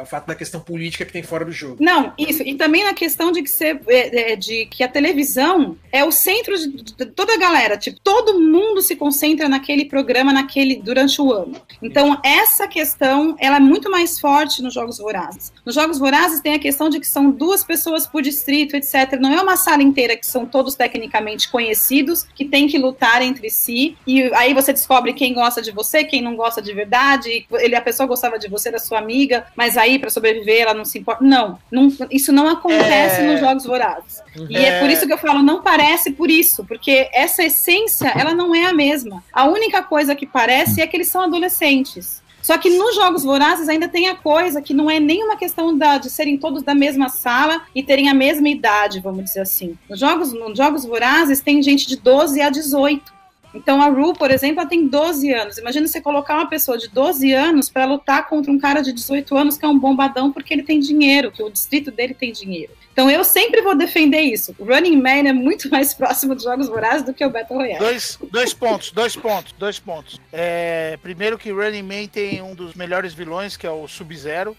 [0.01, 1.77] É o fato da questão política que tem fora do jogo.
[1.79, 2.43] Não, isso.
[2.43, 6.11] E também na questão de que, ser, é, é, de que a televisão é o
[6.11, 7.77] centro de, toda a galera.
[7.77, 11.61] Tipo, todo mundo se concentra naquele programa naquele, durante o ano.
[11.83, 15.53] Então, essa questão ela é muito mais forte nos Jogos Vorazes.
[15.67, 19.19] Nos Jogos Vorazes tem a questão de que são duas pessoas por distrito, etc.
[19.21, 23.51] Não é uma sala inteira que são todos tecnicamente conhecidos, que tem que lutar entre
[23.51, 23.99] si.
[24.07, 27.47] E aí você descobre quem gosta de você, quem não gosta de verdade.
[27.53, 30.85] Ele, a pessoa gostava de você, era sua amiga, mas aí para sobreviver ela não
[30.85, 31.25] se importa.
[31.25, 33.27] Não, não isso não acontece É.
[33.31, 34.23] nos Jogos Vorazes.
[34.49, 38.35] E é por isso que eu falo, não parece por isso, porque essa essência, ela
[38.35, 39.23] não é a mesma.
[39.33, 42.21] A única coisa que parece é que eles são adolescentes.
[42.43, 45.99] Só que nos Jogos Vorazes ainda tem a coisa que não é nenhuma questão da-
[45.99, 49.77] de serem todos da mesma sala e terem a mesma idade, vamos dizer assim.
[49.89, 53.13] Nos Jogos, nos jogos Vorazes tem gente de 12 a 18.
[53.55, 55.59] Então a Ru, por exemplo, ela tem 12 anos.
[55.59, 59.37] Imagina você colocar uma pessoa de 12 anos para lutar contra um cara de 18
[59.37, 62.73] anos que é um bombadão porque ele tem dinheiro, que o distrito dele tem dinheiro.
[62.93, 64.55] Então eu sempre vou defender isso.
[64.59, 67.79] O Running Man é muito mais próximo dos Jogos Vorazes do que o Battle Royale.
[67.79, 70.21] Dois, dois pontos, dois pontos, dois pontos.
[70.33, 74.57] É, primeiro que Running Man tem um dos melhores vilões, que é o Sub-Zero,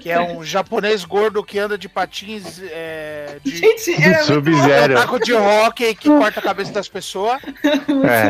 [0.00, 4.94] que é um japonês gordo que anda de patins é, de Gente, Sub-Zero.
[4.94, 7.42] taco de hockey que corta a cabeça das pessoas.
[8.04, 8.23] É,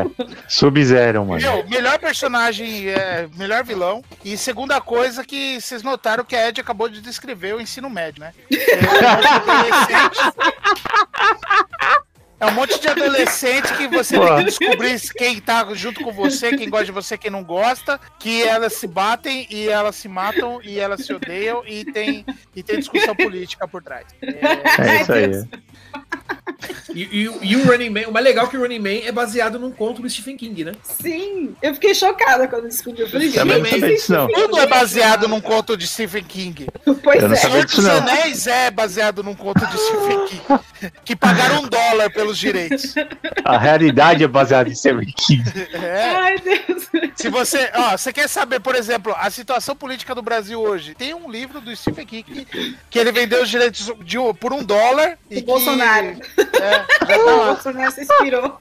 [0.49, 1.41] Sub-Zero, mano.
[1.41, 4.03] Meu, melhor personagem, é, melhor vilão.
[4.25, 8.21] E segunda coisa que vocês notaram que a Ed acabou de descrever o ensino médio,
[8.21, 8.33] né?
[8.51, 10.35] É, um monte de adolescente-
[12.41, 16.55] É um monte de adolescente que você tem que descobrir quem tá junto com você,
[16.57, 20.61] quem gosta de você, quem não gosta, que elas se batem e elas se matam
[20.63, 24.05] e elas se odeiam e tem, e tem discussão política por trás.
[24.21, 25.45] É, É isso aí.
[26.95, 29.11] E, e- e o Running Man, o mais legal é que o Running Man é
[29.13, 30.73] baseado num conto do Stephen King, né?
[30.83, 33.01] Sim, eu fiquei chocada quando descobri.
[33.03, 34.29] Eu falei, gente, não.
[34.29, 36.67] tudo é baseado num conto de Stephen King.
[37.03, 37.39] pois Eu não é.
[37.39, 37.91] sabia Senhor disso, dos.
[37.91, 40.43] Anéis é baseado num conto de Stephen King.
[41.05, 42.95] Que pagaram um dólar pelos direitos.
[43.45, 45.43] A realidade é baseada em Stephen King.
[45.73, 46.15] É.
[46.15, 46.85] Ai, Deus.
[47.17, 51.15] Se você, ó, você quer saber, por exemplo, a situação política do Brasil hoje, tem
[51.15, 55.19] um livro do Stephen King que, que ele vendeu os direitos de, por um dólar
[55.31, 56.17] e O que, Bolsonaro.
[56.39, 57.53] É, já tá lá.
[57.53, 58.59] O Sonel se inspirou.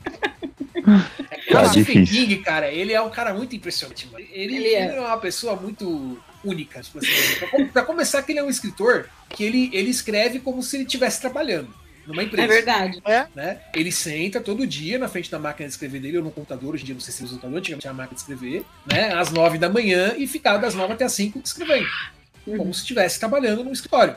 [0.75, 0.83] O
[1.53, 2.27] Tá Stephen difícil.
[2.27, 4.25] King, cara, ele é um cara muito impressionante, mano.
[4.31, 4.85] Ele, Ele é.
[4.87, 7.09] ele é uma pessoa muito única, tipo assim.
[7.39, 10.75] Pra, com- pra começar, que ele é um escritor que ele, ele escreve como se
[10.77, 11.73] ele estivesse trabalhando
[12.07, 12.45] numa empresa.
[12.45, 13.01] É verdade.
[13.35, 13.59] né?
[13.75, 16.83] Ele senta todo dia na frente da máquina de escrever dele, ou no computador, hoje
[16.83, 19.13] em dia não sei se usa o computador, antigamente era a máquina de escrever, né?
[19.13, 21.87] Às nove da manhã e ficava das nove até as cinco escrevendo.
[22.47, 22.57] Uhum.
[22.57, 24.15] Como se estivesse trabalhando no escritório.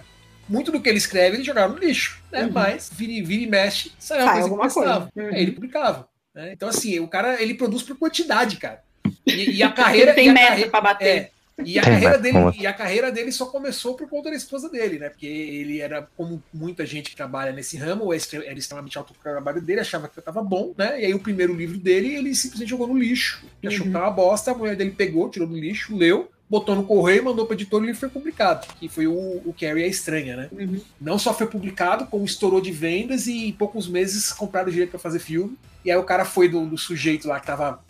[0.48, 2.44] Muito do que ele escreve, ele jogava no lixo, né?
[2.44, 2.52] Uhum.
[2.52, 5.08] Mas vira, e- vira e mexe, sai uma Sai coisa que alguma coisa.
[5.16, 5.34] Uhum.
[5.34, 6.08] Aí ele publicava.
[6.34, 6.52] né?
[6.52, 8.82] Então, assim, o cara ele produz por quantidade, cara.
[9.26, 10.10] E, e a carreira.
[10.12, 11.06] Ele tem meta pra bater.
[11.06, 11.30] é,
[11.64, 14.36] e a, Tem carreira dele, como- e a carreira dele só começou por conta da
[14.36, 15.08] esposa dele, né?
[15.08, 19.62] Porque ele era, como muita gente que trabalha nesse ramo, era extremamente alto o trabalho
[19.62, 21.00] dele, achava que tava bom, né?
[21.00, 23.42] E aí o primeiro livro dele, ele simplesmente jogou no lixo.
[23.62, 23.92] Ele achou que Uhum.
[23.94, 27.46] tava uma bosta, a mulher dele pegou, tirou do lixo, leu, botou no correio, mandou
[27.46, 28.66] pra editora e o livro foi publicado.
[28.78, 30.48] Que foi o, o Carrie é Estranha, né?
[30.52, 30.80] Uhum.
[31.00, 34.90] Não só foi publicado, como estourou de vendas e em poucos meses compraram o direito
[34.90, 35.56] pra fazer filme.
[35.84, 37.84] E aí o cara foi do, do sujeito lá que tava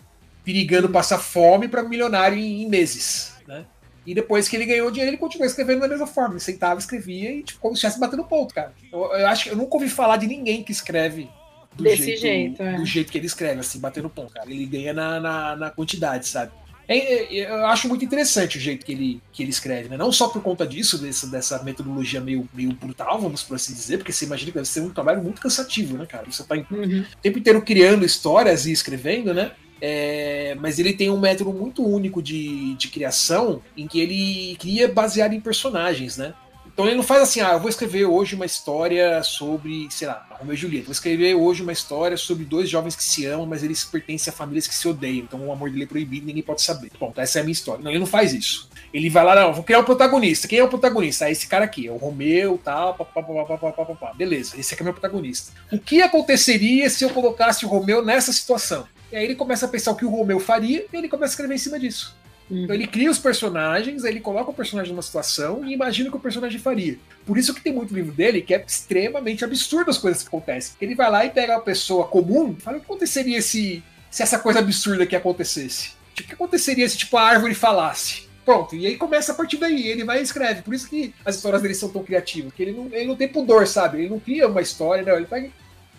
[0.44, 3.64] perigando passar fome pra milionário em, em meses, né?
[4.06, 6.34] E depois que ele ganhou dinheiro, ele continuou escrevendo da mesma forma.
[6.34, 8.72] Ele sentava, escrevia e tipo, como se estivesse batendo ponto, cara.
[8.92, 11.28] Eu, eu acho que eu nunca ouvi falar de ninguém que escreve
[11.74, 12.76] do Desse jeito, é.
[12.76, 14.50] do jeito que ele escreve, assim, batendo ponto, cara.
[14.50, 16.52] Ele ganha na, na, na quantidade, sabe?
[16.88, 19.96] É, é, eu acho muito interessante o jeito que ele, que ele escreve, né?
[19.96, 23.98] Não só por conta disso, dessa, dessa metodologia meio, meio brutal, vamos por assim dizer,
[23.98, 26.26] porque você imagina que deve ser um trabalho muito cansativo, né, cara?
[26.30, 27.00] Você tá Uhum.
[27.00, 29.52] o tempo inteiro criando histórias e escrevendo, né?
[29.80, 34.88] É, mas ele tem um método muito único de, de criação em que ele cria
[34.88, 36.32] baseado em personagens, né?
[36.76, 40.26] Então ele não faz assim, ah, eu vou escrever hoje uma história sobre, sei lá,
[40.32, 40.84] Romeu e Julieta.
[40.84, 44.36] Vou escrever hoje uma história sobre dois jovens que se amam, mas eles pertencem a
[44.36, 45.24] famílias que se odeiam.
[45.24, 46.90] Então o amor dele é proibido, ninguém pode saber.
[46.98, 47.82] Pronto, essa é a minha história.
[47.82, 48.68] Não, ele não faz isso.
[48.92, 50.46] Ele vai lá, não, vou criar um protagonista.
[50.46, 51.24] Quem é o protagonista?
[51.24, 54.12] Ah, esse cara aqui, é o Romeu, tal, papapá.
[54.12, 55.52] Beleza, esse aqui é meu protagonista.
[55.72, 58.86] O que aconteceria se eu colocasse o Romeu nessa situação?
[59.10, 61.32] E aí ele começa a pensar o que o Romeu faria e ele começa a
[61.32, 62.14] escrever em cima disso.
[62.50, 66.12] Então ele cria os personagens, aí ele coloca o personagem numa situação e imagina o
[66.12, 66.96] que o personagem faria.
[67.24, 70.76] Por isso que tem muito livro dele que é extremamente absurdo as coisas que acontecem.
[70.80, 74.22] Ele vai lá e pega uma pessoa comum e fala o que aconteceria se, se
[74.22, 75.90] essa coisa absurda aqui acontecesse.
[76.14, 78.26] Tipo, o que aconteceria se tipo, a árvore falasse?
[78.44, 80.62] Pronto, e aí começa a partir daí, ele vai e escreve.
[80.62, 83.26] Por isso que as histórias dele são tão criativas, porque ele não, ele não tem
[83.26, 83.98] pudor, sabe?
[83.98, 85.16] Ele não cria uma história, não.
[85.16, 85.50] Ele pega.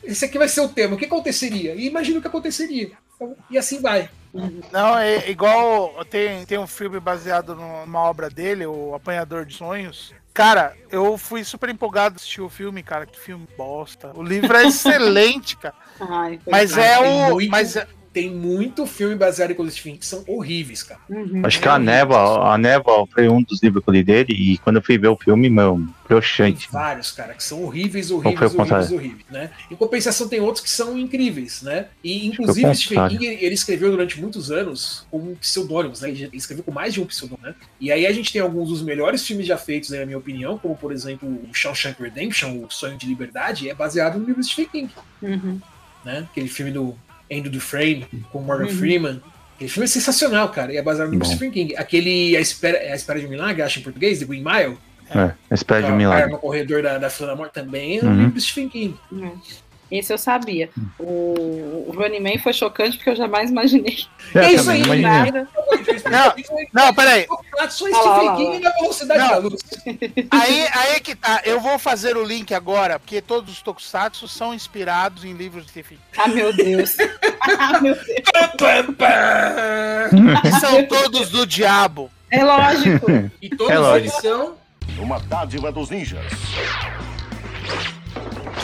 [0.02, 1.76] Esse aqui vai ser o tema, o que aconteceria?
[1.76, 2.92] E imagina o que aconteceria.
[3.14, 4.10] Então, e assim vai.
[4.72, 10.14] Não, é igual tem, tem um filme baseado numa obra dele, o Apanhador de Sonhos.
[10.34, 13.08] Cara, eu fui super empolgado assistir o filme, cara.
[13.08, 14.12] Que filme bosta.
[14.16, 15.74] O livro é excelente, cara.
[16.00, 17.30] Ai, foi Mas é o.
[17.34, 21.00] muito- Mas é- Tem muito filme baseado em coisas de fim que são horríveis, cara.
[21.10, 21.42] Uhum.
[21.46, 24.58] Acho que a Névoa, a Névoa foi um dos livros que eu li dele, e
[24.60, 26.68] quando eu fui ver o filme, meu, Tem broxante.
[26.72, 28.96] vários, cara, que são horríveis, horríveis, horríveis, contrário?
[28.96, 29.52] horríveis, né?
[29.70, 31.88] Em compensação, tem outros que são incríveis, né?
[32.04, 33.08] E, foi inclusive, Stephen.
[33.10, 36.10] King, ele escreveu durante muitos anos com pseudônimos, né?
[36.10, 37.54] Ele escreveu com mais de um pseudônimo, né?
[37.80, 40.58] E aí a gente tem alguns dos melhores filmes já feitos, né, na minha opinião,
[40.58, 44.48] como, por exemplo, o Shawshank Redemption, O Sonho de Liberdade, é baseado no livro de
[44.48, 45.60] Stephen King, Uhum.
[46.04, 46.26] né?
[46.32, 46.96] Aquele filme do
[47.30, 48.70] End do Frame, com Morgan Uhum.
[48.78, 49.22] Freeman.
[49.56, 51.26] Aquele filme é sensacional, cara, e é baseado no.
[51.26, 51.76] Stephen King.
[51.76, 54.78] Aquele A Espera, a Espera de um Milagre, acho em português, The Green Mile,
[55.10, 56.32] É, espera de que é um cara milagre.
[56.32, 58.16] no corredor da, da Fila da Morte, também é um Uhum.
[58.18, 58.96] livro do Stephen King.
[59.14, 59.32] É.
[59.90, 60.70] Esse eu sabia.
[61.00, 63.98] O, o Running Man foi chocante porque eu jamais imaginei.
[64.36, 65.48] É isso aí, Nada.
[66.06, 66.68] imaginei.
[66.74, 67.26] Não, peraí.
[67.70, 69.30] Só Stephen na velocidade Não.
[69.30, 69.62] da luz.
[70.32, 71.42] Aí, aí que tá.
[71.46, 75.72] Eu vou fazer o link agora, porque todos os tokusatsu são inspirados em livros de
[75.72, 76.22] Stephen King.
[76.24, 76.96] Ah, meu Deus.
[77.60, 78.98] ah, meu Deus.
[80.60, 82.10] São todos do diabo.
[82.30, 83.08] É lógico.
[83.42, 84.22] E todos É eles lógico.
[84.22, 84.56] são.
[85.00, 86.26] Uma dádiva dos ninjas.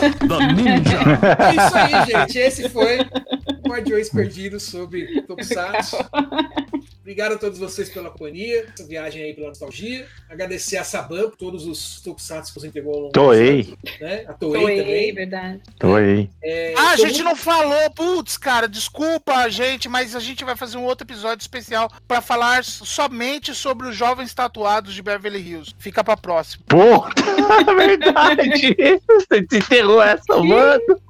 [0.04, 2.38] É isso aí, gente.
[2.38, 5.98] Esse foi o Guardiões Perdidos sobre Tokusatsu.
[7.04, 10.08] Obrigado a todos vocês pela companhia, essa viagem aí pela nostalgia.
[10.30, 13.64] Agradecer a Saban por todos os Tokusatsu que você entregou ao longo Toei.
[13.64, 14.26] dos anos, Né?
[14.26, 15.14] A Toei, Toei, também.
[15.14, 15.60] verdade.
[15.78, 16.30] Tô aí.
[16.42, 20.46] É, Ah, a gente mundo- não falou, putz, cara, desculpa a gente, mas a gente
[20.46, 25.42] vai fazer um outro episódio especial pra falar somente sobre os jovens tatuados de Beverly
[25.42, 25.76] Hills.
[25.78, 26.64] Fica pra próxima.
[26.70, 27.06] Pô,
[27.76, 28.78] verdade.
[29.08, 31.02] Você enterrou essa, mano.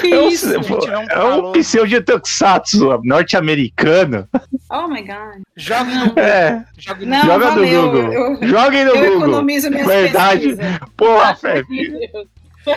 [0.00, 0.50] Que É um, isso?
[0.62, 1.52] gente, é um falou.
[1.52, 4.28] pseudo tokusatsu norte-americano.
[4.70, 5.42] Oh my god.
[5.56, 7.82] Jogue no É, jogue no Não, joga no valeu.
[7.90, 8.12] Google.
[8.12, 9.28] Eu, Joguem no eu Google.
[9.28, 10.48] economizo minhas Verdade.
[10.56, 10.78] pesquisas.
[10.96, 11.66] Porra, Feb.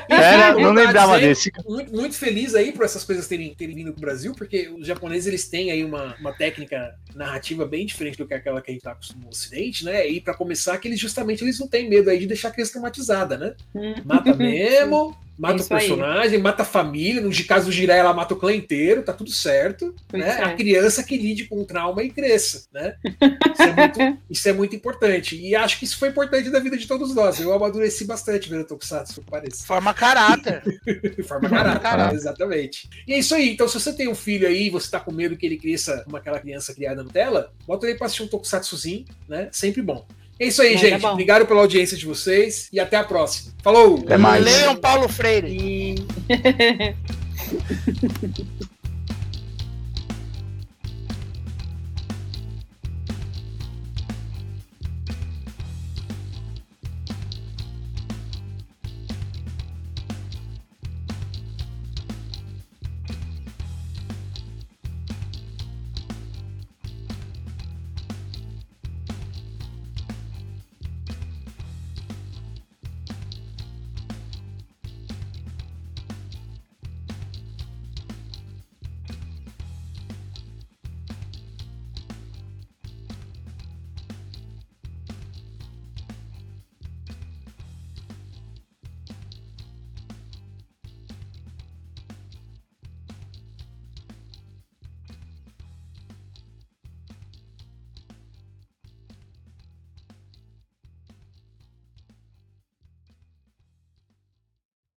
[0.10, 1.52] Era, não de lembrava desse.
[1.68, 5.28] Muito, muito feliz aí por essas coisas terem, terem vindo pro Brasil, porque os japoneses
[5.28, 8.82] eles têm aí uma, uma técnica narrativa bem diferente do que aquela que a gente
[8.84, 10.08] tá acostumado no Ocidente, né?
[10.10, 12.72] E pra começar, que eles justamente eles não têm medo aí de deixar a criança
[12.72, 13.54] traumatizada, né?
[13.76, 13.94] Hum.
[14.04, 15.80] Mata mesmo, Mata o Isso aí.
[15.80, 17.22] personagem, mata a família.
[17.22, 19.94] No caso do Jiraiya, ela mata o clã inteiro, tá tudo certo.
[20.08, 20.38] Pois né?
[20.40, 20.44] é.
[20.44, 22.96] A criança que lide com o trauma e cresça, né?
[23.04, 25.36] Isso é, muito, isso é muito importante.
[25.36, 27.40] E acho que isso foi importante da vida de todos nós.
[27.40, 29.66] Eu amadureci bastante vendo Tokusatsu, parece.
[29.66, 30.64] Forma caráter.
[31.28, 32.16] Forma Forma caráter, caráter.
[32.16, 32.90] exatamente.
[33.06, 33.50] E é isso aí.
[33.52, 36.02] Então, se você tem um filho aí e você tá com medo que ele cresça
[36.06, 39.50] como aquela criança criada na tela, bota ele pra assistir um Tokusatsuzinho, né?
[39.52, 40.06] Sempre bom.
[40.40, 41.02] É isso aí, Mas é gente.
[41.02, 41.12] bom.
[41.12, 43.54] Obrigado pela audiência de vocês e até a próxima.
[43.64, 44.00] Falou!
[44.00, 44.44] Até mais.
[44.44, 45.48] Leiam Paulo Freire.
[45.50, 45.96] E...